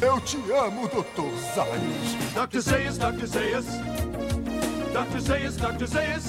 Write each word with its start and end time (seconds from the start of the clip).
Eu 0.00 0.20
te 0.20 0.36
amo, 0.52 0.88
Dr. 0.88 1.30
Zayas. 1.54 2.34
Dr. 2.34 2.60
Zayas, 2.60 2.98
Dr. 2.98 3.26
Zayas. 3.26 3.66
Dr. 4.92 5.20
Zayas, 5.20 5.56
Dr. 5.56 5.86
Zayas. 5.86 6.24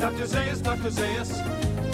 Dr. 0.00 0.26
Zayas, 0.26 0.60
Dr. 0.60 0.90
Zayas. 0.90 1.30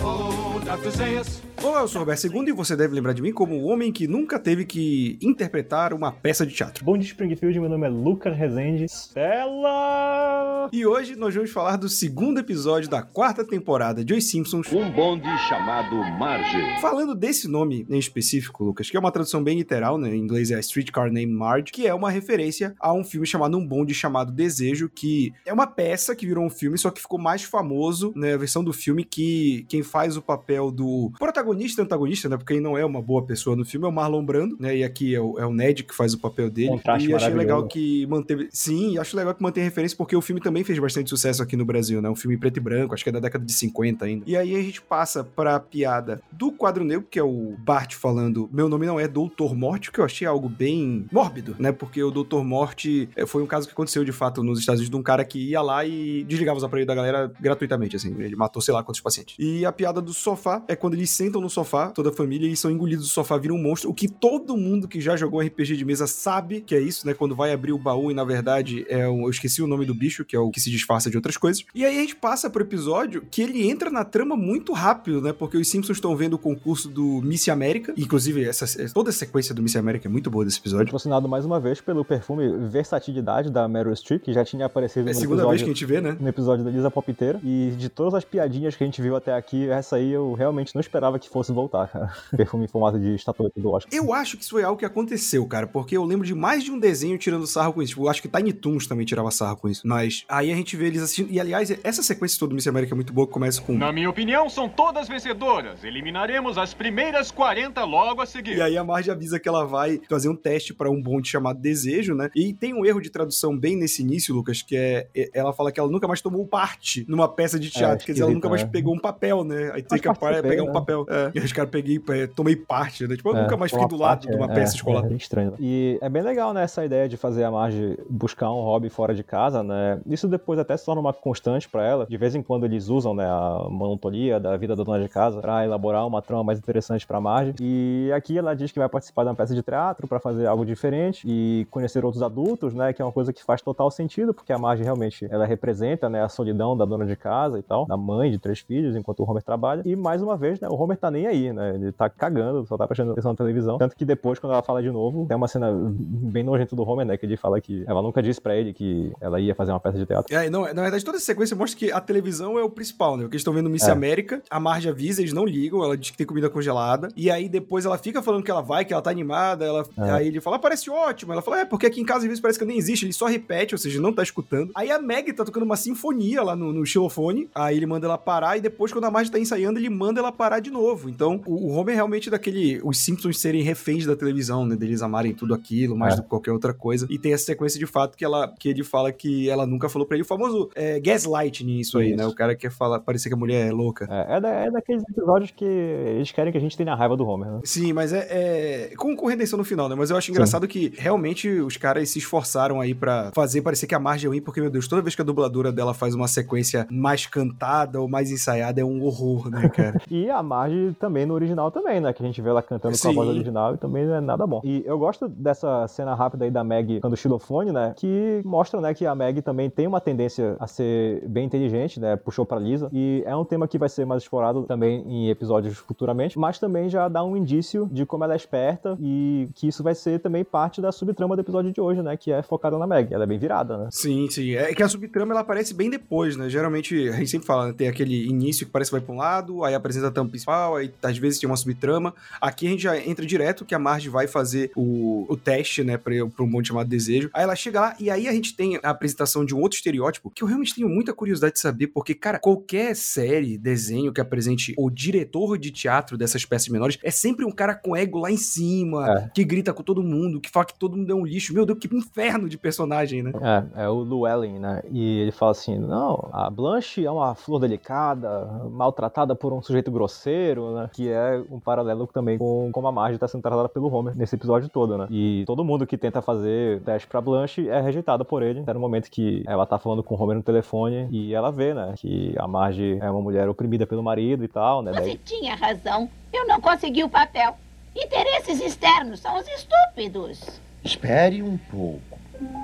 Oh, 0.02 0.60
Dr. 0.64 0.90
Zayas. 0.90 1.47
Olá, 1.60 1.80
eu 1.80 1.88
sou 1.88 2.00
o 2.00 2.04
Roberto 2.04 2.24
II 2.24 2.48
e 2.50 2.52
você 2.52 2.76
deve 2.76 2.94
lembrar 2.94 3.12
de 3.12 3.20
mim 3.20 3.32
como 3.32 3.56
o 3.56 3.64
homem 3.64 3.90
que 3.92 4.06
nunca 4.06 4.38
teve 4.38 4.64
que 4.64 5.18
interpretar 5.20 5.92
uma 5.92 6.12
peça 6.12 6.46
de 6.46 6.54
teatro. 6.54 6.84
Bom 6.84 6.96
dia, 6.96 7.08
Springfield. 7.08 7.58
Meu 7.58 7.68
nome 7.68 7.84
é 7.84 7.90
Lucas 7.90 8.36
Rezende. 8.36 8.84
Stella! 8.84 10.68
E 10.72 10.86
hoje 10.86 11.16
nós 11.16 11.34
vamos 11.34 11.50
falar 11.50 11.76
do 11.76 11.88
segundo 11.88 12.38
episódio 12.38 12.88
da 12.88 13.02
quarta 13.02 13.44
temporada 13.44 14.04
de 14.04 14.14
Os 14.14 14.30
Simpsons. 14.30 14.72
Um 14.72 14.88
bonde 14.92 15.26
chamado 15.48 15.96
Marge. 16.16 16.80
Falando 16.80 17.12
desse 17.12 17.48
nome 17.48 17.84
em 17.90 17.98
específico, 17.98 18.62
Lucas, 18.62 18.88
que 18.88 18.96
é 18.96 19.00
uma 19.00 19.10
tradução 19.10 19.42
bem 19.42 19.58
literal, 19.58 19.98
né? 19.98 20.14
Em 20.14 20.20
inglês 20.20 20.52
é 20.52 20.60
Streetcar 20.60 21.06
Named 21.06 21.32
Marge, 21.32 21.72
que 21.72 21.88
é 21.88 21.92
uma 21.92 22.08
referência 22.08 22.72
a 22.78 22.92
um 22.92 23.02
filme 23.02 23.26
chamado 23.26 23.58
Um 23.58 23.66
Bonde 23.66 23.94
Chamado 23.94 24.30
Desejo, 24.30 24.88
que 24.88 25.32
é 25.44 25.52
uma 25.52 25.66
peça 25.66 26.14
que 26.14 26.24
virou 26.24 26.44
um 26.44 26.50
filme, 26.50 26.78
só 26.78 26.88
que 26.88 27.00
ficou 27.00 27.18
mais 27.18 27.42
famoso, 27.42 28.12
né? 28.14 28.34
A 28.34 28.38
versão 28.38 28.62
do 28.62 28.72
filme 28.72 29.02
que 29.02 29.66
quem 29.68 29.82
faz 29.82 30.16
o 30.16 30.22
papel 30.22 30.70
do 30.70 31.10
protagonista 31.18 31.47
protagonista 31.48 31.80
e 31.80 31.84
antagonista, 31.84 32.28
né? 32.28 32.36
Porque 32.36 32.52
ele 32.52 32.60
não 32.60 32.76
é 32.76 32.84
uma 32.84 33.00
boa 33.00 33.22
pessoa 33.22 33.56
no 33.56 33.64
filme, 33.64 33.86
é 33.86 33.88
o 33.88 33.92
Marlon 33.92 34.24
Brando, 34.24 34.56
né? 34.58 34.76
E 34.76 34.84
aqui 34.84 35.14
é 35.14 35.20
o, 35.20 35.38
é 35.38 35.46
o 35.46 35.52
Ned 35.52 35.82
que 35.84 35.94
faz 35.94 36.12
o 36.12 36.18
papel 36.18 36.50
dele. 36.50 36.68
Contraste 36.68 37.08
e 37.08 37.14
achei 37.14 37.34
legal 37.34 37.66
que 37.66 38.06
manteve. 38.06 38.48
Sim, 38.50 38.98
acho 38.98 39.16
legal 39.16 39.34
que 39.34 39.42
mantém 39.42 39.64
referência, 39.64 39.96
porque 39.96 40.14
o 40.14 40.20
filme 40.20 40.40
também 40.40 40.64
fez 40.64 40.78
bastante 40.78 41.08
sucesso 41.08 41.42
aqui 41.42 41.56
no 41.56 41.64
Brasil, 41.64 42.02
né? 42.02 42.10
Um 42.10 42.14
filme 42.14 42.36
preto 42.36 42.58
e 42.58 42.60
branco, 42.60 42.94
acho 42.94 43.02
que 43.02 43.10
é 43.10 43.12
da 43.12 43.20
década 43.20 43.44
de 43.44 43.52
50 43.52 44.04
ainda. 44.04 44.24
E 44.26 44.36
aí 44.36 44.54
a 44.54 44.62
gente 44.62 44.82
passa 44.82 45.24
pra 45.24 45.58
piada 45.58 46.20
do 46.30 46.52
quadro 46.52 46.84
negro, 46.84 47.06
que 47.10 47.18
é 47.18 47.22
o 47.22 47.54
Bart 47.58 47.94
falando: 47.94 48.48
Meu 48.52 48.68
nome 48.68 48.86
não 48.86 49.00
é 49.00 49.08
Doutor 49.08 49.54
Morte, 49.54 49.90
que 49.90 49.98
eu 49.98 50.04
achei 50.04 50.26
algo 50.26 50.48
bem 50.48 51.06
mórbido, 51.10 51.56
né? 51.58 51.72
Porque 51.72 52.02
o 52.02 52.10
Doutor 52.10 52.44
Morte 52.44 53.08
é, 53.16 53.26
foi 53.26 53.42
um 53.42 53.46
caso 53.46 53.66
que 53.66 53.72
aconteceu 53.72 54.04
de 54.04 54.12
fato 54.12 54.42
nos 54.42 54.58
Estados 54.58 54.80
Unidos 54.80 54.90
de 54.90 54.96
um 54.96 55.02
cara 55.02 55.24
que 55.24 55.50
ia 55.50 55.62
lá 55.62 55.84
e 55.84 56.24
desligava 56.24 56.58
os 56.58 56.64
aparelhos 56.64 56.86
da 56.86 56.94
galera 56.94 57.32
gratuitamente, 57.40 57.96
assim. 57.96 58.14
Ele 58.18 58.36
matou 58.36 58.60
sei 58.60 58.74
lá 58.74 58.82
quantos 58.82 59.00
pacientes. 59.00 59.36
E 59.38 59.64
a 59.64 59.72
piada 59.72 60.00
do 60.00 60.12
sofá 60.12 60.62
é 60.68 60.76
quando 60.76 60.94
eles 60.94 61.10
sentam 61.10 61.37
no 61.40 61.50
sofá, 61.50 61.88
toda 61.88 62.10
a 62.10 62.12
família, 62.12 62.48
e 62.48 62.56
são 62.56 62.70
engolidos 62.70 63.06
do 63.06 63.10
sofá, 63.10 63.36
viram 63.36 63.56
um 63.56 63.62
monstro. 63.62 63.90
O 63.90 63.94
que 63.94 64.08
todo 64.08 64.56
mundo 64.56 64.88
que 64.88 65.00
já 65.00 65.16
jogou 65.16 65.40
RPG 65.40 65.76
de 65.76 65.84
mesa 65.84 66.06
sabe 66.06 66.60
que 66.60 66.74
é 66.74 66.80
isso, 66.80 67.06
né? 67.06 67.14
Quando 67.14 67.34
vai 67.34 67.52
abrir 67.52 67.72
o 67.72 67.78
baú 67.78 68.10
e 68.10 68.14
na 68.14 68.24
verdade 68.24 68.84
é 68.88 69.08
um. 69.08 69.22
Eu 69.22 69.30
esqueci 69.30 69.62
o 69.62 69.66
nome 69.66 69.84
do 69.84 69.94
bicho, 69.94 70.24
que 70.24 70.34
é 70.34 70.38
o 70.38 70.50
que 70.50 70.60
se 70.60 70.70
disfarça 70.70 71.10
de 71.10 71.16
outras 71.16 71.36
coisas. 71.36 71.64
E 71.74 71.84
aí 71.84 71.96
a 71.96 72.00
gente 72.00 72.16
passa 72.16 72.48
pro 72.48 72.62
episódio 72.62 73.24
que 73.30 73.42
ele 73.42 73.68
entra 73.68 73.90
na 73.90 74.04
trama 74.04 74.36
muito 74.36 74.72
rápido, 74.72 75.20
né? 75.20 75.32
Porque 75.32 75.56
os 75.56 75.68
Simpsons 75.68 75.96
estão 75.96 76.16
vendo 76.16 76.34
o 76.34 76.38
concurso 76.38 76.88
do 76.88 77.20
Miss 77.22 77.48
América. 77.48 77.92
Inclusive, 77.96 78.44
essa, 78.44 78.66
toda 78.92 79.10
a 79.10 79.12
sequência 79.12 79.54
do 79.54 79.62
Miss 79.62 79.76
América 79.76 80.08
é 80.08 80.10
muito 80.10 80.30
boa 80.30 80.44
desse 80.44 80.58
episódio. 80.58 80.86
Patrocinado 80.86 81.28
mais 81.28 81.44
uma 81.44 81.60
vez 81.60 81.80
pelo 81.80 82.04
perfume 82.04 82.68
Versatilidade 82.68 83.50
da 83.50 83.68
Meryl 83.68 83.94
Streep, 83.94 84.22
que 84.22 84.32
já 84.32 84.44
tinha 84.44 84.66
aparecido 84.66 85.08
É 85.08 85.12
a 85.12 85.14
no 85.14 85.20
segunda 85.20 85.42
episódio, 85.42 85.50
vez 85.50 85.62
que 85.62 85.70
a 85.70 85.72
gente 85.72 85.86
vê, 85.86 86.00
né? 86.00 86.16
no 86.18 86.28
episódio 86.28 86.64
da 86.64 86.70
Lisa 86.70 86.90
Palpiteira. 86.90 87.40
E 87.42 87.72
de 87.76 87.88
todas 87.88 88.14
as 88.14 88.24
piadinhas 88.24 88.76
que 88.76 88.82
a 88.82 88.86
gente 88.86 89.00
viu 89.00 89.16
até 89.16 89.34
aqui, 89.34 89.68
essa 89.68 89.96
aí 89.96 90.12
eu 90.12 90.32
realmente 90.34 90.74
não 90.74 90.80
esperava 90.80 91.18
que 91.18 91.27
fosse 91.30 91.52
voltar, 91.52 91.88
cara. 91.88 92.12
Perfume 92.36 92.64
em 92.64 92.68
formato 92.68 92.98
de 92.98 93.14
estatueta 93.14 93.60
do 93.60 93.70
Oscar. 93.70 93.92
Eu 93.92 94.12
acho 94.12 94.36
que 94.36 94.42
isso 94.42 94.50
foi 94.50 94.62
algo 94.62 94.78
que 94.78 94.84
aconteceu, 94.84 95.46
cara, 95.46 95.66
porque 95.66 95.96
eu 95.96 96.04
lembro 96.04 96.26
de 96.26 96.34
mais 96.34 96.64
de 96.64 96.70
um 96.70 96.78
desenho 96.78 97.18
tirando 97.18 97.46
sarro 97.46 97.72
com 97.72 97.82
isso. 97.82 97.90
Tipo, 97.90 98.04
eu 98.04 98.08
acho 98.08 98.22
que 98.22 98.28
Tiny 98.28 98.52
Toons 98.52 98.86
também 98.86 99.06
tirava 99.06 99.30
sarro 99.30 99.56
com 99.56 99.68
isso. 99.68 99.86
Mas 99.86 100.24
aí 100.28 100.52
a 100.52 100.56
gente 100.56 100.76
vê 100.76 100.86
eles 100.86 101.02
assistindo. 101.02 101.30
E 101.30 101.40
aliás, 101.40 101.70
essa 101.82 102.02
sequência 102.02 102.38
toda 102.38 102.50
do 102.50 102.54
Miss 102.54 102.66
América 102.66 102.94
é 102.94 102.96
muito 102.96 103.12
boa, 103.12 103.26
que 103.26 103.32
começa 103.32 103.60
com. 103.60 103.72
Na 103.72 103.92
minha 103.92 104.10
opinião, 104.10 104.48
são 104.48 104.68
todas 104.68 105.08
vencedoras. 105.08 105.84
Eliminaremos 105.84 106.58
as 106.58 106.74
primeiras 106.74 107.30
40 107.30 107.84
logo 107.84 108.20
a 108.20 108.26
seguir. 108.26 108.56
E 108.56 108.60
aí 108.60 108.76
a 108.76 108.84
Marge 108.84 109.10
avisa 109.10 109.38
que 109.38 109.48
ela 109.48 109.64
vai 109.64 110.00
fazer 110.08 110.28
um 110.28 110.36
teste 110.36 110.74
pra 110.74 110.90
um 110.90 111.00
bonde 111.00 111.28
chamado 111.28 111.60
Desejo, 111.60 112.14
né? 112.14 112.30
E 112.34 112.52
tem 112.52 112.74
um 112.74 112.84
erro 112.84 113.00
de 113.00 113.10
tradução 113.10 113.56
bem 113.56 113.76
nesse 113.76 114.02
início, 114.02 114.34
Lucas, 114.34 114.62
que 114.62 114.76
é 114.76 114.98
é- 115.14 115.30
ela 115.34 115.52
fala 115.52 115.70
que 115.70 115.80
ela 115.80 115.90
nunca 115.90 116.06
mais 116.06 116.20
tomou 116.20 116.46
parte 116.46 117.04
numa 117.08 117.28
peça 117.28 117.58
de 117.58 117.70
teatro, 117.70 118.04
quer 118.04 118.12
dizer, 118.12 118.24
ela 118.24 118.32
nunca 118.32 118.48
mais 118.48 118.62
né? 118.62 118.68
pegou 118.70 118.94
um 118.94 118.98
papel, 118.98 119.44
né? 119.44 119.70
Aí 119.74 119.82
tem 119.82 119.98
que 119.98 120.08
pegar 120.42 120.62
um 120.62 120.66
né? 120.66 120.72
papel. 120.72 121.06
É. 121.08 121.17
E 121.34 121.38
aí 121.38 121.44
os 121.44 121.52
caras 121.52 121.70
peguei, 121.70 122.00
é, 122.10 122.26
tomei 122.26 122.56
parte, 122.56 123.06
né? 123.06 123.16
Tipo, 123.16 123.30
eu 123.30 123.42
nunca 123.42 123.56
mais 123.56 123.70
fiquei 123.70 123.88
do 123.88 123.96
lado 123.96 124.20
parte, 124.20 124.30
de 124.30 124.36
uma 124.36 124.46
é, 124.46 124.54
peça 124.54 124.74
é, 124.74 124.76
escolar. 124.76 125.04
É, 125.10 125.14
estranho. 125.14 125.54
E 125.58 125.98
é 126.00 126.08
bem 126.08 126.22
legal, 126.22 126.52
né, 126.52 126.62
essa 126.62 126.84
ideia 126.84 127.08
de 127.08 127.16
fazer 127.16 127.44
a 127.44 127.50
Marge 127.50 127.98
buscar 128.08 128.50
um 128.50 128.60
hobby 128.60 128.88
fora 128.88 129.14
de 129.14 129.22
casa, 129.22 129.62
né? 129.62 130.00
Isso 130.06 130.28
depois 130.28 130.58
até 130.58 130.76
se 130.76 130.84
torna 130.84 131.00
uma 131.00 131.12
constante 131.12 131.68
pra 131.68 131.84
ela. 131.84 132.06
De 132.06 132.16
vez 132.16 132.34
em 132.34 132.42
quando 132.42 132.64
eles 132.64 132.88
usam, 132.88 133.14
né, 133.14 133.26
a 133.26 133.66
monotonia 133.68 134.38
da 134.40 134.56
vida 134.56 134.74
da 134.74 134.82
dona 134.82 135.02
de 135.02 135.08
casa 135.08 135.40
pra 135.40 135.64
elaborar 135.64 136.06
uma 136.06 136.22
trama 136.22 136.44
mais 136.44 136.58
interessante 136.58 137.06
pra 137.06 137.20
Marge. 137.20 137.54
E 137.60 138.10
aqui 138.14 138.36
ela 138.36 138.54
diz 138.54 138.72
que 138.72 138.78
vai 138.78 138.88
participar 138.88 139.24
de 139.24 139.30
uma 139.30 139.34
peça 139.34 139.54
de 139.54 139.62
teatro 139.62 140.06
pra 140.06 140.20
fazer 140.20 140.46
algo 140.46 140.64
diferente 140.64 141.26
e 141.26 141.66
conhecer 141.70 142.04
outros 142.04 142.22
adultos, 142.22 142.74
né, 142.74 142.92
que 142.92 143.02
é 143.02 143.04
uma 143.04 143.12
coisa 143.12 143.32
que 143.32 143.42
faz 143.42 143.62
total 143.62 143.90
sentido, 143.90 144.32
porque 144.34 144.52
a 144.52 144.58
Marge 144.58 144.82
realmente 144.82 145.26
ela 145.30 145.46
representa, 145.46 146.08
né, 146.08 146.22
a 146.22 146.28
solidão 146.28 146.76
da 146.76 146.84
dona 146.84 147.06
de 147.06 147.16
casa 147.16 147.58
e 147.58 147.62
tal, 147.62 147.86
da 147.86 147.96
mãe 147.96 148.30
de 148.30 148.38
três 148.38 148.60
filhos, 148.60 148.96
enquanto 148.96 149.20
o 149.20 149.30
Homer 149.30 149.42
trabalha. 149.42 149.82
E 149.84 149.96
mais 149.96 150.22
uma 150.22 150.36
vez, 150.36 150.60
né, 150.60 150.68
o 150.68 150.74
Homer 150.74 150.96
tá 150.96 151.07
nem 151.10 151.26
aí, 151.26 151.52
né? 151.52 151.74
Ele 151.74 151.92
tá 151.92 152.08
cagando, 152.08 152.66
só 152.66 152.76
tá 152.76 152.86
prestando 152.86 153.12
atenção 153.12 153.32
na 153.32 153.36
televisão. 153.36 153.78
Tanto 153.78 153.96
que 153.96 154.04
depois, 154.04 154.38
quando 154.38 154.52
ela 154.52 154.62
fala 154.62 154.82
de 154.82 154.90
novo, 154.90 155.26
tem 155.26 155.36
uma 155.36 155.48
cena 155.48 155.68
bem 155.72 156.42
nojenta 156.42 156.74
do 156.74 156.82
Homer, 156.82 157.06
né? 157.06 157.16
Que 157.16 157.26
ele 157.26 157.36
fala 157.36 157.60
que 157.60 157.84
ela 157.86 158.02
nunca 158.02 158.22
disse 158.22 158.40
pra 158.40 158.56
ele 158.56 158.72
que 158.72 159.12
ela 159.20 159.40
ia 159.40 159.54
fazer 159.54 159.72
uma 159.72 159.80
peça 159.80 159.98
de 159.98 160.06
teatro. 160.06 160.34
É, 160.34 160.48
não, 160.50 160.62
na 160.62 160.82
verdade, 160.82 161.04
toda 161.04 161.16
essa 161.16 161.26
sequência 161.26 161.56
mostra 161.56 161.78
que 161.78 161.92
a 161.92 162.00
televisão 162.00 162.58
é 162.58 162.62
o 162.62 162.70
principal, 162.70 163.16
né? 163.16 163.22
Porque 163.24 163.36
eles 163.36 163.40
estão 163.40 163.54
vendo 163.54 163.68
Miss 163.70 163.86
É. 163.86 163.90
América, 163.92 164.42
a 164.50 164.60
Marge 164.60 164.88
avisa, 164.88 165.20
eles 165.20 165.32
não 165.32 165.44
ligam, 165.44 165.82
ela 165.82 165.96
diz 165.96 166.10
que 166.10 166.16
tem 166.16 166.26
comida 166.26 166.48
congelada, 166.50 167.08
e 167.16 167.30
aí 167.30 167.48
depois 167.48 167.84
ela 167.84 167.98
fica 167.98 168.22
falando 168.22 168.42
que 168.42 168.50
ela 168.50 168.60
vai, 168.62 168.84
que 168.84 168.92
ela 168.92 169.02
tá 169.02 169.10
animada, 169.10 169.64
ela, 169.64 169.84
É. 169.98 170.10
aí 170.10 170.28
ele 170.28 170.40
fala, 170.40 170.56
ah, 170.56 170.58
parece 170.58 170.90
ótimo, 170.90 171.32
ela 171.32 171.42
fala, 171.42 171.60
é, 171.60 171.64
porque 171.64 171.86
aqui 171.86 172.00
em 172.00 172.04
casa 172.04 172.20
às 172.20 172.24
vezes 172.26 172.40
parece 172.40 172.58
que 172.58 172.64
nem 172.64 172.78
existe, 172.78 173.04
ele 173.04 173.12
só 173.12 173.26
repete, 173.26 173.74
ou 173.74 173.78
seja, 173.78 174.00
não 174.00 174.12
tá 174.12 174.22
escutando. 174.22 174.70
Aí 174.74 174.90
a 174.90 174.98
Meg 175.00 175.32
tá 175.32 175.44
tocando 175.44 175.62
uma 175.64 175.76
sinfonia 175.76 176.42
lá 176.42 176.54
no, 176.56 176.72
no 176.72 176.84
xilofone, 176.86 177.48
aí 177.54 177.76
ele 177.76 177.86
manda 177.86 178.06
ela 178.06 178.18
parar, 178.18 178.56
e 178.56 178.60
depois 178.60 178.92
quando 178.92 179.04
a 179.04 179.10
Marge 179.10 179.30
tá 179.30 179.38
ensaiando, 179.38 179.78
ele 179.78 179.90
manda 179.90 180.20
ela 180.20 180.32
parar 180.32 180.60
de 180.60 180.70
novo. 180.70 180.88
Então, 181.06 181.40
o, 181.46 181.66
o 181.68 181.72
Homer 181.76 181.92
é 181.92 181.96
realmente 181.96 182.30
daquele, 182.30 182.80
os 182.82 182.98
Simpsons 182.98 183.38
serem 183.38 183.62
reféns 183.62 184.06
da 184.06 184.16
televisão, 184.16 184.64
né? 184.64 184.74
Deles 184.76 185.02
amarem 185.02 185.34
tudo 185.34 185.52
aquilo, 185.52 185.94
mais 185.96 186.14
É. 186.14 186.16
do 186.16 186.22
que 186.22 186.28
qualquer 186.28 186.52
outra 186.52 186.72
coisa. 186.72 187.06
E 187.10 187.18
tem 187.18 187.32
essa 187.34 187.44
sequência 187.44 187.78
de 187.78 187.86
fato 187.86 188.16
que 188.16 188.24
ela 188.24 188.48
que 188.58 188.68
ele 188.68 188.82
fala 188.82 189.12
que 189.12 189.50
ela 189.50 189.66
nunca 189.66 189.88
falou 189.88 190.06
pra 190.08 190.16
ele. 190.16 190.22
O 190.22 190.26
famoso 190.26 190.70
é, 190.74 190.98
gaslighting 190.98 191.78
isso 191.78 191.98
aí, 191.98 192.08
Isso. 192.08 192.16
né? 192.16 192.26
O 192.26 192.34
cara 192.34 192.54
quer 192.56 192.70
falar, 192.70 193.00
parecer 193.00 193.28
que 193.28 193.34
a 193.34 193.38
mulher 193.38 193.68
é 193.68 193.72
louca. 193.72 194.06
É, 194.10 194.36
é, 194.36 194.40
da- 194.40 194.48
é 194.48 194.70
daqueles 194.70 195.02
episódios 195.10 195.50
que 195.50 195.64
eles 195.64 196.30
querem 196.32 196.50
que 196.52 196.56
a 196.58 196.60
gente 196.60 196.76
tenha 196.76 196.94
raiva 196.94 197.16
do 197.16 197.26
Homer, 197.26 197.50
né? 197.50 197.60
Sim, 197.64 197.92
mas 197.92 198.12
é, 198.12 198.26
é 198.30 198.92
com, 198.96 199.14
com 199.16 199.26
redenção 199.26 199.58
no 199.58 199.64
final, 199.64 199.88
né? 199.88 199.94
Mas 199.94 200.10
eu 200.10 200.16
acho 200.16 200.30
engraçado 200.30 200.66
que 200.68 200.92
realmente 200.96 201.48
os 201.48 201.76
caras 201.76 202.08
se 202.10 202.18
esforçaram 202.18 202.80
aí 202.80 202.94
pra 202.94 203.30
fazer 203.34 203.62
parecer 203.62 203.86
que 203.86 203.94
a 203.94 203.98
Marge 204.00 204.26
é 204.26 204.28
ruim, 204.28 204.40
porque, 204.40 204.60
meu 204.60 204.70
Deus, 204.70 204.86
toda 204.88 205.02
vez 205.02 205.14
que 205.14 205.22
a 205.22 205.24
dubladora 205.24 205.72
dela 205.72 205.92
faz 205.92 206.14
uma 206.14 206.28
sequência 206.28 206.86
mais 206.90 207.26
cantada 207.26 208.00
ou 208.00 208.08
mais 208.08 208.30
ensaiada, 208.30 208.80
é 208.80 208.84
um 208.84 209.02
horror, 209.02 209.50
né, 209.50 209.68
cara? 209.74 210.00
E 210.10 210.30
a 210.30 210.42
Marge 210.42 210.87
também 210.94 211.26
no 211.26 211.34
original 211.34 211.70
também, 211.70 212.00
né? 212.00 212.12
Que 212.12 212.22
a 212.22 212.26
gente 212.26 212.40
vê 212.40 212.50
ela 212.50 212.62
cantando 212.62 212.98
com 212.98 213.08
a 213.08 213.10
Sim. 213.10 213.14
voz 213.14 213.28
original 213.28 213.74
e 213.74 213.78
também 213.78 214.06
não 214.06 214.14
é 214.14 214.20
nada 214.20 214.46
bom. 214.46 214.60
E 214.64 214.82
eu 214.86 214.98
gosto 214.98 215.28
dessa 215.28 215.86
cena 215.88 216.14
rápida 216.14 216.44
aí 216.44 216.50
da 216.50 216.62
Meg 216.62 216.96
cantando 216.96 217.16
xilofone, 217.16 217.72
né? 217.72 217.94
Que 217.96 218.40
mostra, 218.44 218.80
né, 218.80 218.94
que 218.94 219.06
a 219.06 219.14
Meg 219.14 219.42
também 219.42 219.70
tem 219.70 219.86
uma 219.86 220.00
tendência 220.00 220.56
a 220.58 220.66
ser 220.66 221.26
bem 221.28 221.46
inteligente, 221.46 222.00
né? 222.00 222.16
Puxou 222.16 222.44
pra 222.44 222.58
Lisa. 222.58 222.88
E 222.92 223.22
é 223.26 223.34
um 223.34 223.44
tema 223.44 223.66
que 223.66 223.78
vai 223.78 223.88
ser 223.88 224.04
mais 224.04 224.22
explorado 224.22 224.64
também 224.64 225.02
em 225.06 225.30
episódios 225.30 225.78
futuramente, 225.78 226.38
mas 226.38 226.58
também 226.58 226.88
já 226.88 227.08
dá 227.08 227.24
um 227.24 227.36
indício 227.36 227.88
de 227.90 228.04
como 228.04 228.24
ela 228.24 228.34
é 228.34 228.36
esperta 228.36 228.96
e 229.00 229.48
que 229.54 229.68
isso 229.68 229.82
vai 229.82 229.94
ser 229.94 230.20
também 230.20 230.44
parte 230.44 230.80
da 230.80 230.92
subtrama 230.92 231.34
do 231.36 231.40
episódio 231.40 231.72
de 231.72 231.80
hoje, 231.80 232.02
né? 232.02 232.16
Que 232.16 232.32
é 232.32 232.42
focada 232.42 232.78
na 232.78 232.86
Meg. 232.86 233.12
Ela 233.12 233.24
é 233.24 233.26
bem 233.26 233.38
virada, 233.38 233.76
né? 233.78 233.88
Sim, 233.90 234.28
sim. 234.30 234.54
É 234.54 234.74
que 234.74 234.82
a 234.82 234.88
subtrama 234.88 235.32
ela 235.32 235.40
aparece 235.40 235.74
bem 235.74 235.90
depois, 235.90 236.36
né? 236.36 236.48
Geralmente, 236.48 237.08
a 237.08 237.12
gente 237.12 237.30
sempre 237.30 237.46
fala, 237.46 237.68
né? 237.68 237.72
tem 237.72 237.88
aquele 237.88 238.26
início 238.26 238.66
que 238.66 238.72
parece 238.72 238.90
que 238.90 238.96
vai 238.96 239.04
pra 239.04 239.14
um 239.14 239.18
lado, 239.18 239.64
aí 239.64 239.74
apresenta 239.74 240.08
a 240.08 240.10
trama 240.10 240.28
principal, 240.28 240.67
aí 240.76 240.92
às 241.02 241.18
vezes 241.18 241.38
tem 241.38 241.48
uma 241.48 241.56
subtrama. 241.56 242.14
Aqui 242.40 242.66
a 242.66 242.70
gente 242.70 242.82
já 242.82 242.98
entra 242.98 243.24
direto 243.26 243.64
que 243.64 243.74
a 243.74 243.78
Marge 243.78 244.08
vai 244.08 244.26
fazer 244.26 244.70
o, 244.76 245.26
o 245.28 245.36
teste, 245.36 245.82
né, 245.84 245.96
pra, 245.96 246.12
pra 246.34 246.44
um 246.44 246.48
monte 246.48 246.68
chamado 246.68 246.88
Desejo. 246.88 247.30
Aí 247.32 247.42
ela 247.42 247.56
chega 247.56 247.80
lá 247.80 247.96
e 247.98 248.10
aí 248.10 248.28
a 248.28 248.32
gente 248.32 248.54
tem 248.56 248.76
a 248.82 248.90
apresentação 248.90 249.44
de 249.44 249.54
um 249.54 249.60
outro 249.60 249.76
estereótipo 249.76 250.30
que 250.30 250.42
eu 250.42 250.48
realmente 250.48 250.74
tenho 250.74 250.88
muita 250.88 251.12
curiosidade 251.12 251.54
de 251.54 251.60
saber, 251.60 251.88
porque, 251.88 252.14
cara, 252.14 252.38
qualquer 252.38 252.94
série, 252.94 253.56
desenho 253.58 254.12
que 254.12 254.20
apresente 254.20 254.74
o 254.76 254.90
diretor 254.90 255.58
de 255.58 255.70
teatro 255.70 256.16
dessas 256.16 256.44
peças 256.44 256.68
menores 256.68 256.98
é 257.02 257.10
sempre 257.10 257.44
um 257.44 257.50
cara 257.50 257.74
com 257.74 257.96
ego 257.96 258.18
lá 258.18 258.30
em 258.30 258.36
cima, 258.36 259.10
É. 259.10 259.30
que 259.34 259.44
grita 259.44 259.72
com 259.72 259.82
todo 259.82 260.02
mundo, 260.02 260.40
que 260.40 260.50
fala 260.50 260.66
que 260.66 260.78
todo 260.78 260.96
mundo 260.96 261.10
é 261.10 261.14
um 261.14 261.24
lixo. 261.24 261.52
Meu 261.54 261.64
Deus, 261.66 261.78
que 261.78 261.88
inferno 261.94 262.48
de 262.48 262.56
personagem, 262.58 263.22
né? 263.22 263.32
É, 263.74 263.84
é 263.84 263.88
o 263.88 264.02
Llewellyn, 264.02 264.58
né? 264.58 264.82
E 264.90 265.20
ele 265.20 265.32
fala 265.32 265.52
assim: 265.52 265.78
não, 265.78 266.28
a 266.32 266.48
Blanche 266.50 267.04
é 267.04 267.10
uma 267.10 267.34
flor 267.34 267.60
delicada, 267.60 268.46
maltratada 268.70 269.34
por 269.34 269.52
um 269.52 269.62
sujeito 269.62 269.90
grosseiro, 269.90 270.57
né? 270.58 270.90
Que 270.92 271.10
é 271.10 271.42
um 271.50 271.60
paralelo 271.60 272.06
também 272.06 272.38
com 272.38 272.70
como 272.72 272.86
a 272.86 272.92
Marge 272.92 273.18
tá 273.18 273.28
sendo 273.28 273.42
tratada 273.42 273.68
pelo 273.68 273.92
Homer 273.92 274.16
nesse 274.16 274.34
episódio 274.34 274.68
todo, 274.68 274.96
né? 274.98 275.06
E 275.10 275.44
todo 275.46 275.64
mundo 275.64 275.86
que 275.86 275.96
tenta 275.96 276.20
fazer 276.20 276.80
teste 276.82 277.08
pra 277.08 277.20
Blanche 277.20 277.68
é 277.68 277.80
rejeitado 277.80 278.24
por 278.24 278.42
ele. 278.42 278.60
Até 278.60 278.72
no 278.74 278.80
momento 278.80 279.10
que 279.10 279.42
ela 279.46 279.66
tá 279.66 279.78
falando 279.78 280.02
com 280.02 280.14
o 280.14 280.22
Homer 280.22 280.36
no 280.36 280.42
telefone 280.42 281.08
e 281.10 281.34
ela 281.34 281.50
vê, 281.50 281.74
né? 281.74 281.94
Que 281.96 282.34
a 282.38 282.46
Marge 282.46 282.98
é 283.00 283.10
uma 283.10 283.20
mulher 283.20 283.48
oprimida 283.48 283.86
pelo 283.86 284.02
marido 284.02 284.44
e 284.44 284.48
tal, 284.48 284.82
né? 284.82 284.92
Você 284.92 285.00
Daí, 285.00 285.20
tinha 285.24 285.54
razão. 285.54 286.08
Eu 286.32 286.46
não 286.46 286.60
consegui 286.60 287.04
o 287.04 287.08
papel. 287.08 287.56
Interesses 287.96 288.60
externos 288.60 289.20
são 289.20 289.38
os 289.38 289.46
estúpidos. 289.48 290.60
Espere 290.84 291.42
um 291.42 291.56
pouco. 291.56 292.18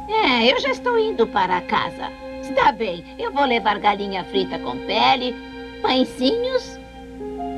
É, 0.08 0.52
eu 0.52 0.61
já 0.61 0.70
estou 0.70 0.99
indo 0.99 1.26
para 1.26 1.61
casa. 1.62 2.11
Está 2.41 2.70
bem, 2.70 3.05
eu 3.19 3.32
vou 3.32 3.44
levar 3.44 3.79
galinha 3.79 4.23
frita 4.25 4.58
com 4.58 4.73
pele, 4.87 5.35
pãezinhos, 5.82 6.79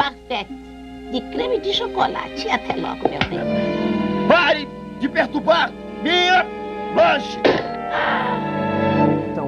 parfait 0.07 0.47
de 1.13 1.21
creme 1.33 1.61
de 1.61 1.73
chocolate. 1.73 2.49
Até 2.49 2.77
logo, 2.77 3.09
meu 3.09 3.19
bem. 3.29 4.29
Pare 4.29 4.69
de 5.01 5.09
perturbar 5.09 5.73
minha 6.03 6.45
lanche! 6.95 7.39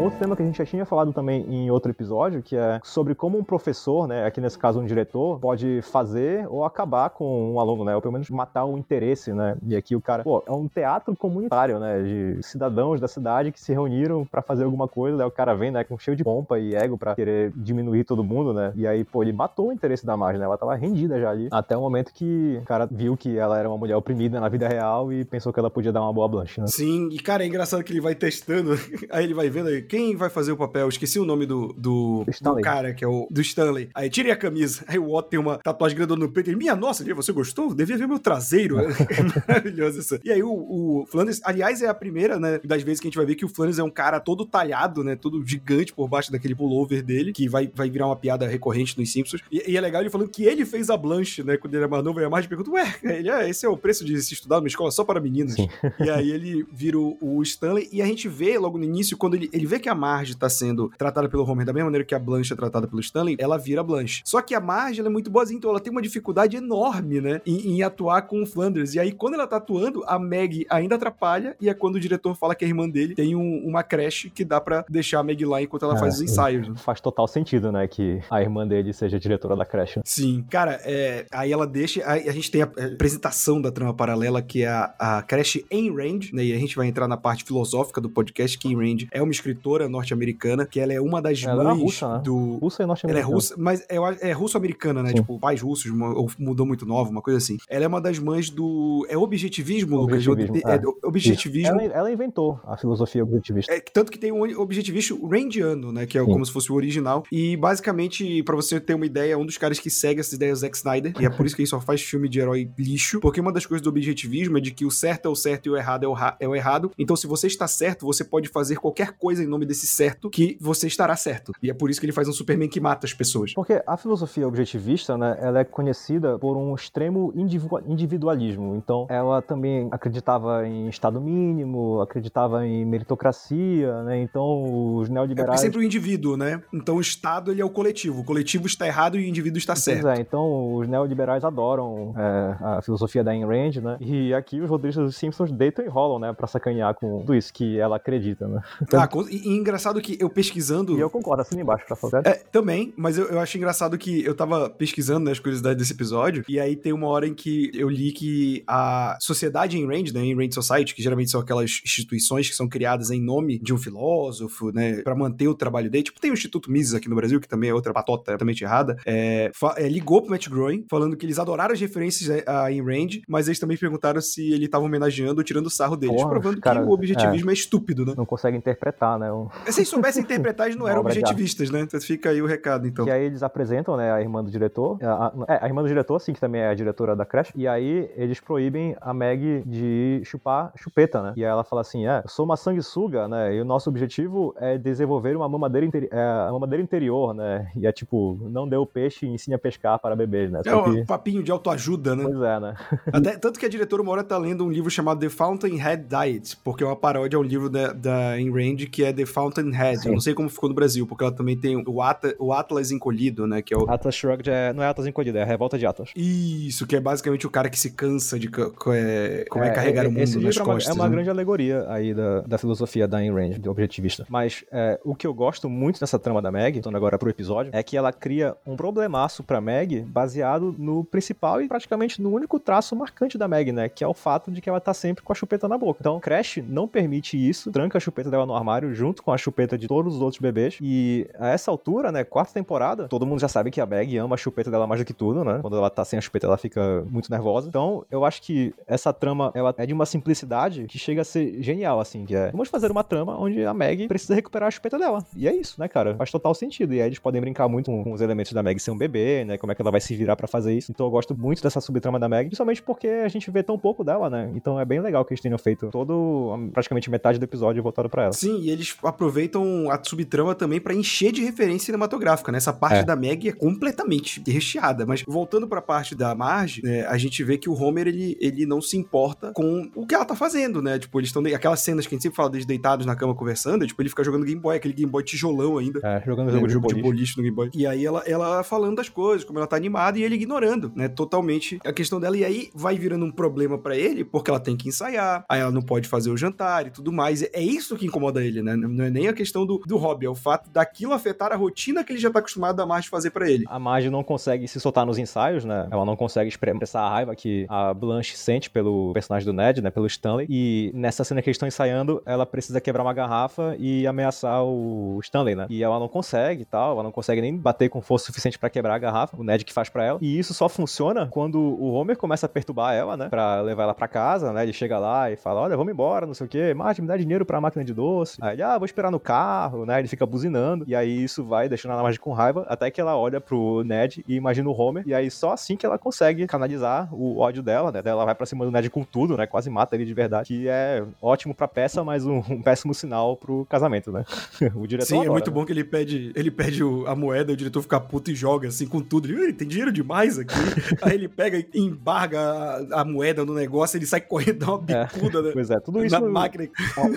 Outro 0.08 0.20
tema 0.20 0.34
que 0.34 0.42
a 0.42 0.46
gente 0.46 0.56
já 0.56 0.64
tinha 0.64 0.86
falado 0.86 1.12
também 1.12 1.44
em 1.50 1.70
outro 1.70 1.90
episódio, 1.90 2.42
que 2.42 2.56
é 2.56 2.80
sobre 2.82 3.14
como 3.14 3.36
um 3.36 3.44
professor, 3.44 4.08
né, 4.08 4.24
aqui 4.24 4.40
nesse 4.40 4.58
caso 4.58 4.80
um 4.80 4.86
diretor, 4.86 5.38
pode 5.38 5.82
fazer 5.82 6.46
ou 6.48 6.64
acabar 6.64 7.10
com 7.10 7.52
um 7.52 7.60
aluno, 7.60 7.84
né, 7.84 7.94
ou 7.94 8.00
pelo 8.00 8.12
menos 8.12 8.30
matar 8.30 8.64
um 8.64 8.78
interesse, 8.78 9.34
né. 9.34 9.54
E 9.66 9.76
aqui 9.76 9.94
o 9.94 10.00
cara, 10.00 10.22
pô, 10.22 10.42
é 10.46 10.50
um 10.50 10.66
teatro 10.66 11.14
comunitário, 11.14 11.78
né, 11.78 12.02
de 12.02 12.42
cidadãos 12.42 13.02
da 13.02 13.06
cidade 13.06 13.52
que 13.52 13.60
se 13.60 13.70
reuniram 13.70 14.24
para 14.24 14.40
fazer 14.40 14.64
alguma 14.64 14.88
coisa, 14.88 15.18
né, 15.18 15.26
o 15.26 15.30
cara 15.30 15.52
vem, 15.54 15.70
né, 15.70 15.84
com 15.84 15.98
cheio 15.98 16.16
de 16.16 16.24
pompa 16.24 16.58
e 16.58 16.74
ego 16.74 16.96
para 16.96 17.14
querer 17.14 17.52
diminuir 17.54 18.04
todo 18.04 18.24
mundo, 18.24 18.54
né, 18.54 18.72
e 18.74 18.86
aí, 18.86 19.04
pô, 19.04 19.22
ele 19.22 19.34
matou 19.34 19.68
o 19.68 19.72
interesse 19.74 20.06
da 20.06 20.16
Marge, 20.16 20.38
né, 20.38 20.46
ela 20.46 20.56
tava 20.56 20.74
rendida 20.74 21.20
já 21.20 21.28
ali, 21.28 21.48
até 21.50 21.76
o 21.76 21.82
momento 21.82 22.14
que 22.14 22.58
o 22.62 22.64
cara 22.64 22.88
viu 22.90 23.14
que 23.14 23.36
ela 23.36 23.58
era 23.58 23.68
uma 23.68 23.76
mulher 23.76 23.96
oprimida 23.96 24.40
na 24.40 24.48
vida 24.48 24.66
real 24.66 25.12
e 25.12 25.22
pensou 25.22 25.52
que 25.52 25.60
ela 25.60 25.70
podia 25.70 25.92
dar 25.92 26.00
uma 26.00 26.14
boa 26.14 26.28
blanche, 26.28 26.62
né. 26.62 26.66
Sim, 26.66 27.10
e 27.12 27.18
cara, 27.18 27.44
é 27.44 27.46
engraçado 27.46 27.84
que 27.84 27.92
ele 27.92 28.00
vai 28.00 28.14
testando, 28.14 28.70
aí 29.12 29.24
ele 29.24 29.34
vai 29.34 29.50
vendo 29.50 29.68
aí, 29.68 29.82
quem 29.82 29.97
vai 30.16 30.30
fazer 30.30 30.52
o 30.52 30.56
papel? 30.56 30.88
Esqueci 30.88 31.18
o 31.18 31.24
nome 31.24 31.46
do, 31.46 31.74
do, 31.76 32.24
do 32.40 32.60
cara, 32.60 32.92
que 32.94 33.04
é 33.04 33.08
o 33.08 33.26
do 33.30 33.40
Stanley. 33.40 33.90
Aí 33.94 34.08
tire 34.10 34.30
a 34.30 34.36
camisa. 34.36 34.84
Aí 34.86 34.98
o 34.98 35.12
Otto 35.12 35.30
tem 35.30 35.38
uma 35.38 35.58
tatuagem 35.58 35.96
grandona 35.96 36.24
no 36.24 36.32
peito. 36.32 36.50
Ele, 36.50 36.56
minha 36.56 36.74
nossa, 36.76 37.04
você 37.14 37.32
gostou? 37.32 37.74
Devia 37.74 37.96
ver 37.96 38.08
meu 38.08 38.18
traseiro. 38.18 38.78
é 38.80 39.46
maravilhoso 39.46 40.00
isso. 40.00 40.18
E 40.24 40.30
aí 40.30 40.42
o, 40.42 40.50
o 40.50 41.06
Flanders, 41.10 41.40
aliás, 41.44 41.82
é 41.82 41.88
a 41.88 41.94
primeira, 41.94 42.38
né, 42.38 42.60
das 42.64 42.82
vezes 42.82 43.00
que 43.00 43.06
a 43.06 43.10
gente 43.10 43.16
vai 43.16 43.26
ver 43.26 43.34
que 43.34 43.44
o 43.44 43.48
Flanders 43.48 43.78
é 43.78 43.82
um 43.82 43.90
cara 43.90 44.20
todo 44.20 44.44
talhado, 44.44 45.02
né, 45.02 45.16
todo 45.16 45.44
gigante 45.46 45.92
por 45.92 46.08
baixo 46.08 46.30
daquele 46.30 46.54
pullover 46.54 47.02
dele, 47.02 47.32
que 47.32 47.48
vai, 47.48 47.70
vai 47.74 47.90
virar 47.90 48.06
uma 48.06 48.16
piada 48.16 48.46
recorrente 48.46 48.98
nos 48.98 49.12
Simpsons. 49.12 49.42
E, 49.50 49.72
e 49.72 49.76
é 49.76 49.80
legal 49.80 50.02
ele 50.02 50.10
falando 50.10 50.28
que 50.28 50.44
ele 50.44 50.64
fez 50.64 50.90
a 50.90 50.96
Blanche, 50.96 51.42
né, 51.42 51.56
quando 51.56 51.74
ele 51.74 51.82
era 51.82 51.88
mais 51.88 52.04
novo, 52.04 52.20
e 52.20 52.24
a 52.24 52.30
Marge 52.30 52.48
pergunta, 52.48 52.70
ué, 52.70 52.94
ele, 53.02 53.30
é, 53.30 53.48
esse 53.48 53.64
é 53.64 53.68
o 53.68 53.76
preço 53.76 54.04
de 54.04 54.20
se 54.20 54.34
estudar 54.34 54.56
numa 54.56 54.68
escola 54.68 54.90
só 54.90 55.04
para 55.04 55.20
meninos. 55.20 55.54
Sim. 55.54 55.68
E 56.00 56.10
aí 56.10 56.30
ele 56.30 56.66
vira 56.72 56.98
o, 56.98 57.16
o 57.20 57.42
Stanley, 57.42 57.88
e 57.92 58.02
a 58.02 58.06
gente 58.06 58.28
vê 58.28 58.58
logo 58.58 58.78
no 58.78 58.84
início, 58.84 59.16
quando 59.16 59.34
ele, 59.34 59.48
ele 59.52 59.66
vê 59.66 59.78
que 59.78 59.87
a 59.88 59.94
Marge 59.94 60.36
tá 60.36 60.48
sendo 60.48 60.90
tratada 60.96 61.28
pelo 61.28 61.44
Homer 61.48 61.64
da 61.66 61.72
mesma 61.72 61.86
maneira 61.86 62.04
que 62.04 62.14
a 62.14 62.18
Blanche 62.18 62.52
é 62.52 62.56
tratada 62.56 62.86
pelo 62.86 63.00
Stanley, 63.00 63.36
ela 63.38 63.56
vira 63.58 63.82
Blanche. 63.82 64.22
Só 64.24 64.40
que 64.42 64.54
a 64.54 64.60
Marge, 64.60 65.00
ela 65.00 65.08
é 65.08 65.12
muito 65.12 65.30
boazinha, 65.30 65.58
então 65.58 65.70
ela 65.70 65.80
tem 65.80 65.90
uma 65.90 66.02
dificuldade 66.02 66.56
enorme, 66.56 67.20
né, 67.20 67.40
em, 67.46 67.76
em 67.76 67.82
atuar 67.82 68.22
com 68.22 68.42
o 68.42 68.46
Flanders. 68.46 68.94
E 68.94 69.00
aí, 69.00 69.12
quando 69.12 69.34
ela 69.34 69.46
tá 69.46 69.56
atuando, 69.56 70.02
a 70.06 70.18
Meg 70.18 70.66
ainda 70.70 70.94
atrapalha, 70.96 71.56
e 71.60 71.68
é 71.68 71.74
quando 71.74 71.96
o 71.96 72.00
diretor 72.00 72.34
fala 72.36 72.54
que 72.54 72.64
a 72.64 72.68
irmã 72.68 72.88
dele 72.88 73.14
tem 73.14 73.34
um- 73.34 73.66
uma 73.66 73.82
creche 73.82 74.30
que 74.30 74.44
dá 74.44 74.60
pra 74.60 74.84
deixar 74.88 75.20
a 75.20 75.22
Meg 75.22 75.44
lá 75.44 75.60
enquanto 75.62 75.84
ela 75.84 75.94
É, 75.96 75.98
faz 75.98 76.16
os 76.16 76.22
ensaios. 76.22 76.68
né? 76.68 76.74
Faz 76.76 77.00
total 77.00 77.26
sentido, 77.28 77.70
né, 77.72 77.86
que 77.86 78.20
a 78.30 78.40
irmã 78.42 78.66
dele 78.66 78.92
seja 78.92 79.18
diretora 79.18 79.56
da 79.56 79.64
creche. 79.64 80.00
Sim, 80.04 80.44
cara, 80.50 80.80
é, 80.84 81.26
aí 81.32 81.52
ela 81.52 81.66
deixa. 81.66 82.02
Aí 82.08 82.28
a 82.28 82.32
gente 82.32 82.50
tem 82.50 82.62
a 82.62 82.68
a 82.78 82.84
apresentação 82.86 83.60
da 83.60 83.70
trama 83.72 83.94
paralela, 83.94 84.42
que 84.42 84.62
é 84.62 84.68
a, 84.68 84.94
a 84.98 85.22
creche 85.22 85.64
Ayn 85.72 85.90
Rand, 85.94 86.30
né? 86.32 86.44
E 86.44 86.52
a 86.52 86.58
gente 86.58 86.76
vai 86.76 86.86
entrar 86.86 87.08
na 87.08 87.16
parte 87.16 87.42
filosófica 87.44 88.00
do 88.00 88.08
podcast, 88.10 88.58
que 88.58 88.68
Ayn 88.68 88.76
Rand 88.76 89.06
é 89.10 89.22
uma 89.22 89.32
escritora 89.32 89.77
norte-americana, 89.86 90.64
que 90.64 90.80
ela 90.80 90.94
é 90.94 91.00
uma 91.00 91.20
das 91.20 91.42
Ela 91.42 91.62
mães 91.62 91.82
russa, 91.82 92.14
né? 92.16 92.22
do. 92.24 92.56
Russa 92.56 92.82
e 92.82 92.84
Ela 92.84 92.84
é 92.84 92.88
norte-americana. 92.88 93.34
russa, 93.34 93.54
mas 93.58 93.84
é, 93.88 94.28
é 94.30 94.32
russo-americana, 94.32 95.02
né? 95.02 95.10
Sim. 95.10 95.16
Tipo, 95.16 95.38
pais 95.38 95.60
russos, 95.60 95.92
ou 95.92 96.30
mudou 96.38 96.64
muito 96.64 96.86
nova, 96.86 97.10
uma 97.10 97.20
coisa 97.20 97.36
assim. 97.36 97.58
Ela 97.68 97.84
é 97.84 97.88
uma 97.88 98.00
das 98.00 98.18
mães 98.18 98.48
do. 98.48 99.06
É 99.10 99.18
objetivismo, 99.18 99.98
Lucas? 99.98 100.26
Objetivismo, 100.26 100.68
É, 100.70 100.76
é. 100.76 101.06
objetivismo. 101.06 101.80
Ela, 101.80 101.92
ela 101.92 102.10
inventou 102.10 102.58
a 102.64 102.76
filosofia 102.78 103.22
objetivista. 103.22 103.72
É, 103.72 103.80
tanto 103.80 104.10
que 104.10 104.18
tem 104.18 104.32
um 104.32 104.42
objetivismo 104.58 105.26
randiano, 105.28 105.92
né? 105.92 106.06
Que 106.06 106.16
é 106.16 106.24
Sim. 106.24 106.30
como 106.32 106.44
se 106.46 106.52
fosse 106.52 106.72
o 106.72 106.74
original. 106.74 107.24
E 107.30 107.56
basicamente, 107.56 108.42
pra 108.42 108.56
você 108.56 108.80
ter 108.80 108.94
uma 108.94 109.04
ideia, 109.06 109.34
é 109.34 109.36
um 109.36 109.44
dos 109.44 109.58
caras 109.58 109.78
que 109.78 109.90
segue 109.90 110.20
essa 110.20 110.34
ideia 110.34 110.50
é 110.50 110.52
o 110.52 110.56
Zack 110.56 110.76
Snyder. 110.76 111.12
E 111.20 111.26
é 111.26 111.30
por 111.30 111.44
isso 111.46 111.54
que 111.54 111.62
ele 111.62 111.68
só 111.68 111.80
faz 111.80 112.00
filme 112.02 112.28
de 112.28 112.40
herói 112.40 112.70
lixo. 112.78 113.20
Porque 113.20 113.40
uma 113.40 113.52
das 113.52 113.66
coisas 113.66 113.82
do 113.82 113.90
objetivismo 113.90 114.56
é 114.58 114.60
de 114.60 114.70
que 114.70 114.84
o 114.84 114.90
certo 114.90 115.26
é 115.26 115.28
o 115.28 115.34
certo 115.34 115.66
e 115.66 115.70
o 115.70 115.76
errado 115.76 116.04
é 116.04 116.08
o, 116.08 116.14
é 116.40 116.48
o 116.48 116.54
errado. 116.54 116.90
Então, 116.98 117.16
se 117.16 117.26
você 117.26 117.46
está 117.46 117.66
certo, 117.66 118.06
você 118.06 118.24
pode 118.24 118.48
fazer 118.48 118.76
qualquer 118.76 119.12
coisa 119.12 119.42
em 119.42 119.46
nome 119.46 119.57
desse 119.66 119.86
certo 119.86 120.30
que 120.30 120.56
você 120.60 120.86
estará 120.86 121.16
certo. 121.16 121.52
E 121.62 121.70
é 121.70 121.74
por 121.74 121.90
isso 121.90 122.00
que 122.00 122.06
ele 122.06 122.12
faz 122.12 122.28
um 122.28 122.32
Superman 122.32 122.68
que 122.68 122.80
mata 122.80 123.06
as 123.06 123.12
pessoas. 123.12 123.52
Porque 123.54 123.82
a 123.86 123.96
filosofia 123.96 124.46
objetivista, 124.46 125.16
né, 125.16 125.36
ela 125.40 125.60
é 125.60 125.64
conhecida 125.64 126.38
por 126.38 126.56
um 126.56 126.74
extremo 126.74 127.32
individu- 127.34 127.80
individualismo. 127.86 128.74
Então, 128.76 129.06
ela 129.08 129.40
também 129.42 129.88
acreditava 129.90 130.66
em 130.66 130.88
Estado 130.88 131.20
mínimo, 131.20 132.00
acreditava 132.00 132.66
em 132.66 132.84
meritocracia, 132.84 134.02
né? 134.04 134.20
Então, 134.20 134.96
os 134.96 135.08
É 135.08 135.12
neoliberais... 135.12 135.60
sempre 135.60 135.78
o 135.78 135.82
indivíduo, 135.82 136.36
né? 136.36 136.62
Então 136.72 136.96
o 136.96 137.00
Estado 137.00 137.50
ele 137.50 137.60
é 137.60 137.64
o 137.64 137.70
coletivo. 137.70 138.20
O 138.20 138.24
coletivo 138.24 138.66
está 138.66 138.86
errado 138.86 139.18
e 139.18 139.24
o 139.24 139.28
indivíduo 139.28 139.58
está 139.58 139.72
Pois 139.74 139.84
certo. 139.84 140.08
é, 140.08 140.20
então 140.20 140.74
os 140.76 140.88
neoliberais 140.88 141.44
adoram 141.44 142.14
é, 142.16 142.56
a 142.78 142.82
filosofia 142.82 143.22
da 143.22 143.30
Ayn 143.32 143.44
Rand, 143.44 143.76
né? 143.82 143.96
E 144.00 144.32
aqui 144.34 144.60
os 144.60 144.68
roteiristas 144.70 145.04
dos 145.04 145.16
Simpsons 145.16 145.50
deitam 145.52 145.84
e 145.84 145.88
rolam, 145.88 146.18
né? 146.18 146.32
Pra 146.32 146.46
sacanear 146.46 146.94
com 146.94 147.20
tudo 147.20 147.34
isso 147.34 147.52
que 147.52 147.78
ela 147.78 147.96
acredita, 147.96 148.46
né? 148.48 148.60
Ah, 148.92 149.06
co- 149.06 149.26
e, 149.52 149.56
engraçado 149.56 150.00
que 150.00 150.16
eu 150.20 150.28
pesquisando. 150.28 150.96
E 150.96 151.00
eu 151.00 151.10
concordo, 151.10 151.42
assina 151.42 151.62
embaixo 151.62 151.84
pra 151.86 151.96
fazer. 151.96 152.26
É, 152.26 152.32
também, 152.32 152.92
mas 152.96 153.18
eu, 153.18 153.26
eu 153.26 153.38
acho 153.38 153.56
engraçado 153.56 153.96
que 153.98 154.24
eu 154.24 154.34
tava 154.34 154.70
pesquisando 154.70 155.26
né, 155.26 155.32
as 155.32 155.38
curiosidades 155.38 155.78
desse 155.78 155.92
episódio, 155.92 156.44
e 156.48 156.58
aí 156.58 156.76
tem 156.76 156.92
uma 156.92 157.08
hora 157.08 157.26
em 157.26 157.34
que 157.34 157.70
eu 157.74 157.88
li 157.88 158.12
que 158.12 158.62
a 158.66 159.16
sociedade 159.20 159.78
em 159.78 159.86
Rand, 159.86 160.12
né, 160.12 160.20
em 160.20 160.34
Rand 160.34 160.52
Society, 160.52 160.94
que 160.94 161.02
geralmente 161.02 161.30
são 161.30 161.40
aquelas 161.40 161.80
instituições 161.84 162.48
que 162.48 162.54
são 162.54 162.68
criadas 162.68 163.10
em 163.10 163.20
nome 163.20 163.58
de 163.58 163.72
um 163.72 163.78
filósofo, 163.78 164.72
né, 164.72 165.02
pra 165.02 165.14
manter 165.14 165.48
o 165.48 165.54
trabalho 165.54 165.90
dele, 165.90 166.04
tipo 166.04 166.20
tem 166.20 166.30
o 166.30 166.34
Instituto 166.34 166.70
Mises 166.70 166.94
aqui 166.94 167.08
no 167.08 167.16
Brasil, 167.16 167.40
que 167.40 167.48
também 167.48 167.70
é 167.70 167.74
outra 167.74 167.92
patota 167.92 168.32
totalmente 168.32 168.62
errada, 168.62 168.96
é, 169.06 169.50
é, 169.76 169.88
ligou 169.88 170.22
pro 170.22 170.30
Matt 170.30 170.48
Groening, 170.48 170.86
falando 170.88 171.16
que 171.16 171.26
eles 171.26 171.38
adoraram 171.38 171.72
as 171.72 171.80
referências 171.80 172.28
né, 172.28 172.42
a 172.46 172.64
Ayn 172.64 172.82
Rand, 172.82 173.20
mas 173.28 173.48
eles 173.48 173.58
também 173.58 173.76
perguntaram 173.76 174.20
se 174.20 174.52
ele 174.52 174.68
tava 174.68 174.84
homenageando 174.84 175.40
ou 175.40 175.44
tirando 175.44 175.70
sarro 175.70 175.96
deles, 175.96 176.16
Porra, 176.16 176.30
provando 176.30 176.60
cara, 176.60 176.80
que 176.80 176.86
o 176.86 176.90
objetivismo 176.90 177.50
é, 177.50 177.52
estúpido, 177.52 178.04
né? 178.04 178.14
Não 178.16 178.26
consegue 178.26 178.56
interpretar, 178.56 179.18
né? 179.18 179.30
O- 179.44 179.50
Se 179.72 179.80
eles 179.80 179.88
soubessem 179.88 180.22
interpretar, 180.22 180.66
eles 180.66 180.78
não 180.78 180.86
eram 180.88 181.00
objetivistas, 181.00 181.70
né? 181.70 181.80
Então 181.80 182.00
fica 182.00 182.30
aí 182.30 182.40
o 182.42 182.46
recado, 182.46 182.86
então. 182.86 183.04
Que 183.04 183.10
aí 183.10 183.24
eles 183.24 183.42
apresentam, 183.42 183.96
né, 183.96 184.12
a 184.12 184.20
irmã 184.20 184.42
do 184.42 184.50
diretor. 184.50 184.98
A, 185.02 185.26
a- 185.26 185.32
é, 185.54 185.58
a 185.64 185.66
irmã 185.66 185.82
do 185.82 185.88
diretor, 185.88 186.18
sim, 186.20 186.32
que 186.32 186.40
também 186.40 186.60
é 186.60 186.68
a 186.68 186.74
diretora 186.74 187.14
da 187.16 187.24
creche. 187.24 187.52
E 187.54 187.66
aí 187.68 188.10
eles 188.16 188.40
proíbem 188.40 188.96
a 189.00 189.12
Meg 189.14 189.62
de 189.66 190.20
chupar 190.24 190.72
chupeta, 190.76 191.22
né? 191.22 191.32
E 191.36 191.44
aí 191.44 191.50
ela 191.50 191.64
fala 191.64 191.80
assim: 191.82 192.06
é, 192.06 192.22
eu 192.24 192.28
sou 192.28 192.44
uma 192.44 192.56
sanguessuga, 192.56 193.28
né? 193.28 193.54
E 193.54 193.60
o 193.60 193.64
nosso 193.64 193.88
objetivo 193.90 194.54
é 194.58 194.76
desenvolver 194.78 195.36
uma 195.36 195.48
mamadeira, 195.48 195.86
interi 195.86 196.08
é, 196.10 196.16
uma 196.44 196.52
mamadeira 196.52 196.82
interior, 196.82 197.34
né? 197.34 197.70
E 197.76 197.86
é 197.86 197.92
tipo, 197.92 198.38
não 198.42 198.68
dê 198.68 198.76
o 198.76 198.86
peixe 198.86 199.26
e 199.26 199.28
ensine 199.28 199.54
a 199.54 199.58
pescar 199.58 199.98
para 199.98 200.14
bebês, 200.16 200.50
né? 200.50 200.60
É 200.64 200.70
Só 200.70 200.84
um 200.86 200.94
que- 200.94 201.04
papinho 201.04 201.42
de 201.42 201.50
autoajuda, 201.50 202.14
né? 202.16 202.24
Pois 202.24 202.40
é, 202.42 202.60
né? 202.60 202.74
Até- 203.12 203.36
tanto 203.38 203.58
que 203.58 203.66
a 203.66 203.68
diretora 203.68 204.02
uma 204.02 204.12
hora 204.12 204.24
tá 204.24 204.36
lendo 204.38 204.64
um 204.64 204.70
livro 204.70 204.90
chamado 204.90 205.20
The 205.20 205.28
Fountainhead 205.28 206.04
Diet, 206.08 206.56
porque 206.64 206.82
é 206.82 206.86
uma 206.86 206.96
paródia 206.96 207.36
a 207.36 207.40
um 207.40 207.42
livro 207.42 207.68
da, 207.70 207.92
da 207.92 208.30
Ayn 208.30 208.50
Rand 208.50 208.76
que 208.90 209.04
é 209.04 209.12
The 209.12 209.26
Fountainhead. 209.28 210.00
Sim. 210.00 210.08
Eu 210.08 210.12
não 210.14 210.20
sei 210.20 210.34
como 210.34 210.48
ficou 210.48 210.68
no 210.68 210.74
Brasil, 210.74 211.06
porque 211.06 211.24
ela 211.24 211.32
também 211.32 211.56
tem 211.56 211.76
o, 211.76 212.02
Ata- 212.02 212.34
o 212.38 212.52
Atlas 212.52 212.90
Encolhido, 212.90 213.46
né? 213.46 213.62
Que 213.62 213.74
é 213.74 213.76
o. 213.76 213.88
Atlas 213.90 214.14
Shrugged 214.14 214.50
é, 214.50 214.72
não 214.72 214.82
é 214.82 214.88
Atlas 214.88 215.06
encolhido, 215.06 215.38
é 215.38 215.42
a 215.42 215.46
revolta 215.46 215.78
de 215.78 215.86
Atlas. 215.86 216.10
Isso, 216.16 216.86
que 216.86 216.96
é 216.96 217.00
basicamente 217.00 217.46
o 217.46 217.50
cara 217.50 217.68
que 217.70 217.78
se 217.78 217.90
cansa 217.90 218.38
de 218.38 218.48
é, 218.48 219.44
como 219.48 219.64
é, 219.64 219.70
carregar 219.70 220.06
o 220.06 220.10
mundo 220.12 220.40
nas 220.40 220.56
é 220.56 220.62
uma, 220.62 220.74
costas. 220.74 220.88
é 220.88 220.92
uma 220.92 221.04
né? 221.08 221.10
grande 221.14 221.30
alegoria 221.30 221.84
aí 221.88 222.14
da, 222.14 222.40
da 222.42 222.58
filosofia 222.58 223.06
da 223.06 223.18
Ayn 223.18 223.32
Rand, 223.32 223.58
de 223.58 223.68
objetivista. 223.68 224.26
Mas 224.28 224.64
é, 224.72 224.98
o 225.04 225.14
que 225.14 225.26
eu 225.26 225.34
gosto 225.34 225.68
muito 225.68 226.00
nessa 226.00 226.18
trama 226.18 226.40
da 226.42 226.50
Meg, 226.50 226.74
voltando 226.74 226.96
agora 226.96 227.18
pro 227.18 227.28
episódio, 227.30 227.70
é 227.74 227.82
que 227.82 227.96
ela 227.96 228.12
cria 228.12 228.56
um 228.66 228.76
problemaço 228.76 229.42
pra 229.42 229.60
Meg 229.60 230.00
baseado 230.00 230.74
no 230.78 231.04
principal 231.04 231.60
e 231.60 231.68
praticamente 231.68 232.20
no 232.20 232.30
único 232.32 232.58
traço 232.58 232.96
marcante 232.96 233.36
da 233.36 233.46
Meg, 233.46 233.72
né? 233.72 233.88
Que 233.88 234.02
é 234.02 234.08
o 234.08 234.14
fato 234.14 234.50
de 234.50 234.60
que 234.60 234.68
ela 234.68 234.80
tá 234.80 234.94
sempre 234.94 235.22
com 235.22 235.32
a 235.32 235.36
chupeta 235.36 235.68
na 235.68 235.76
boca. 235.76 235.98
Então, 236.00 236.18
Crash 236.20 236.58
não 236.66 236.88
permite 236.88 237.36
isso, 237.36 237.70
tranca 237.70 237.98
a 237.98 238.00
chupeta 238.00 238.30
dela 238.30 238.46
no 238.46 238.54
armário 238.54 238.94
junto 238.94 239.17
com 239.20 239.32
a 239.32 239.38
chupeta 239.38 239.76
de 239.76 239.86
todos 239.86 240.16
os 240.16 240.20
outros 240.20 240.40
bebês. 240.40 240.78
E 240.80 241.28
a 241.38 241.48
essa 241.48 241.70
altura, 241.70 242.12
né, 242.12 242.24
quarta 242.24 242.52
temporada, 242.52 243.08
todo 243.08 243.26
mundo 243.26 243.40
já 243.40 243.48
sabe 243.48 243.70
que 243.70 243.80
a 243.80 243.86
Meg 243.86 244.16
ama 244.18 244.34
a 244.34 244.38
chupeta 244.38 244.70
dela 244.70 244.86
mais 244.86 245.00
do 245.00 245.04
que 245.04 245.12
tudo, 245.12 245.44
né? 245.44 245.58
Quando 245.60 245.76
ela 245.76 245.90
tá 245.90 246.04
sem 246.04 246.18
a 246.18 246.22
chupeta, 246.22 246.46
ela 246.46 246.56
fica 246.56 247.04
muito 247.10 247.30
nervosa. 247.30 247.68
Então, 247.68 248.04
eu 248.10 248.24
acho 248.24 248.42
que 248.42 248.74
essa 248.86 249.12
trama, 249.12 249.50
ela 249.54 249.74
é 249.76 249.86
de 249.86 249.92
uma 249.92 250.06
simplicidade 250.06 250.86
que 250.86 250.98
chega 250.98 251.22
a 251.22 251.24
ser 251.24 251.62
genial, 251.62 252.00
assim, 252.00 252.24
que 252.24 252.34
é, 252.34 252.50
vamos 252.50 252.68
fazer 252.68 252.90
uma 252.90 253.04
trama 253.04 253.38
onde 253.38 253.64
a 253.64 253.74
Meg 253.74 254.08
precisa 254.08 254.34
recuperar 254.34 254.68
a 254.68 254.70
chupeta 254.70 254.98
dela. 254.98 255.24
E 255.36 255.48
é 255.48 255.54
isso, 255.54 255.80
né, 255.80 255.88
cara? 255.88 256.14
Faz 256.16 256.30
total 256.30 256.54
sentido. 256.54 256.94
E 256.94 257.00
aí 257.00 257.08
eles 257.08 257.18
podem 257.18 257.40
brincar 257.40 257.68
muito 257.68 257.90
com, 257.90 258.12
os 258.12 258.20
elementos 258.20 258.52
da 258.52 258.62
Meg 258.62 258.78
ser 258.80 258.90
um 258.90 258.98
bebê, 258.98 259.44
né? 259.44 259.58
Como 259.58 259.72
é 259.72 259.74
que 259.74 259.82
ela 259.82 259.90
vai 259.90 260.00
se 260.00 260.14
virar 260.14 260.36
pra 260.36 260.46
fazer 260.46 260.74
isso. 260.74 260.90
Então 260.90 261.06
eu 261.06 261.10
gosto 261.10 261.36
muito 261.36 261.62
dessa 261.62 261.80
subtrama 261.80 262.18
da 262.18 262.28
Meg, 262.28 262.48
principalmente 262.48 262.82
porque 262.82 263.08
a 263.08 263.28
gente 263.28 263.50
vê 263.50 263.62
tão 263.62 263.78
pouco 263.78 264.04
dela, 264.04 264.30
né? 264.30 264.50
Então 264.54 264.78
é 264.78 264.84
bem 264.84 265.00
legal 265.00 265.24
que 265.24 265.32
eles 265.32 265.40
tenham 265.40 265.58
feito 265.58 265.88
todo, 265.90 266.70
praticamente 266.72 267.10
metade 267.10 267.38
do 267.38 267.44
episódio 267.44 267.82
voltado 267.82 268.08
pra 268.08 268.24
ela. 268.24 268.32
Sim, 268.32 268.60
e 268.60 268.70
eles, 268.70 268.96
aproveitam 269.08 269.90
a 269.90 270.00
subtrama 270.02 270.54
também 270.54 270.80
pra 270.80 270.94
encher 270.94 271.32
de 271.32 271.42
referência 271.42 271.86
cinematográfica, 271.86 272.52
né? 272.52 272.58
Essa 272.58 272.72
parte 272.72 272.98
É. 273.00 273.04
da 273.04 273.16
Meg 273.16 273.48
é 273.48 273.52
completamente 273.52 274.42
recheada. 274.46 275.06
Mas 275.06 275.22
voltando 275.26 275.66
pra 275.66 275.80
parte 275.80 276.14
da 276.14 276.34
Marge, 276.34 276.82
né, 276.82 277.06
a 277.06 277.16
gente 277.18 277.42
vê 277.42 277.56
que 277.58 277.68
o 277.68 277.74
Homer, 277.74 278.06
ele, 278.08 278.36
ele 278.40 278.66
não 278.66 278.80
se 278.80 278.96
importa 278.96 279.52
com 279.54 279.90
o 279.94 280.06
que 280.06 280.14
ela 280.14 280.24
tá 280.24 280.34
fazendo, 280.36 280.82
né? 280.82 280.98
Tipo, 280.98 281.18
eles 281.20 281.28
estão... 281.28 281.42
Aquelas 281.54 281.80
cenas 281.80 282.06
que 282.06 282.14
a 282.14 282.16
gente 282.16 282.22
sempre 282.22 282.36
fala 282.36 282.50
deles 282.50 282.66
deitados 282.66 283.06
na 283.06 283.16
cama 283.16 283.34
conversando, 283.34 283.86
tipo, 283.86 284.00
ele 284.02 284.08
fica 284.08 284.22
jogando 284.22 284.44
Game 284.44 284.60
Boy, 284.60 284.76
aquele 284.76 284.94
Game 284.94 285.10
Boy 285.10 285.22
tijolão 285.24 285.78
ainda. 285.78 286.00
É, 286.04 286.22
jogando 286.24 286.46
né, 286.46 286.52
jogo, 286.52 286.68
jogo 286.68 286.94
de 286.94 287.02
boliche. 287.02 287.36
no 287.36 287.42
Game 287.42 287.54
Boy. 287.54 287.70
E 287.74 287.86
aí 287.86 288.04
ela, 288.04 288.22
ela 288.26 288.62
falando 288.62 288.96
das 288.96 289.08
coisas, 289.08 289.44
como 289.44 289.58
ela 289.58 289.66
tá 289.66 289.76
animada 289.76 290.18
e 290.18 290.22
ele 290.22 290.34
ignorando, 290.34 290.92
né? 290.94 291.08
Totalmente 291.08 291.78
a 291.84 291.92
questão 291.92 292.20
dela. 292.20 292.36
E 292.36 292.44
aí 292.44 292.70
vai 292.74 292.96
virando 292.98 293.24
um 293.24 293.30
problema 293.32 293.78
pra 293.78 293.96
ele, 293.96 294.24
porque 294.24 294.50
ela 294.50 294.60
tem 294.60 294.76
que 294.76 294.88
ensaiar, 294.88 295.44
aí 295.48 295.60
ela 295.60 295.70
não 295.70 295.82
pode 295.82 296.08
fazer 296.08 296.30
o 296.30 296.36
jantar 296.36 296.86
e 296.86 296.90
tudo 296.90 297.12
mais. 297.12 297.42
É 297.42 297.60
isso 297.62 297.96
que 297.96 298.06
incomoda 298.06 298.44
ele, 298.44 298.62
né? 298.62 298.76
Não 298.98 299.04
é 299.04 299.10
nem 299.10 299.28
a 299.28 299.32
questão 299.32 299.64
do, 299.64 299.78
do 299.86 299.96
hobby, 299.96 300.26
é 300.26 300.28
o 300.28 300.34
fato 300.34 300.68
daquilo 300.70 301.12
afetar 301.12 301.52
a 301.52 301.54
rotina 301.54 302.02
que 302.02 302.12
ele 302.12 302.18
já 302.18 302.32
tá 302.32 302.40
acostumado 302.40 302.82
a 302.82 302.86
mais 302.86 303.06
fazer 303.06 303.30
pra 303.30 303.48
ele. 303.48 303.64
A 303.68 303.78
Marge 303.78 304.10
não 304.10 304.24
consegue 304.24 304.66
se 304.66 304.80
soltar 304.80 305.06
nos 305.06 305.18
ensaios, 305.18 305.64
né? 305.64 305.86
Ela 305.88 306.04
não 306.04 306.16
consegue 306.16 306.48
expressar 306.48 307.02
a 307.02 307.08
raiva 307.08 307.36
que 307.36 307.64
a 307.68 307.94
Blanche 307.94 308.36
sente 308.36 308.68
pelo 308.68 309.12
personagem 309.12 309.46
do 309.46 309.52
Ned, 309.52 309.80
né? 309.80 309.88
Pelo 309.88 310.08
Stanley. 310.08 310.48
E 310.50 310.90
nessa 310.92 311.22
cena 311.22 311.40
que 311.40 311.48
eles 311.48 311.54
estão 311.54 311.68
ensaiando, 311.68 312.20
ela 312.26 312.44
precisa 312.44 312.80
quebrar 312.80 313.04
uma 313.04 313.12
garrafa 313.12 313.76
e 313.78 314.04
ameaçar 314.04 314.64
o 314.64 315.20
Stanley, 315.22 315.54
né? 315.54 315.66
E 315.70 315.84
ela 315.84 316.00
não 316.00 316.08
consegue 316.08 316.62
e 316.62 316.64
tal, 316.64 316.94
ela 316.94 317.04
não 317.04 317.12
consegue 317.12 317.40
nem 317.40 317.56
bater 317.56 317.88
com 317.88 318.02
força 318.02 318.26
suficiente 318.26 318.58
pra 318.58 318.68
quebrar 318.68 318.96
a 318.96 318.98
garrafa, 318.98 319.36
o 319.36 319.44
Ned 319.44 319.64
que 319.64 319.72
faz 319.72 319.88
pra 319.88 320.04
ela. 320.04 320.18
E 320.20 320.36
isso 320.36 320.52
só 320.52 320.68
funciona 320.68 321.28
quando 321.30 321.60
o 321.60 321.92
Homer 321.92 322.16
começa 322.16 322.46
a 322.46 322.48
perturbar 322.48 322.96
ela, 322.96 323.16
né? 323.16 323.28
Pra 323.28 323.60
levar 323.60 323.84
ela 323.84 323.94
pra 323.94 324.08
casa, 324.08 324.52
né? 324.52 324.64
Ele 324.64 324.72
chega 324.72 324.98
lá 324.98 325.30
e 325.30 325.36
fala: 325.36 325.60
Olha, 325.60 325.76
vamos 325.76 325.92
embora, 325.92 326.26
não 326.26 326.34
sei 326.34 326.48
o 326.48 326.50
quê. 326.50 326.74
Marge, 326.74 327.00
me 327.00 327.06
dá 327.06 327.16
dinheiro 327.16 327.46
pra 327.46 327.60
máquina 327.60 327.84
de 327.84 327.94
doce. 327.94 328.38
Aí 328.40 328.56
ele, 328.56 328.62
ah, 328.62 328.76
vou 328.76 328.87
esperar 328.88 329.10
no 329.10 329.20
carro, 329.20 329.84
né? 329.86 329.98
Ele 329.98 330.08
fica 330.08 330.26
buzinando. 330.26 330.84
E 330.86 330.94
aí 330.94 331.22
isso 331.24 331.44
vai 331.44 331.68
deixando 331.68 331.92
a 331.92 332.02
Marge 332.02 332.18
com 332.18 332.32
raiva, 332.32 332.64
até 332.68 332.90
que 332.90 333.00
ela 333.00 333.16
olha 333.16 333.40
pro 333.40 333.82
Ned 333.84 334.24
e 334.26 334.34
imagina 334.34 334.68
o 334.68 334.72
Homer. 334.78 335.02
E 335.06 335.14
aí 335.14 335.30
só 335.30 335.52
assim 335.52 335.76
que 335.76 335.84
ela 335.86 335.98
consegue 335.98 336.46
canalizar 336.46 337.08
o 337.14 337.38
ódio 337.38 337.62
dela, 337.62 337.90
né? 337.92 338.00
Ela 338.04 338.24
vai 338.24 338.34
pra 338.34 338.46
cima 338.46 338.64
do 338.64 338.70
Ned 338.70 338.88
com 338.90 339.04
tudo, 339.04 339.36
né? 339.36 339.46
Quase 339.46 339.70
mata 339.70 339.94
ele 339.94 340.04
de 340.04 340.14
verdade. 340.14 340.48
Que 340.48 340.68
é 340.68 341.04
ótimo 341.22 341.54
pra 341.54 341.68
peça, 341.68 342.02
mas 342.04 342.24
um, 342.26 342.38
um 342.50 342.62
péssimo 342.62 342.94
sinal 342.94 343.36
pro 343.36 343.66
casamento, 343.68 344.10
né? 344.12 344.24
o 344.74 344.86
diretor 344.86 345.06
Sim, 345.06 345.16
é 345.16 345.18
adora, 345.20 345.32
muito 345.32 345.50
né? 345.50 345.54
bom 345.54 345.64
que 345.64 345.72
ele 345.72 345.84
pede, 345.84 346.32
ele 346.34 346.50
pede 346.50 346.82
o- 346.82 347.06
a 347.06 347.14
moeda, 347.14 347.52
o 347.52 347.56
diretor 347.56 347.82
fica 347.82 348.00
puto 348.00 348.30
e 348.30 348.34
joga 348.34 348.68
assim 348.68 348.86
com 348.86 349.00
tudo. 349.00 349.28
Ele, 349.28 349.48
"Ih, 349.50 349.52
tem 349.52 349.66
dinheiro 349.68 349.92
demais 349.92 350.38
aqui. 350.38 350.54
Aí 351.02 351.14
ele 351.14 351.28
pega 351.28 351.58
e 351.58 351.68
embarga 351.80 352.40
a, 352.40 353.00
a 353.00 353.04
moeda 353.04 353.44
no 353.44 353.54
negócio, 353.54 353.96
ele 353.96 354.06
sai 354.06 354.20
correndo, 354.20 354.58
dá 354.58 354.74
uma 354.74 354.84
É. 354.88 355.04
bicuda 355.06 355.42
né, 355.42 355.50
Pois 355.52 355.70
é, 355.70 355.78
tudo 355.80 356.04
isso 356.04 356.18
na 356.20 356.28
máquina. 356.28 356.68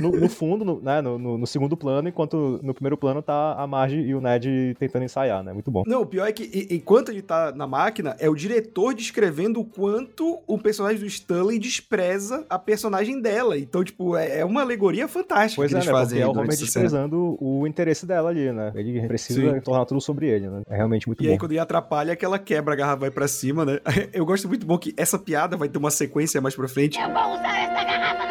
no, 0.01 0.11
no 0.11 0.29
fundo, 0.29 0.65
no, 0.65 0.79
né, 0.81 1.01
no, 1.01 1.17
no- 1.17 1.37
no 1.37 1.47
segundo 1.61 1.77
plano, 1.77 2.09
enquanto 2.09 2.59
no 2.63 2.73
primeiro 2.73 2.97
plano 2.97 3.21
tá 3.21 3.53
a 3.53 3.67
Marge 3.67 3.97
e 3.99 4.15
o 4.15 4.19
Ned 4.21 4.75
tentando 4.79 5.05
ensaiar, 5.05 5.43
né? 5.43 5.53
Muito 5.53 5.69
bom. 5.69 5.83
Não, 5.85 6.01
o 6.01 6.05
pior 6.05 6.27
é 6.27 6.31
que 6.31 6.43
e- 6.43 6.75
enquanto 6.75 7.09
ele 7.09 7.21
tá 7.21 7.51
na 7.55 7.67
máquina, 7.67 8.15
é 8.19 8.27
o 8.27 8.35
diretor 8.35 8.93
descrevendo 8.95 9.59
o 9.59 9.65
quanto 9.65 10.39
o 10.47 10.57
personagem 10.57 10.99
do 10.99 11.05
Stanley 11.05 11.59
despreza 11.59 12.45
a 12.49 12.57
personagem 12.57 13.21
dela. 13.21 13.57
Então, 13.59 13.83
tipo, 13.83 14.15
é, 14.17 14.39
é 14.39 14.45
uma 14.45 14.61
alegoria 14.61 15.07
fantástica 15.07 15.61
Pois 15.61 15.69
que 15.69 15.75
é, 15.75 15.77
eles 15.77 15.85
né? 15.87 15.91
fazem. 15.93 16.19
Porque 16.19 16.23
é 16.23 16.27
o 16.27 16.41
Homer 16.41 16.53
essa 16.53 16.65
desprezando 16.65 17.37
o 17.39 17.67
interesse 17.67 18.05
dela 18.07 18.29
ali, 18.29 18.51
né? 18.51 18.71
Ele 18.73 19.07
precisa 19.07 19.53
Sim. 19.53 19.61
tornar 19.61 19.85
tudo 19.85 20.01
sobre 20.01 20.27
ele, 20.27 20.49
né? 20.49 20.61
É 20.67 20.75
realmente 20.77 21.07
muito 21.07 21.21
E 21.23 21.27
bom. 21.27 21.33
aí, 21.33 21.37
quando 21.37 21.51
ele 21.51 21.59
atrapalha, 21.59 22.11
é 22.13 22.15
que 22.15 22.25
ela 22.25 22.39
quebra 22.39 22.73
a 22.73 22.77
garrafa 22.77 23.01
vai 23.01 23.11
pra 23.11 23.27
cima, 23.27 23.63
né? 23.65 23.79
Eu 24.13 24.25
gosto 24.25 24.47
muito 24.47 24.65
bom 24.65 24.77
que 24.79 24.93
essa 24.97 25.19
piada 25.19 25.55
vai 25.55 25.69
ter 25.69 25.77
uma 25.77 25.91
sequência 25.91 26.41
mais 26.41 26.55
pra 26.55 26.67
frente. 26.67 26.99
Eu 26.99 27.07
vou 27.13 27.33
usar 27.33 27.57
esta 27.59 27.83
garrafa 27.83 28.30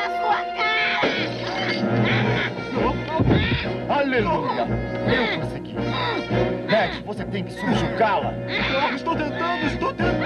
tem 7.31 7.45
que 7.45 7.53
subjugá-la. 7.53 8.35
Estou 8.95 9.17
tentando, 9.17 9.67
estou 9.67 9.95
tentando. 9.95 10.20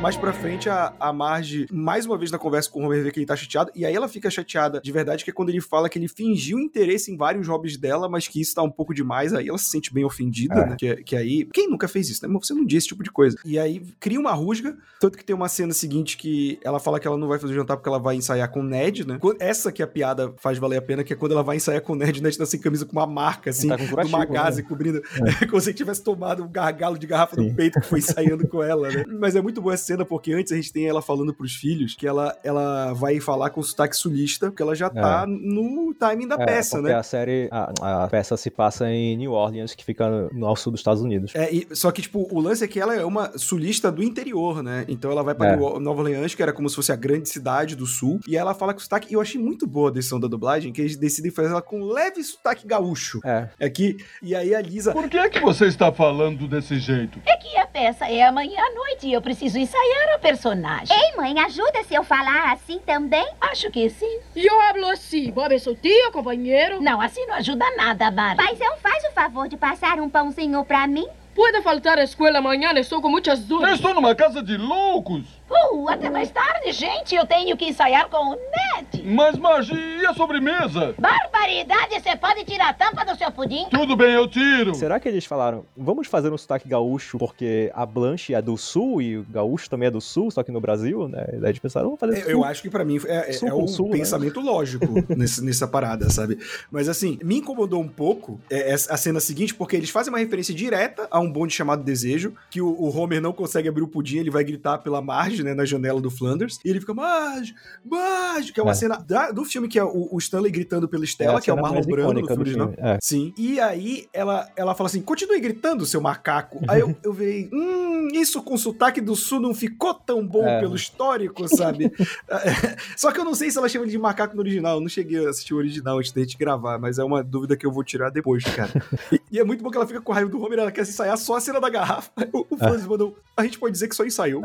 Mais 0.00 0.16
pra 0.16 0.32
frente, 0.32 0.70
a, 0.70 0.94
a 1.00 1.12
Marge, 1.12 1.66
mais 1.72 2.06
uma 2.06 2.16
vez 2.16 2.30
na 2.30 2.38
conversa 2.38 2.70
com 2.70 2.80
o 2.82 2.86
Homer, 2.86 3.02
vê 3.02 3.10
que 3.10 3.18
ele 3.18 3.26
tá 3.26 3.34
chateado. 3.34 3.72
E 3.74 3.84
aí 3.84 3.92
ela 3.92 4.06
fica 4.08 4.30
chateada 4.30 4.80
de 4.80 4.92
verdade, 4.92 5.24
que 5.24 5.30
é 5.30 5.32
quando 5.32 5.48
ele 5.48 5.60
fala 5.60 5.88
que 5.88 5.98
ele 5.98 6.06
fingiu 6.06 6.56
interesse 6.60 7.10
em 7.12 7.16
vários 7.16 7.48
hobbies 7.48 7.76
dela, 7.76 8.08
mas 8.08 8.28
que 8.28 8.40
isso 8.40 8.54
tá 8.54 8.62
um 8.62 8.70
pouco 8.70 8.94
demais. 8.94 9.34
Aí 9.34 9.48
ela 9.48 9.58
se 9.58 9.68
sente 9.68 9.92
bem 9.92 10.04
ofendida, 10.04 10.54
É. 10.54 10.66
né? 10.70 10.76
Que, 10.78 10.96
que 11.02 11.16
aí. 11.16 11.48
Quem 11.52 11.68
nunca 11.68 11.88
fez 11.88 12.08
isso, 12.08 12.24
né? 12.24 12.32
Mas 12.32 12.46
você 12.46 12.54
não 12.54 12.64
diz 12.64 12.78
esse 12.78 12.88
tipo 12.88 13.02
de 13.02 13.10
coisa. 13.10 13.36
E 13.44 13.58
aí 13.58 13.82
cria 13.98 14.20
uma 14.20 14.32
rusga. 14.32 14.76
Tanto 15.00 15.18
que 15.18 15.24
tem 15.24 15.34
uma 15.34 15.48
cena 15.48 15.74
seguinte 15.74 16.16
que 16.16 16.60
ela 16.62 16.78
fala 16.78 17.00
que 17.00 17.06
ela 17.08 17.18
não 17.18 17.26
vai 17.26 17.38
fazer 17.40 17.52
o 17.54 17.56
jantar 17.56 17.76
porque 17.76 17.88
ela 17.88 17.98
vai 17.98 18.14
ensaiar 18.14 18.48
com 18.52 18.60
o 18.60 18.64
Ned, 18.64 19.04
né? 19.06 19.18
Essa 19.40 19.72
que 19.72 19.82
a 19.82 19.86
piada 19.86 20.32
faz 20.38 20.58
valer 20.58 20.76
a 20.76 20.82
pena, 20.82 21.02
que 21.02 21.12
é 21.12 21.16
quando 21.16 21.32
ela 21.32 21.42
vai 21.42 21.56
ensaiar 21.56 21.82
com 21.82 21.94
o 21.94 21.96
Ned, 21.96 22.20
o 22.20 22.22
Ned 22.22 22.38
tá 22.38 22.46
sem 22.46 22.60
camisa 22.60 22.86
com 22.86 22.92
uma 22.92 23.06
marca, 23.06 23.50
assim, 23.50 23.66
Tá 23.68 23.76
com 23.76 23.84
uma 24.06 24.24
gaze 24.24 24.62
cobrindo. 24.62 25.02
como 25.50 25.60
se 25.60 25.70
ele 25.70 25.76
tivesse 25.76 26.02
tomado 26.04 26.44
um 26.44 26.48
gargalo 26.48 26.96
de 26.96 27.06
garrafa 27.06 27.36
no 27.36 27.42
Sim. 27.48 27.54
peito 27.54 27.80
que 27.80 27.86
foi 27.86 27.98
ensaiando 27.98 28.46
com 28.46 28.62
ela, 28.62 28.88
né? 28.88 29.04
Mas 29.18 29.34
é 29.34 29.42
muito 29.42 29.60
boa 29.60 29.74
essa 29.74 29.87
cena, 29.88 30.04
porque 30.04 30.32
antes 30.32 30.52
a 30.52 30.56
gente 30.56 30.72
tem 30.72 30.86
ela 30.86 31.02
falando 31.02 31.34
pros 31.34 31.54
filhos 31.54 31.94
que 31.94 32.06
ela, 32.06 32.36
ela 32.44 32.92
vai 32.92 33.18
falar 33.20 33.50
com 33.50 33.62
sotaque 33.62 33.96
sulista, 33.96 34.46
porque 34.50 34.62
ela 34.62 34.74
já 34.74 34.88
tá 34.90 35.26
no 35.26 35.94
timing 35.94 36.28
da 36.28 36.36
É, 36.36 36.46
peça, 36.46 36.76
porque 36.76 36.92
né? 36.92 36.98
a 36.98 37.02
série, 37.02 37.48
a, 37.50 38.04
a 38.04 38.08
peça 38.08 38.36
se 38.36 38.50
passa 38.50 38.90
em 38.90 39.16
New 39.16 39.32
Orleans, 39.32 39.74
que 39.74 39.84
fica 39.84 40.28
no, 40.32 40.46
ao 40.46 40.56
sul 40.56 40.72
dos 40.72 40.80
Estados 40.80 41.02
Unidos. 41.02 41.34
É, 41.34 41.52
e- 41.52 41.66
só 41.72 41.90
que, 41.90 42.02
tipo, 42.02 42.28
o 42.30 42.40
lance 42.40 42.62
é 42.64 42.68
que 42.68 42.78
ela 42.80 42.94
é 42.94 43.04
uma 43.04 43.36
sulista 43.38 43.90
do 43.90 44.02
interior, 44.02 44.62
né? 44.62 44.84
Então 44.88 45.10
ela 45.10 45.22
vai 45.22 45.34
pra 45.34 45.48
É. 45.52 45.56
New- 45.56 45.80
Nova 45.80 46.02
Orleans, 46.02 46.34
que 46.34 46.42
era 46.42 46.52
como 46.52 46.68
se 46.68 46.76
fosse 46.76 46.92
a 46.92 46.96
grande 46.96 47.28
cidade 47.28 47.74
do 47.74 47.86
sul, 47.86 48.20
e 48.28 48.30
aí 48.36 48.40
ela 48.40 48.54
fala 48.54 48.72
com 48.74 48.80
sotaque. 48.80 49.08
E 49.10 49.14
eu 49.14 49.20
achei 49.20 49.40
muito 49.40 49.66
boa 49.66 49.88
a 49.90 49.92
decisão 49.92 50.20
da 50.20 50.28
dublagem, 50.28 50.72
que 50.72 50.80
eles 50.80 50.96
decidem 50.96 51.30
fazer 51.30 51.48
ela 51.50 51.62
com 51.62 51.82
leve 51.84 52.22
sotaque 52.22 52.66
gaúcho. 52.66 53.20
É, 53.24 53.48
Aqui, 53.64 53.96
e 54.22 54.34
aí 54.34 54.54
a 54.54 54.60
Lisa. 54.60 54.92
Por 54.92 55.08
que 55.08 55.16
é 55.18 55.28
que 55.28 55.40
você 55.40 55.66
está 55.66 55.92
falando 55.92 56.46
desse 56.48 56.78
jeito? 56.78 57.20
É 57.26 57.36
que 57.36 57.56
a 57.56 57.66
peça 57.66 58.06
é 58.06 58.22
amanhã 58.24 58.58
à 58.60 58.74
noite 58.74 59.06
e 59.06 59.12
eu 59.12 59.22
preciso 59.22 59.58
ensaiar 59.58 59.77
a 60.14 60.18
personagem. 60.18 60.96
Ei, 60.96 61.16
mãe, 61.16 61.38
ajuda 61.38 61.84
se 61.84 61.94
eu 61.94 62.02
falar 62.02 62.52
assim 62.52 62.80
também? 62.84 63.26
Acho 63.40 63.70
que 63.70 63.88
sim. 63.88 64.18
Eu 64.34 64.60
hablo 64.62 64.86
assim. 64.88 65.30
Bob 65.30 65.54
é 65.54 65.58
seu 65.58 65.74
tio, 65.76 66.12
companheiro. 66.12 66.80
Não, 66.82 67.00
assim 67.00 67.24
não 67.26 67.34
ajuda 67.34 67.64
nada, 67.76 68.10
Barbie. 68.10 68.44
Paizão, 68.44 68.76
faz 68.78 69.04
o 69.04 69.12
favor 69.12 69.48
de 69.48 69.56
passar 69.56 70.00
um 70.00 70.08
pãozinho 70.08 70.64
pra 70.64 70.86
mim? 70.86 71.06
Pode 71.34 71.62
faltar 71.62 71.98
à 71.98 72.02
escola 72.02 72.38
amanhã, 72.38 72.72
estou 72.72 73.00
com 73.00 73.08
muitas 73.08 73.40
Eu 73.42 73.46
dúvidas. 73.46 73.74
estou 73.74 73.94
numa 73.94 74.14
casa 74.14 74.42
de 74.42 74.56
loucos. 74.56 75.22
Uh, 75.50 75.88
até 75.88 76.10
mais 76.10 76.30
tarde, 76.30 76.72
gente. 76.72 77.14
Eu 77.14 77.26
tenho 77.26 77.56
que 77.56 77.66
ensaiar 77.66 78.08
com 78.08 78.32
o 78.32 78.36
Ned. 78.36 79.02
Mas, 79.04 79.36
Marge, 79.38 79.72
e 79.74 80.04
a 80.06 80.12
sobremesa? 80.14 80.94
Barbaridade, 80.98 82.00
você 82.00 82.16
pode 82.16 82.44
tirar 82.44 82.68
a 82.70 82.72
tampa 82.74 83.04
do 83.04 83.16
seu 83.16 83.30
pudim? 83.32 83.66
Tudo 83.70 83.96
bem, 83.96 84.12
eu 84.12 84.28
tiro. 84.28 84.74
Será 84.74 85.00
que 85.00 85.08
eles 85.08 85.24
falaram, 85.24 85.64
vamos 85.76 86.06
fazer 86.06 86.30
um 86.32 86.36
sotaque 86.38 86.68
gaúcho 86.68 87.18
porque 87.18 87.70
a 87.74 87.86
Blanche 87.86 88.34
é 88.34 88.42
do 88.42 88.56
sul 88.56 89.00
e 89.00 89.18
o 89.18 89.24
gaúcho 89.28 89.70
também 89.70 89.88
é 89.88 89.90
do 89.90 90.00
sul, 90.00 90.30
só 90.30 90.42
que 90.42 90.52
no 90.52 90.60
Brasil, 90.60 91.08
né? 91.08 91.24
E 91.32 91.36
daí 91.36 91.50
eles 91.50 91.58
pensaram, 91.58 91.86
vamos 91.86 92.00
fazer 92.00 92.18
É, 92.18 92.20
sul. 92.22 92.30
Eu 92.30 92.44
acho 92.44 92.62
que 92.62 92.70
pra 92.70 92.84
mim 92.84 92.98
é, 93.06 93.30
é- 93.30 93.32
Sul 93.32 93.48
é 93.48 93.54
o 93.54 93.66
sul, 93.66 93.88
né? 93.88 93.98
pensamento 93.98 94.40
lógico 94.40 94.86
nesse- 95.16 95.42
nessa 95.44 95.66
parada, 95.66 96.10
sabe? 96.10 96.38
Mas 96.70 96.88
assim, 96.88 97.18
me 97.22 97.38
incomodou 97.38 97.80
um 97.80 97.88
pouco 97.88 98.40
é, 98.50 98.72
essa- 98.72 98.92
a 98.92 98.96
cena 98.96 99.20
seguinte, 99.20 99.54
porque 99.54 99.76
eles 99.76 99.90
fazem 99.90 100.12
uma 100.12 100.18
referência 100.18 100.54
direta 100.54 101.08
a 101.10 101.18
um 101.20 101.30
bonde 101.30 101.54
chamado 101.54 101.82
Desejo, 101.82 102.34
que 102.50 102.60
o, 102.60 102.68
o 102.68 102.94
Homer 102.96 103.20
não 103.20 103.32
consegue 103.32 103.68
abrir 103.68 103.82
o 103.82 103.88
pudim, 103.88 104.18
ele 104.18 104.30
vai 104.30 104.44
gritar 104.44 104.78
pela 104.78 105.00
Né, 105.42 105.54
na 105.54 105.64
janela 105.64 106.00
do 106.00 106.10
Flanders, 106.10 106.58
e 106.64 106.70
ele 106.70 106.80
fica, 106.80 106.92
Marge, 106.92 107.54
Marge, 107.84 108.52
que 108.52 108.58
é 108.60 108.62
uma 108.62 108.72
É. 108.72 108.74
cena 108.74 108.96
da- 108.96 109.30
do 109.30 109.44
filme 109.44 109.68
que 109.68 109.78
é 109.78 109.84
o, 109.84 110.08
o 110.12 110.18
Stanley 110.18 110.50
gritando 110.50 110.88
pela 110.88 111.04
É 111.04 111.06
Estela, 111.06 111.38
a 111.38 111.40
que 111.40 111.48
é 111.50 111.52
o 111.54 111.56
Marlon 111.60 111.80
Brando 111.82 112.00
icônica 112.20 112.26
filme 112.28 112.36
do 112.36 112.40
original. 112.40 112.68
filme, 112.72 112.88
é. 112.88 112.98
Sim. 113.00 113.32
E 113.36 113.60
aí 113.60 114.06
ela, 114.12 114.48
ela 114.56 114.74
fala 114.74 114.88
assim: 114.88 115.00
continue 115.00 115.38
gritando, 115.40 115.86
seu 115.86 116.00
macaco. 116.00 116.60
Aí 116.68 116.80
eu, 116.80 116.94
eu 117.04 117.12
veio, 117.12 117.48
hum, 117.52 118.08
isso 118.12 118.42
com 118.42 118.56
sotaque 118.56 119.00
do 119.00 119.14
sul 119.16 119.40
não 119.40 119.54
ficou 119.54 119.94
tão 119.94 120.26
bom 120.26 120.46
É. 120.46 120.60
pelo 120.60 120.74
histórico, 120.76 121.46
sabe? 121.48 121.92
Só 122.96 123.10
que 123.12 123.20
eu 123.20 123.24
não 123.24 123.34
sei 123.34 123.50
se 123.50 123.58
ela 123.58 123.68
chama 123.68 123.84
ele 123.84 123.92
de 123.92 123.98
macaco 123.98 124.34
no 124.34 124.40
original. 124.42 124.76
Eu 124.76 124.80
não 124.80 124.88
cheguei 124.88 125.24
a 125.26 125.30
assistir 125.30 125.54
o 125.54 125.56
original 125.58 125.98
antes 125.98 126.12
da 126.12 126.20
gente 126.20 126.36
gravar, 126.36 126.78
mas 126.78 126.98
é 126.98 127.04
uma 127.04 127.22
dúvida 127.22 127.56
que 127.56 127.64
eu 127.66 127.72
vou 127.72 127.84
tirar 127.84 128.10
depois, 128.10 128.44
cara. 128.44 128.70
E, 129.12 129.20
e 129.32 129.38
é 129.38 129.44
muito 129.44 129.62
bom 129.62 129.70
que 129.70 129.76
ela 129.76 129.86
fica 129.86 130.00
com 130.00 130.12
raiva 130.12 130.28
do 130.30 130.40
Homer, 130.42 130.58
ela 130.58 130.72
quer 130.72 130.84
se 130.84 130.90
ensaiar 130.90 131.16
só 131.16 131.36
a 131.36 131.40
cena 131.40 131.60
da 131.60 131.68
garrafa. 131.70 132.10
O, 132.32 132.46
o 132.50 132.56
Francis 132.58 132.86
mandou. 132.86 133.16
A 133.36 133.42
gente 133.44 133.58
pode 133.58 133.72
dizer 133.72 133.88
que 133.88 133.94
só 133.96 134.04
ensaiou. 134.04 134.42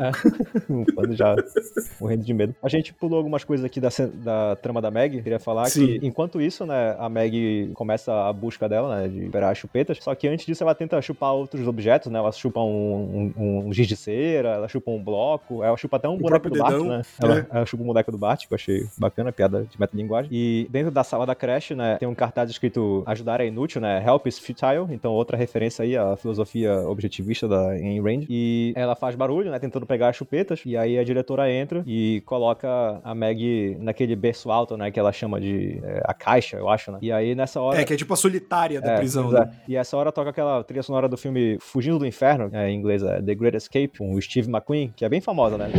Um 0.90 0.94
fã 0.94 1.12
já 1.14 1.34
morrendo 2.00 2.24
de 2.24 2.34
medo. 2.34 2.54
A 2.62 2.68
gente 2.68 2.92
pulou 2.92 3.18
algumas 3.18 3.44
coisas 3.44 3.64
aqui 3.64 3.80
da, 3.80 3.88
da 4.14 4.56
trama 4.56 4.80
da 4.80 4.90
Meg. 4.90 5.22
Queria 5.22 5.38
falar 5.38 5.66
Sim. 5.66 5.98
que, 5.98 6.06
enquanto 6.06 6.40
isso, 6.40 6.66
né, 6.66 6.96
a 6.98 7.08
Meg 7.08 7.70
começa 7.74 8.12
a 8.12 8.32
busca 8.32 8.68
dela, 8.68 8.96
né, 8.96 9.08
de 9.08 9.18
liberar 9.18 9.50
as 9.50 9.58
chupetas. 9.58 9.98
Só 10.00 10.14
que 10.14 10.28
antes 10.28 10.46
disso, 10.46 10.62
ela 10.62 10.74
tenta 10.74 11.00
chupar 11.00 11.32
outros 11.32 11.66
objetos, 11.66 12.10
né? 12.10 12.18
Ela 12.18 12.32
chupa 12.32 12.60
um, 12.60 13.32
um, 13.36 13.66
um 13.66 13.72
giz 13.72 13.86
de 13.86 13.96
cera, 13.96 14.50
ela 14.50 14.68
chupa 14.68 14.90
um 14.90 15.02
bloco, 15.02 15.62
ela 15.62 15.76
chupa 15.76 15.96
até 15.96 16.08
um 16.08 16.16
boneco 16.16 16.48
próprio 16.48 16.52
do 16.52 16.58
Bart, 16.58 16.72
dedão, 16.72 16.88
né? 16.88 17.02
é. 17.20 17.24
Ela, 17.24 17.46
ela 17.50 17.66
chupa 17.66 17.82
o 17.82 17.86
boneco 17.86 18.12
do 18.12 18.18
Bart, 18.18 18.46
que 18.46 18.52
eu 18.52 18.56
achei 18.56 18.86
bacana, 18.98 19.32
piada 19.32 19.64
de 19.64 19.78
metalinguagem. 19.78 20.30
E 20.32 20.66
dentro 20.70 20.90
da 20.90 21.04
sala 21.04 21.26
da 21.26 21.34
creche, 21.34 21.74
né, 21.74 21.96
tem 21.98 22.08
um 22.08 22.14
cartaz 22.14 22.50
escrito 22.50 23.02
ajudar 23.06 23.40
é 23.40 23.46
inútil, 23.46 23.80
né? 23.80 24.04
Help 24.04 24.26
is 24.26 24.38
futile. 24.38 24.86
Então, 24.90 25.12
outra 25.12 25.36
referência 25.36 25.82
aí 25.82 25.96
à 25.96 26.16
filosofia 26.16 26.80
objetivista 26.80 27.48
da 27.48 27.70
Ayn 27.70 28.00
Rand. 28.00 28.26
E 28.28 28.72
ela 28.76 28.94
faz 28.94 29.14
barulho, 29.14 29.50
né? 29.50 29.58
Tentando 29.58 29.86
pegar 29.86 30.08
as 30.08 30.16
chupetas. 30.16 30.62
E 30.64 30.73
aí 30.76 30.98
a 30.98 31.04
diretora 31.04 31.50
entra 31.50 31.82
e 31.86 32.22
coloca 32.26 33.00
a 33.02 33.14
Meg 33.14 33.76
naquele 33.80 34.14
berço 34.16 34.50
alto, 34.50 34.76
né? 34.76 34.90
Que 34.90 34.98
ela 35.00 35.12
chama 35.12 35.40
de 35.40 35.80
é, 35.82 36.02
a 36.04 36.14
caixa, 36.14 36.56
eu 36.56 36.68
acho. 36.68 36.92
né? 36.92 36.98
E 37.02 37.10
aí 37.12 37.34
nessa 37.34 37.60
hora. 37.60 37.80
É, 37.80 37.84
que 37.84 37.92
é 37.92 37.96
tipo 37.96 38.12
a 38.12 38.16
solitária 38.16 38.80
da 38.80 38.92
É, 38.92 38.96
prisão, 38.96 39.30
né? 39.30 39.50
E 39.68 39.76
essa 39.76 39.96
hora 39.96 40.10
toca 40.12 40.30
aquela 40.30 40.62
trilha 40.64 40.82
sonora 40.82 41.08
do 41.08 41.16
filme 41.16 41.56
Fugindo 41.60 41.98
do 41.98 42.06
Inferno, 42.06 42.50
é, 42.52 42.70
em 42.70 42.76
inglês 42.76 43.02
é 43.02 43.20
The 43.22 43.34
Great 43.34 43.56
Escape, 43.56 43.98
com 43.98 44.14
o 44.14 44.20
Steve 44.22 44.48
McQueen, 44.50 44.92
que 44.94 45.04
é 45.04 45.08
bem 45.08 45.20
famosa, 45.20 45.56
né? 45.58 45.70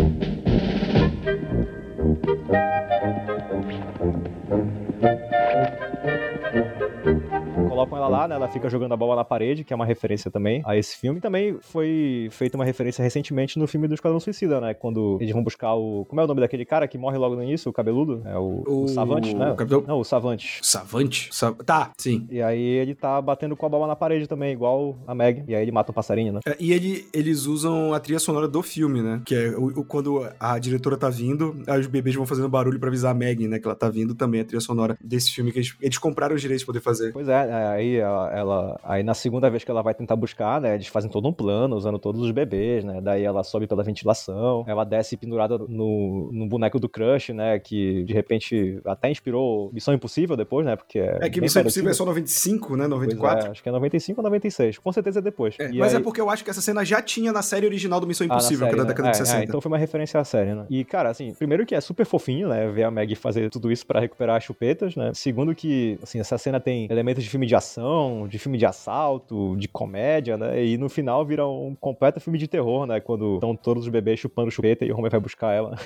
Colocam 7.75 7.97
ela 7.97 8.07
lá, 8.07 8.25
né? 8.25 8.35
Ela 8.35 8.47
fica 8.47 8.69
jogando 8.69 8.93
a 8.93 8.97
bola 8.97 9.17
na 9.17 9.25
parede, 9.25 9.65
que 9.65 9.73
é 9.73 9.75
uma 9.75 9.85
referência 9.85 10.31
também 10.31 10.61
a 10.65 10.77
esse 10.77 10.95
filme. 10.97 11.19
Também 11.19 11.57
foi 11.59 12.29
feita 12.31 12.55
uma 12.57 12.63
referência 12.63 13.03
recentemente 13.03 13.59
no 13.59 13.67
filme 13.67 13.85
do 13.85 13.93
Esquadrão 13.93 14.17
Suicida, 14.17 14.61
né? 14.61 14.73
Quando 14.73 15.17
eles 15.19 15.33
vão 15.33 15.43
buscar 15.43 15.73
o. 15.75 16.05
Como 16.05 16.21
é 16.21 16.23
o 16.23 16.27
nome 16.27 16.39
daquele 16.39 16.63
cara 16.63 16.87
que 16.87 16.97
morre 16.97 17.17
logo 17.17 17.35
no 17.35 17.43
início, 17.43 17.69
o 17.69 17.73
cabeludo? 17.73 18.21
É 18.25 18.37
o, 18.37 18.63
o... 18.65 18.83
O- 18.85 18.87
Savante, 18.87 19.35
né? 19.35 19.51
o 19.51 19.55
capitão- 19.55 19.83
Não, 19.85 19.99
o 19.99 20.05
Savante. 20.05 20.59
Savante? 20.61 21.27
Sa- 21.33 21.51
Tá, 21.65 21.91
sim. 21.97 22.25
E 22.31 22.41
aí 22.41 22.61
ele 22.61 22.95
tá 22.95 23.21
batendo 23.21 23.57
com 23.57 23.65
a 23.65 23.69
bola 23.69 23.87
na 23.87 23.95
parede 23.95 24.25
também, 24.25 24.53
igual 24.53 24.95
a 25.05 25.13
Meg. 25.13 25.43
E 25.45 25.53
aí 25.53 25.61
ele 25.61 25.71
mata 25.71 25.91
um 25.91 25.95
passarinho, 25.95 26.31
né? 26.31 26.39
É, 26.47 26.55
E 26.59 26.71
ele, 26.71 27.05
eles 27.13 27.45
usam 27.45 27.93
a 27.93 27.99
trilha 27.99 28.19
sonora 28.19 28.47
do 28.47 28.61
filme, 28.63 29.01
né? 29.01 29.21
Que 29.25 29.35
é 29.35 29.49
o, 29.49 29.81
o- 29.81 29.83
quando 29.85 30.25
a 30.39 30.57
diretora 30.59 30.95
tá 30.95 31.09
vindo, 31.09 31.61
aí 31.67 31.79
os 31.81 31.87
bebês 31.87 32.15
vão 32.15 32.25
fazendo 32.25 32.47
barulho 32.47 32.79
pra 32.79 32.87
avisar 32.87 33.11
a 33.11 33.13
Maggie, 33.13 33.49
né? 33.49 33.59
Que 33.59 33.67
ela 33.67 33.75
tá 33.75 33.89
vindo 33.89 34.15
também, 34.15 34.39
a 34.39 34.45
trilha 34.45 34.61
sonora 34.61 34.97
desse 35.03 35.31
filme 35.31 35.51
que 35.51 35.57
eles, 35.59 35.75
eles 35.81 35.97
compraram 35.97 36.35
os 36.35 36.41
direitos 36.41 36.63
pra 36.63 36.71
poder 36.73 36.83
fazer. 36.83 37.11
Pois 37.11 37.27
é, 37.27 37.33
é, 37.49 37.64
aí 37.65 37.95
ela, 37.97 38.31
ela- 38.33 38.79
Aí 38.83 39.03
na 39.03 39.13
segunda 39.13 39.49
vez 39.49 39.63
que 39.63 39.71
ela 39.71 39.81
vai 39.81 39.93
tentar 39.93 40.15
buscar, 40.15 40.61
né? 40.61 40.75
Eles 40.75 40.87
fazem 40.87 41.09
todo 41.09 41.27
um 41.27 41.33
plano, 41.33 41.75
usando 41.75 41.97
todos 41.99 42.21
os 42.21 42.31
bebês, 42.31 42.83
né? 42.83 42.99
Daí 43.01 43.23
ela 43.23 43.43
sobe 43.43 43.67
pela 43.67 43.83
ventilação, 43.83 44.63
ela 44.67 44.83
desce 44.83 45.17
pendurada 45.17 45.57
no, 45.57 46.29
no 46.31 46.47
boneco 46.47 46.79
do 46.79 46.87
Crush, 46.89 47.29
né? 47.33 47.59
Que 47.59 48.03
de 48.03 48.13
repente 48.13 48.79
até 48.85 49.09
inspirou 49.09 49.69
Missão 49.73 49.93
Impossível 49.93 50.35
depois, 50.37 50.65
né? 50.65 50.75
Porque 50.75 50.99
é. 50.99 51.19
É 51.21 51.29
que 51.29 51.41
Missão 51.41 51.61
Impossível 51.61 51.89
é 51.89 51.93
só 51.93 52.05
95, 52.05 52.75
né? 52.75 52.87
Pois 52.87 52.89
94. 52.89 53.47
é, 53.47 53.51
acho 53.51 53.63
que 53.63 53.69
é 53.69 53.71
95 53.71 54.19
ou 54.19 54.23
96. 54.23 54.77
Com 54.77 54.91
certeza 54.91 55.19
é 55.19 55.21
depois. 55.21 55.55
É, 55.59 55.71
mas 55.71 55.93
aí- 55.93 55.99
é 55.99 56.03
porque 56.03 56.21
eu 56.21 56.29
acho 56.29 56.43
que 56.43 56.49
essa 56.49 56.61
cena 56.61 56.83
já 56.85 57.01
tinha 57.01 57.31
na 57.31 57.41
série 57.41 57.65
original 57.65 57.99
do 57.99 58.07
Missão 58.07 58.25
Ah, 58.25 58.33
Impossível, 58.35 58.67
que 58.67 58.73
é 58.73 58.77
da 58.77 58.83
série, 58.83 58.87
né? 58.87 58.87
década 58.93 59.09
de 59.11 59.15
É, 59.15 59.25
60. 59.25 59.41
é, 59.41 59.43
então 59.45 59.61
foi 59.61 59.71
uma 59.71 59.77
referência 59.77 60.19
à 60.19 60.23
série, 60.23 60.53
né? 60.53 60.65
E, 60.69 60.83
cara, 60.85 61.09
assim, 61.09 61.33
primeiro 61.33 61.65
que 61.65 61.73
é 61.75 61.81
super 61.81 62.05
fofinho, 62.05 62.49
né? 62.49 62.67
Ver 62.69 62.83
a 62.83 62.91
Maggie 62.91 63.15
fazer 63.15 63.49
tudo 63.49 63.71
isso 63.71 63.85
pra 63.85 63.99
recuperar 63.99 64.37
as 64.37 64.43
chupetas, 64.43 64.95
né? 64.95 65.11
Segundo 65.13 65.53
que, 65.55 65.97
assim, 66.03 66.19
essa 66.19 66.37
cena 66.37 66.59
tem 66.59 66.87
elementos 66.89 67.23
de 67.23 67.29
filme 67.29 67.45
de 67.45 67.54
ação, 67.55 68.27
de 68.27 68.37
filme 68.37 68.57
de 68.57 68.65
assalto, 68.65 69.55
de 69.57 69.67
comédia, 69.67 70.37
né? 70.37 70.63
E 70.63 70.77
no 70.77 70.89
final 70.89 71.25
vira 71.25 71.45
um 71.47 71.75
completo 71.79 72.19
filme 72.19 72.37
de 72.37 72.47
terror, 72.47 72.85
né? 72.85 72.99
Quando 72.99 73.35
estão 73.35 73.55
todos 73.55 73.83
os 73.85 73.89
bebês 73.89 74.19
chupando 74.19 74.51
chupeta 74.51 74.85
e 74.85 74.91
o 74.91 74.97
Homer 74.97 75.11
vai 75.11 75.19
buscar 75.19 75.51
ela. 75.53 75.77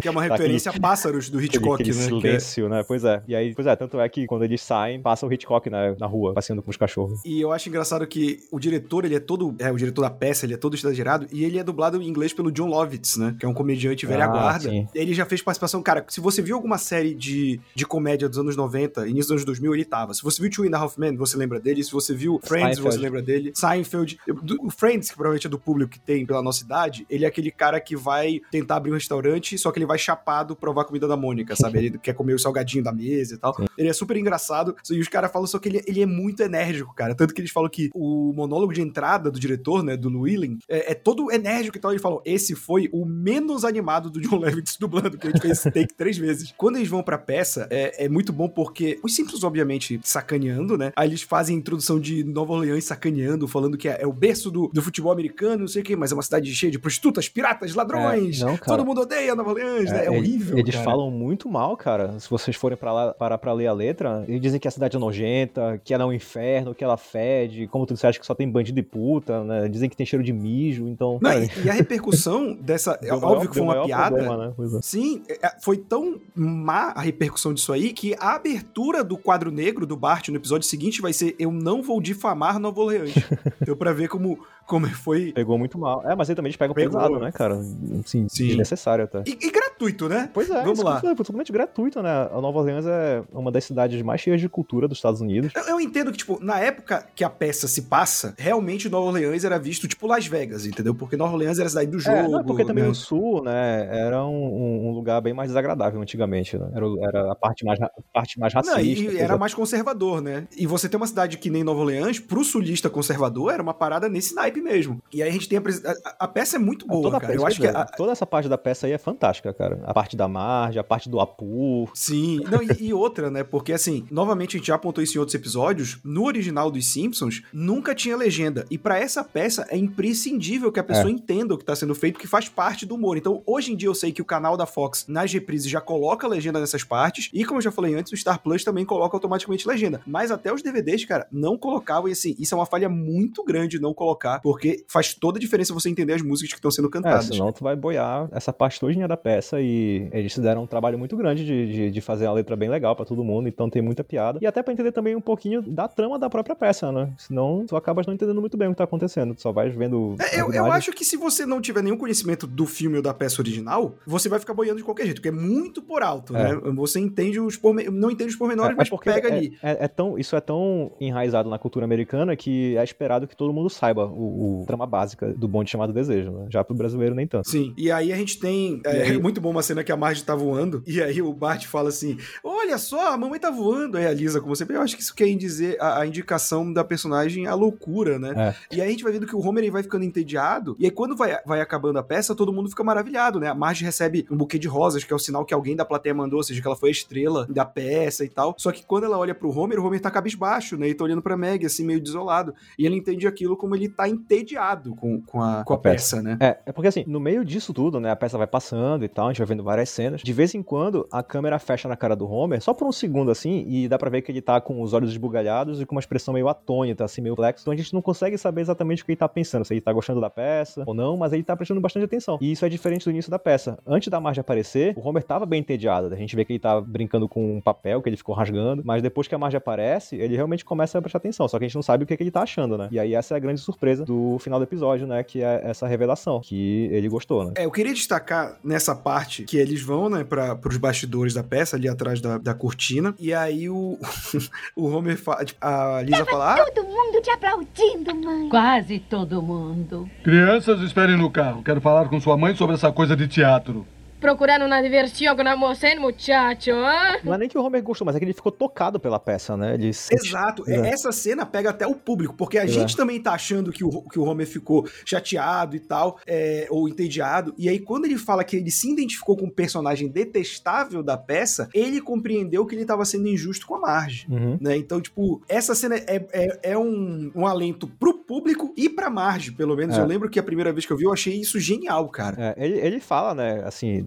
Que 0.00 0.08
é 0.08 0.10
uma 0.10 0.22
referência 0.26 0.70
a 0.70 0.78
Pássaros 0.80 1.28
do 1.30 1.40
Hitchcock, 1.40 1.82
aquele, 1.82 1.90
aquele 1.90 2.14
né? 2.16 2.20
que 2.20 2.26
é- 2.28 2.38
silêncio, 2.40 2.68
né? 2.68 2.84
Pois 2.86 3.04
é. 3.04 3.22
E 3.28 3.34
aí, 3.34 3.54
pois 3.54 3.66
é, 3.66 3.76
tanto 3.76 4.00
é 4.00 4.08
que 4.08 4.26
quando 4.26 4.44
eles 4.44 4.60
saem, 4.60 5.00
passa 5.00 5.26
o 5.26 5.32
Hitchcock 5.32 5.68
na, 5.70 5.94
na 5.96 6.06
rua, 6.06 6.34
passeando 6.34 6.62
com 6.62 6.70
os 6.70 6.76
cachorros. 6.76 7.20
E 7.24 7.40
eu 7.40 7.52
acho 7.52 7.68
engraçado 7.68 8.06
que 8.06 8.38
o 8.50 8.58
diretor, 8.58 9.04
ele 9.04 9.14
é 9.16 9.20
todo. 9.20 9.54
É, 9.58 9.70
o 9.70 9.76
diretor 9.76 10.02
da 10.02 10.10
peça, 10.10 10.46
ele 10.46 10.54
é 10.54 10.56
todo 10.56 10.74
exagerado. 10.74 11.26
E 11.32 11.44
ele 11.44 11.58
é 11.58 11.64
dublado 11.64 12.00
em 12.00 12.06
inglês 12.08 12.32
pelo 12.32 12.50
John 12.50 12.66
Lovitz, 12.68 13.16
né? 13.16 13.36
Que 13.38 13.46
é 13.46 13.48
um 13.48 13.54
comediante 13.54 14.06
velha 14.06 14.24
Ah, 14.24 14.28
guarda. 14.28 14.68
sim. 14.70 14.86
Ele 14.94 15.12
já 15.14 15.24
fez 15.26 15.42
participação. 15.42 15.82
Cara, 15.82 16.04
se 16.08 16.20
você 16.20 16.40
viu 16.42 16.56
alguma 16.56 16.78
série 16.78 17.14
de, 17.14 17.60
de 17.74 17.86
comédia 17.86 18.28
dos 18.28 18.38
anos 18.38 18.56
90, 18.56 19.02
início 19.06 19.22
dos 19.28 19.30
anos 19.32 19.44
2000, 19.44 19.74
ele 19.74 19.84
tava. 19.84 20.14
Se 20.14 20.22
você 20.22 20.40
viu 20.40 20.50
Two 20.50 20.64
and 20.66 20.76
a 20.76 20.80
Half 20.80 20.98
Men, 20.98 21.16
você 21.18 21.36
lembra 21.36 21.60
dele. 21.60 21.82
Se 21.82 21.92
você 21.92 22.14
viu 22.14 22.40
Friends, 22.42 22.76
Seinfeld. 22.76 22.94
você 22.96 23.00
lembra 23.00 23.22
dele. 23.22 23.52
Seinfeld. 23.54 24.18
O 24.60 24.70
Friends, 24.70 25.10
que 25.10 25.16
provavelmente 25.16 25.46
é 25.46 25.50
do 25.50 25.58
público 25.58 25.92
que 25.92 26.00
tem 26.00 26.24
pela 26.24 26.42
nossa 26.42 26.64
idade, 26.64 27.06
ele 27.08 27.24
é 27.24 27.28
aquele 27.28 27.50
cara 27.50 27.80
que 27.80 27.96
vai 27.96 28.40
tentar 28.50 28.76
abrir 28.76 28.90
um 28.90 28.94
restaurante, 28.94 29.58
só 29.58 29.70
que 29.70 29.78
ele 29.78 29.86
vai 29.86 29.98
chapado 29.98 30.56
provar 30.56 30.82
a 30.82 30.84
comida 30.84 31.06
da 31.06 31.16
Mônica, 31.16 31.54
sabe? 31.56 31.78
Ele 31.78 31.98
quer 31.98 32.14
comer 32.14 32.34
o 32.34 32.38
salgadinho 32.38 32.82
da 32.82 32.92
mesa 32.92 33.34
e 33.34 33.38
tal. 33.38 33.56
Ele 33.76 33.88
é 33.88 33.92
super 33.92 34.16
engraçado. 34.16 34.76
E 34.90 35.00
os 35.00 35.08
caras 35.08 35.30
falam 35.30 35.46
só 35.46 35.58
que 35.58 35.68
ele, 35.68 35.82
ele 35.86 36.02
é 36.02 36.06
muito 36.06 36.42
enérgico, 36.42 36.94
cara. 36.94 37.14
Tanto 37.14 37.34
que 37.34 37.40
eles 37.40 37.50
falam 37.50 37.68
que 37.68 37.90
o 37.94 38.32
monólogo 38.34 38.72
de 38.72 38.80
entrada 38.80 39.30
do 39.30 39.38
diretor, 39.38 39.82
né, 39.82 39.96
do 39.96 40.08
Llewellyn, 40.08 40.58
é, 40.68 40.92
é 40.92 40.94
todo 40.94 41.30
enérgico 41.32 41.76
e 41.76 41.80
tal. 41.80 41.90
Eles 41.92 42.02
falam, 42.02 42.20
esse 42.24 42.54
foi 42.54 42.88
o 42.92 43.04
menos 43.04 43.64
animado 43.64 44.10
do 44.10 44.20
John 44.20 44.38
Levitz 44.40 44.76
dublando, 44.76 45.16
que 45.16 45.26
a 45.26 45.30
gente 45.30 45.40
fez 45.40 45.58
esse 45.58 45.70
take 45.70 45.94
três 45.94 46.16
vezes. 46.16 46.52
Quando 46.56 46.76
eles 46.76 46.88
vão 46.88 47.02
pra 47.02 47.18
peça, 47.18 47.66
é, 47.70 48.04
é 48.04 48.08
muito 48.08 48.32
bom 48.32 48.48
porque 48.48 48.98
os 49.02 49.14
Simpsons, 49.14 49.44
obviamente, 49.44 50.00
sacaneando, 50.02 50.76
né? 50.76 50.92
Aí 50.96 51.07
eles 51.08 51.22
fazem 51.22 51.56
a 51.56 51.58
introdução 51.58 51.98
de 51.98 52.22
Nova 52.24 52.52
Orleans 52.52 52.84
sacaneando, 52.84 53.46
falando 53.48 53.76
que 53.76 53.88
é, 53.88 53.98
é 54.02 54.06
o 54.06 54.12
berço 54.12 54.50
do, 54.50 54.68
do 54.68 54.82
futebol 54.82 55.10
americano, 55.12 55.60
não 55.60 55.68
sei 55.68 55.82
o 55.82 55.84
quê, 55.84 55.96
mas 55.96 56.12
é 56.12 56.14
uma 56.14 56.22
cidade 56.22 56.54
cheia 56.54 56.70
de 56.70 56.78
prostitutas, 56.78 57.28
piratas, 57.28 57.74
ladrões. 57.74 58.40
É, 58.40 58.44
não. 58.44 58.56
Todo 58.56 58.84
mundo 58.84 59.00
odeia 59.02 59.34
Nova 59.34 59.50
Orleans, 59.50 59.90
né? 59.90 60.04
É 60.04 60.06
ele- 60.08 60.16
horrível. 60.18 60.58
Eles 60.58 60.74
cara. 60.74 60.84
falam 60.84 61.10
muito 61.10 61.48
mal, 61.48 61.76
cara. 61.76 62.18
Se 62.20 62.28
vocês 62.28 62.56
forem 62.56 62.76
pra 62.76 62.92
lá, 62.92 63.14
parar 63.14 63.38
pra 63.38 63.52
ler 63.52 63.66
a 63.66 63.72
letra, 63.72 64.24
eles 64.28 64.40
dizem 64.40 64.60
que 64.60 64.68
a 64.68 64.70
cidade 64.70 64.96
é 64.96 65.00
nojenta, 65.00 65.80
que 65.84 65.92
ela 65.94 66.04
é 66.04 66.06
um 66.06 66.12
inferno, 66.12 66.74
que 66.74 66.84
ela 66.84 66.96
fede, 66.96 67.66
como 67.66 67.86
tu 67.86 67.94
disseste 67.94 68.20
que 68.20 68.26
só 68.26 68.34
tem 68.34 68.48
bandido 68.50 68.78
e 68.78 68.82
puta, 68.82 69.42
né? 69.44 69.68
Dizem 69.68 69.88
que 69.88 69.96
tem 69.96 70.06
cheiro 70.06 70.24
de 70.24 70.32
mijo, 70.32 70.88
então. 70.88 71.18
Não, 71.20 71.32
e, 71.42 71.48
e 71.64 71.70
a 71.70 71.72
repercussão 71.72 72.54
dessa. 72.60 72.98
É 73.02 73.06
deu 73.06 73.14
óbvio 73.14 73.28
maior- 73.28 73.46
que 73.48 73.54
foi 73.54 73.62
uma 73.62 73.84
piada. 73.84 74.16
problema, 74.16 74.46
né? 74.48 74.52
É. 74.78 74.82
Sim, 74.82 75.22
é, 75.28 75.52
foi 75.62 75.76
tão 75.76 76.20
má 76.34 76.92
a 76.94 77.00
repercussão 77.00 77.52
disso 77.54 77.72
aí 77.72 77.92
que 77.92 78.14
a 78.18 78.34
abertura 78.34 79.02
do 79.04 79.16
quadro 79.16 79.50
negro 79.50 79.86
do 79.86 79.96
Bart 79.96 80.28
no 80.28 80.36
episódio 80.36 80.66
seguinte 80.66 80.97
vai 81.00 81.12
ser 81.12 81.34
Eu 81.38 81.50
não 81.52 81.82
vou 81.82 82.00
difamar 82.00 82.58
Nova 82.58 82.80
Orleans. 82.80 83.12
Deu 83.64 83.76
pra 83.76 83.92
ver 83.92 84.08
como, 84.08 84.38
como 84.66 84.86
foi. 84.88 85.32
Pegou 85.32 85.58
muito 85.58 85.78
mal. 85.78 86.02
É, 86.08 86.14
mas 86.14 86.28
aí 86.30 86.36
também 86.36 86.52
pegam 86.52 86.74
Pegou. 86.74 86.98
pesado, 86.98 87.18
né, 87.18 87.32
cara? 87.32 87.60
Sim, 88.04 88.26
Sim. 88.28 88.46
desnecessário 88.48 89.04
até. 89.04 89.22
E, 89.26 89.38
e 89.46 89.50
gratuito, 89.50 90.08
né? 90.08 90.30
Pois 90.32 90.50
é, 90.50 90.60
Vamos 90.62 90.78
isso 90.78 90.84
lá. 90.86 91.00
foi 91.00 91.14
totalmente 91.14 91.52
gratuito, 91.52 92.02
né? 92.02 92.10
A 92.32 92.40
Nova 92.40 92.58
Orleans 92.58 92.86
é 92.86 93.22
uma 93.32 93.50
das 93.52 93.64
cidades 93.64 94.00
mais 94.02 94.20
cheias 94.20 94.40
de 94.40 94.48
cultura 94.48 94.88
dos 94.88 94.98
Estados 94.98 95.20
Unidos. 95.20 95.52
Eu, 95.54 95.62
eu 95.64 95.80
entendo 95.80 96.10
que, 96.10 96.18
tipo, 96.18 96.38
na 96.42 96.58
época 96.60 97.06
que 97.14 97.22
a 97.24 97.30
peça 97.30 97.68
se 97.68 97.82
passa, 97.82 98.34
realmente 98.36 98.88
Nova 98.88 99.06
Orleans 99.06 99.44
era 99.44 99.58
visto 99.58 99.86
tipo 99.88 100.06
Las 100.06 100.26
Vegas, 100.26 100.66
entendeu? 100.66 100.94
Porque 100.94 101.16
Nova 101.16 101.32
Orleans 101.32 101.58
era 101.58 101.66
a 101.66 101.70
cidade 101.70 101.90
do 101.90 101.98
jogo. 101.98 102.16
É, 102.16 102.28
não, 102.28 102.44
porque 102.44 102.64
também 102.64 102.84
né? 102.84 102.90
o 102.90 102.94
sul, 102.94 103.42
né, 103.44 103.88
era 103.90 104.24
um, 104.24 104.88
um- 104.88 104.92
lugar 104.92 105.20
bem 105.20 105.32
mais 105.32 105.48
desagradável 105.50 106.00
antigamente, 106.00 106.58
né? 106.58 106.68
Era, 106.74 106.86
era 107.02 107.32
a 107.32 107.34
parte 107.36 107.64
mais, 107.64 107.80
a 107.80 107.90
parte 108.12 108.38
mais 108.40 108.52
racista. 108.52 108.76
Não, 108.78 108.82
e 109.12 109.18
era 109.18 109.36
mais 109.38 109.54
conservador, 109.54 110.20
né? 110.20 110.46
E 110.56 110.66
você 110.66 110.87
ter 110.88 110.96
uma 110.96 111.06
cidade 111.06 111.38
que 111.38 111.50
nem 111.50 111.62
Nova 111.64 111.80
Orleans, 111.80 112.18
pro 112.18 112.42
sulista 112.44 112.88
conservador, 112.90 113.52
era 113.52 113.62
uma 113.62 113.74
parada 113.74 114.08
nesse 114.08 114.34
naipe 114.34 114.60
mesmo. 114.60 115.00
E 115.12 115.22
aí 115.22 115.28
a 115.28 115.32
gente 115.32 115.48
tem 115.48 115.58
a, 115.58 115.62
a, 115.62 116.24
a- 116.24 116.28
peça 116.28 116.56
é 116.56 116.58
muito 116.58 116.86
boa, 116.86 117.02
toda, 117.02 117.16
a 117.16 117.20
cara. 117.20 117.32
peça, 117.32 117.42
Eu 117.42 117.46
acho 117.46 117.60
que 117.60 117.66
é, 117.66 117.70
a- 117.70 117.84
toda 117.84 118.12
essa 118.12 118.26
parte 118.26 118.48
da 118.48 118.58
peça 118.58 118.86
aí 118.86 118.92
é 118.92 118.98
fantástica, 118.98 119.52
cara. 119.52 119.80
A 119.84 119.92
parte 119.94 120.16
da 120.16 120.28
margem, 120.28 120.80
a 120.80 120.84
parte 120.84 121.08
do 121.08 121.20
Apu. 121.20 121.88
Sim, 121.94 122.40
não, 122.50 122.62
e, 122.62 122.86
e 122.88 122.94
outra, 122.94 123.30
né? 123.30 123.42
Porque 123.44 123.72
assim, 123.72 124.06
novamente 124.10 124.56
a 124.56 124.58
gente 124.58 124.66
já 124.68 124.74
apontou 124.74 125.02
isso 125.02 125.16
em 125.16 125.20
outros 125.20 125.34
episódios. 125.34 125.98
No 126.04 126.24
original 126.24 126.70
dos 126.70 126.86
Simpsons, 126.86 127.42
nunca 127.52 127.94
tinha 127.94 128.16
legenda. 128.16 128.64
E 128.70 128.78
pra 128.78 128.98
essa 128.98 129.22
peça 129.24 129.66
é 129.70 129.76
imprescindível 129.76 130.72
que 130.72 130.80
a 130.80 130.84
pessoa 130.84 131.08
É. 131.08 131.12
entenda 131.12 131.54
o 131.54 131.58
que 131.58 131.64
tá 131.64 131.76
sendo 131.76 131.94
feito, 131.94 132.18
que 132.18 132.26
faz 132.26 132.48
parte 132.48 132.86
do 132.86 132.94
humor. 132.94 133.16
Então, 133.16 133.42
hoje 133.46 133.72
em 133.72 133.76
dia 133.76 133.88
eu 133.88 133.94
sei 133.94 134.12
que 134.12 134.22
o 134.22 134.24
canal 134.24 134.56
da 134.56 134.64
Fox 134.66 135.04
nas 135.08 135.32
reprises 135.32 135.70
já 135.70 135.80
coloca 135.80 136.26
legenda 136.26 136.58
nessas 136.60 136.82
partes. 136.84 137.28
E 137.32 137.44
como 137.44 137.58
eu 137.58 137.62
já 137.62 137.70
falei 137.70 137.94
antes, 137.94 138.12
o 138.12 138.16
Star 138.16 138.40
Plus 138.40 138.64
também 138.64 138.84
coloca 138.84 139.16
automaticamente 139.16 139.66
legenda. 139.68 140.00
Mas 140.06 140.30
até 140.30 140.52
os 140.52 140.62
DVDs, 140.62 140.77
cara, 141.06 141.26
não 141.30 141.56
colocavam. 141.56 142.08
E 142.08 142.12
assim, 142.12 142.34
isso 142.38 142.54
é 142.54 142.58
uma 142.58 142.66
falha 142.66 142.88
muito 142.88 143.44
grande 143.44 143.78
não 143.80 143.92
colocar, 143.94 144.40
porque 144.40 144.84
faz 144.88 145.14
toda 145.14 145.38
a 145.38 145.40
diferença 145.40 145.72
você 145.74 145.88
entender 145.88 146.12
as 146.14 146.22
músicas 146.22 146.52
que 146.52 146.58
estão 146.58 146.70
sendo 146.70 146.88
É, 146.88 146.90
cantadas. 146.90 147.26
senão 147.26 147.52
tu 147.52 147.62
vai 147.64 147.76
boiar 147.76 148.28
essa 148.32 148.52
parte 148.52 148.80
todinha 148.80 149.06
da 149.08 149.16
peça 149.16 149.60
e 149.60 150.08
eles 150.12 150.32
fizeram 150.32 150.62
um 150.62 150.66
trabalho 150.66 150.98
muito 150.98 151.16
grande 151.16 151.44
de, 151.44 151.72
de, 151.72 151.90
de 151.90 152.00
fazer 152.00 152.26
a 152.26 152.32
letra 152.32 152.56
bem 152.56 152.68
legal 152.68 152.94
pra 152.96 153.04
todo 153.04 153.22
mundo, 153.24 153.48
então 153.48 153.68
tem 153.70 153.82
muita 153.82 154.02
piada. 154.04 154.38
E 154.42 154.46
até 154.46 154.62
pra 154.62 154.72
entender 154.72 154.92
também 154.92 155.14
um 155.16 155.20
pouquinho 155.20 155.62
da 155.62 155.88
trama 155.88 156.18
da 156.18 156.28
própria 156.30 156.54
peça, 156.54 156.90
né? 156.92 157.12
Senão 157.16 157.64
tu 157.66 157.76
acabas 157.76 158.06
não 158.06 158.14
entendendo 158.14 158.40
muito 158.40 158.56
bem 158.56 158.68
o 158.68 158.70
que 158.72 158.76
tá 158.78 158.84
acontecendo, 158.84 159.34
tu 159.34 159.42
só 159.42 159.52
vais 159.52 159.74
vendo. 159.74 160.16
É, 160.32 160.40
eu, 160.40 160.52
eu 160.52 160.66
acho 160.72 160.92
que 160.92 161.04
se 161.04 161.16
você 161.16 161.44
não 161.46 161.60
tiver 161.60 161.82
nenhum 161.82 161.96
conhecimento 161.96 162.46
do 162.46 162.66
filme 162.66 162.96
ou 162.96 163.02
da 163.02 163.12
peça 163.14 163.40
original, 163.40 163.94
você 164.06 164.28
vai 164.28 164.38
ficar 164.38 164.54
boiando 164.54 164.78
de 164.78 164.84
qualquer 164.84 165.04
jeito, 165.04 165.16
porque 165.16 165.28
é 165.28 165.32
muito 165.32 165.82
por 165.82 166.02
alto, 166.02 166.36
É. 166.36 166.54
né? 166.54 166.60
Você 166.74 167.00
entende 167.00 167.40
os 167.40 167.56
porme... 167.56 167.84
não 167.84 168.10
entende 168.10 168.30
os 168.30 168.36
pormenores, 168.36 168.76
mas 168.76 168.88
pega 169.02 169.28
é, 169.28 169.32
ali. 169.32 169.58
É, 169.62 169.84
é 169.84 169.88
tão, 169.88 170.18
isso 170.18 170.34
é 170.36 170.40
tão 170.40 170.58
enraizado 171.00 171.48
na 171.48 171.58
cultura 171.58 171.84
americana 171.84 172.36
que 172.36 172.76
é 172.76 172.84
esperado 172.84 173.26
que 173.26 173.36
todo 173.36 173.52
mundo 173.52 173.68
saiba 173.70 174.06
o, 174.06 174.62
o 174.62 174.66
trama 174.66 174.86
básica 174.86 175.32
do 175.34 175.46
bonde 175.48 175.70
chamado 175.70 175.92
Desejo, 175.92 176.30
né? 176.30 176.46
Já 176.50 176.62
pro 176.64 176.74
brasileiro 176.74 177.14
nem 177.14 177.26
tanto. 177.26 177.48
Sim, 177.48 177.74
e 177.76 177.90
aí 177.90 178.12
a 178.12 178.16
gente 178.16 178.38
tem. 178.38 178.80
É, 178.84 179.02
aí- 179.02 179.18
muito 179.22 179.40
bom 179.40 179.50
uma 179.50 179.62
cena 179.62 179.82
que 179.84 179.92
a 179.92 179.96
Marge 179.96 180.22
tá 180.24 180.34
voando, 180.34 180.82
e 180.86 181.02
aí 181.02 181.20
o 181.22 181.32
Bart 181.32 181.66
fala 181.66 181.88
assim: 181.88 182.16
Olha 182.42 182.78
só, 182.78 183.12
a 183.12 183.16
mamãe 183.16 183.38
tá 183.40 183.50
voando. 183.50 183.96
Aí 183.98 184.06
a 184.06 184.12
Lisa, 184.12 184.40
como 184.40 184.54
sempre, 184.56 184.76
eu 184.76 184.80
acho 184.82 184.96
que 184.96 185.02
isso 185.02 185.14
quer 185.14 185.28
dizer 185.36 185.76
a, 185.80 186.00
a 186.00 186.06
indicação 186.06 186.72
da 186.72 186.82
personagem 186.84 187.46
a 187.46 187.54
loucura, 187.54 188.18
né? 188.18 188.32
É. 188.70 188.76
E 188.76 188.80
aí 188.80 188.88
a 188.88 188.90
gente 188.90 189.02
vai 189.04 189.12
vendo 189.12 189.26
que 189.26 189.36
o 189.36 189.40
Homer 189.40 189.64
ele 189.64 189.70
vai 189.70 189.82
ficando 189.82 190.04
entediado, 190.04 190.76
e 190.78 190.84
aí 190.84 190.90
quando 190.90 191.16
vai, 191.16 191.36
vai 191.44 191.60
acabando 191.60 191.98
a 191.98 192.02
peça, 192.02 192.34
todo 192.34 192.52
mundo 192.52 192.68
fica 192.70 192.82
maravilhado, 192.84 193.38
né? 193.40 193.48
A 193.48 193.54
Marge 193.54 193.84
recebe 193.84 194.26
um 194.30 194.36
buquê 194.36 194.58
de 194.58 194.68
rosas, 194.68 195.04
que 195.04 195.12
é 195.12 195.16
o 195.16 195.18
sinal 195.18 195.44
que 195.44 195.54
alguém 195.54 195.76
da 195.76 195.84
plateia 195.84 196.14
mandou, 196.14 196.38
ou 196.38 196.42
seja, 196.42 196.60
que 196.60 196.66
ela 196.66 196.76
foi 196.76 196.88
a 196.90 196.92
estrela 196.92 197.46
da 197.48 197.64
peça 197.64 198.24
e 198.24 198.28
tal. 198.28 198.54
Só 198.58 198.72
que 198.72 198.84
quando 198.84 199.04
ela 199.04 199.18
olha 199.18 199.34
pro 199.34 199.50
Homer, 199.56 199.78
o 199.78 199.86
Homer 199.86 200.00
tá 200.00 200.10
baixo, 200.48 200.78
né? 200.78 200.88
E 200.88 200.94
tá 200.94 201.04
olhando 201.04 201.20
pra 201.20 201.36
Meg, 201.36 201.66
assim, 201.66 201.84
meio 201.84 202.00
desolado. 202.00 202.54
E 202.78 202.86
ele 202.86 202.96
entende 202.96 203.26
aquilo 203.26 203.56
como 203.56 203.74
ele 203.74 203.88
tá 203.88 204.08
entediado 204.08 204.94
com, 204.96 205.20
com, 205.20 205.42
a, 205.42 205.62
com 205.62 205.74
a 205.74 205.78
peça, 205.78 206.22
né? 206.22 206.38
É, 206.40 206.58
é 206.66 206.72
porque 206.72 206.88
assim, 206.88 207.04
no 207.06 207.20
meio 207.20 207.44
disso 207.44 207.74
tudo, 207.74 208.00
né? 208.00 208.10
A 208.10 208.16
peça 208.16 208.38
vai 208.38 208.46
passando 208.46 209.04
e 209.04 209.08
tal, 209.08 209.26
a 209.26 209.28
gente 209.30 209.38
vai 209.38 209.46
vendo 209.46 209.62
várias 209.62 209.90
cenas. 209.90 210.22
De 210.22 210.32
vez 210.32 210.54
em 210.54 210.62
quando, 210.62 211.06
a 211.12 211.22
câmera 211.22 211.58
fecha 211.58 211.86
na 211.86 211.96
cara 211.96 212.16
do 212.16 212.30
Homer, 212.30 212.62
só 212.62 212.72
por 212.72 212.86
um 212.86 212.92
segundo 212.92 213.30
assim, 213.30 213.64
e 213.68 213.88
dá 213.88 213.98
pra 213.98 214.08
ver 214.08 214.22
que 214.22 214.32
ele 214.32 214.40
tá 214.40 214.60
com 214.60 214.80
os 214.80 214.92
olhos 214.94 215.10
esbugalhados 215.10 215.80
e 215.80 215.86
com 215.86 215.94
uma 215.94 216.00
expressão 216.00 216.32
meio 216.32 216.48
atônita, 216.48 217.04
assim, 217.04 217.20
meio 217.20 217.36
flexo. 217.36 217.62
Então 217.62 217.72
a 217.72 217.76
gente 217.76 217.92
não 217.92 218.00
consegue 218.00 218.38
saber 218.38 218.62
exatamente 218.62 219.02
o 219.02 219.04
que 219.04 219.12
ele 219.12 219.16
tá 219.16 219.28
pensando, 219.28 219.64
se 219.64 219.74
ele 219.74 219.80
tá 219.80 219.92
gostando 219.92 220.20
da 220.20 220.30
peça 220.30 220.84
ou 220.86 220.94
não, 220.94 221.16
mas 221.16 221.32
ele 221.32 221.42
tá 221.42 221.54
prestando 221.56 221.80
bastante 221.80 222.04
atenção. 222.04 222.38
E 222.40 222.52
isso 222.52 222.64
é 222.64 222.68
diferente 222.68 223.04
do 223.04 223.10
início 223.10 223.30
da 223.30 223.38
peça. 223.38 223.78
Antes 223.86 224.08
da 224.08 224.18
Marge 224.20 224.40
aparecer, 224.40 224.94
o 224.96 225.06
Homer 225.06 225.22
tava 225.22 225.44
bem 225.44 225.60
entediado. 225.60 226.12
A 226.12 226.16
gente 226.16 226.34
vê 226.34 226.44
que 226.44 226.52
ele 226.52 226.58
tá 226.58 226.80
brincando 226.80 227.28
com 227.28 227.56
um 227.56 227.60
papel 227.60 228.00
que 228.00 228.08
ele 228.08 228.16
ficou 228.16 228.34
rasgando, 228.34 228.82
mas 228.84 229.02
depois 229.02 229.28
que 229.28 229.34
a 229.34 229.38
Marge 229.38 229.56
aparece, 229.56 230.16
ele 230.16 230.36
realmente 230.38 230.64
começa 230.64 230.98
a 230.98 231.02
prestar 231.02 231.18
atenção. 231.18 231.46
Só 231.48 231.58
que 231.58 231.64
a 231.64 231.68
gente 231.68 231.74
não 231.74 231.82
sabe 231.82 232.04
o 232.04 232.06
que, 232.06 232.16
que 232.16 232.22
ele 232.22 232.30
tá 232.30 232.42
achando, 232.42 232.78
né? 232.78 232.88
E 232.90 232.98
aí 232.98 233.14
essa 233.14 233.34
é 233.34 233.36
a 233.36 233.40
grande 233.40 233.60
surpresa 233.60 234.04
do 234.04 234.38
final 234.38 234.58
do 234.58 234.64
episódio, 234.64 235.06
né? 235.06 235.22
Que 235.22 235.42
é 235.42 235.62
essa 235.64 235.86
revelação, 235.86 236.40
que 236.40 236.88
ele 236.92 237.08
gostou, 237.08 237.44
né? 237.44 237.52
É, 237.56 237.64
eu 237.64 237.70
queria 237.70 237.92
destacar 237.92 238.58
nessa 238.62 238.94
parte 238.94 239.44
que 239.44 239.56
eles 239.56 239.82
vão, 239.82 240.08
né, 240.08 240.24
para 240.24 240.54
pros 240.54 240.76
bastidores 240.76 241.34
da 241.34 241.42
peça, 241.42 241.76
ali 241.76 241.88
atrás 241.88 242.20
da, 242.20 242.38
da 242.38 242.54
cortina, 242.54 243.14
e 243.18 243.34
aí 243.34 243.68
o, 243.68 243.98
o 244.76 244.86
Homer 244.86 245.16
fala, 245.16 245.44
tipo, 245.44 245.58
a 245.64 246.02
Lisa 246.02 246.24
fala, 246.24 246.54
ah, 246.54 246.64
Todo 246.64 246.86
mundo 246.86 247.20
te 247.20 247.30
aplaudindo, 247.30 248.14
mãe. 248.14 248.48
Quase 248.48 248.98
todo 249.00 249.42
mundo. 249.42 250.08
Crianças, 250.22 250.80
esperem 250.80 251.16
no 251.16 251.30
carro. 251.30 251.62
Quero 251.62 251.80
falar 251.80 252.08
com 252.08 252.20
sua 252.20 252.36
mãe 252.36 252.54
sobre 252.54 252.74
essa 252.74 252.92
coisa 252.92 253.16
de 253.16 253.26
teatro. 253.26 253.86
Procurando 254.20 254.64
uma 254.66 254.80
diversão 254.82 255.34
com 255.36 255.42
a 255.46 255.56
moça, 255.56 255.88
hein, 255.88 255.98
muchacho? 255.98 256.70
hein? 256.70 257.20
Não 257.24 257.34
é 257.34 257.38
nem 257.38 257.48
que 257.48 257.56
o 257.56 257.62
Homer 257.62 257.82
gostou, 257.82 258.04
mas 258.04 258.16
é 258.16 258.18
que 258.18 258.24
ele 258.24 258.32
ficou 258.32 258.50
tocado 258.52 258.98
pela 258.98 259.18
peça, 259.18 259.56
né? 259.56 259.74
Ele 259.74 259.88
Exato. 259.88 260.64
É, 260.68 260.88
Essa 260.88 261.12
cena 261.12 261.46
pega 261.46 261.70
até 261.70 261.86
o 261.86 261.94
público, 261.94 262.34
porque 262.36 262.58
a 262.58 262.64
É. 262.64 262.68
gente 262.68 262.96
também 262.96 263.20
tá 263.20 263.32
achando 263.32 263.70
que 263.72 263.84
o, 263.84 264.02
que 264.02 264.18
o 264.18 264.24
Homer 264.24 264.46
ficou 264.46 264.88
chateado 265.04 265.76
e 265.76 265.80
tal, 265.80 266.18
é, 266.26 266.66
ou 266.70 266.88
entediado. 266.88 267.54
E 267.56 267.68
aí, 267.68 267.78
quando 267.78 268.04
ele 268.06 268.16
fala 268.18 268.42
que 268.44 268.56
ele 268.56 268.70
se 268.70 268.90
identificou 268.90 269.36
com 269.36 269.46
um 269.46 269.50
personagem 269.50 270.08
detestável 270.08 271.02
da 271.02 271.16
peça, 271.16 271.68
ele 271.72 272.00
compreendeu 272.00 272.64
que 272.66 272.74
ele 272.74 272.84
tava 272.84 273.04
sendo 273.04 273.28
injusto 273.28 273.66
com 273.66 273.76
a 273.76 273.80
Marge. 273.80 274.26
Uhum. 274.28 274.58
Né? 274.60 274.76
Então, 274.76 275.00
tipo, 275.00 275.42
essa 275.48 275.74
cena 275.74 275.96
é, 275.96 276.26
é, 276.32 276.58
é 276.72 276.78
um, 276.78 277.30
um 277.34 277.46
alento 277.46 277.86
pro 277.86 278.14
público 278.14 278.72
e 278.76 278.88
pra 278.88 279.08
Marge, 279.10 279.52
pelo 279.52 279.76
menos. 279.76 279.96
É. 279.96 280.00
Eu 280.00 280.06
lembro 280.06 280.28
que 280.28 280.38
a 280.38 280.42
primeira 280.42 280.72
vez 280.72 280.84
que 280.86 280.92
eu 280.92 280.96
vi, 280.96 281.04
eu 281.04 281.12
achei 281.12 281.34
isso 281.40 281.58
genial, 281.60 282.08
cara. 282.08 282.54
É, 282.56 282.64
ele, 282.66 282.78
ele 282.78 283.00
fala, 283.00 283.34
né, 283.34 283.62
assim, 283.64 284.04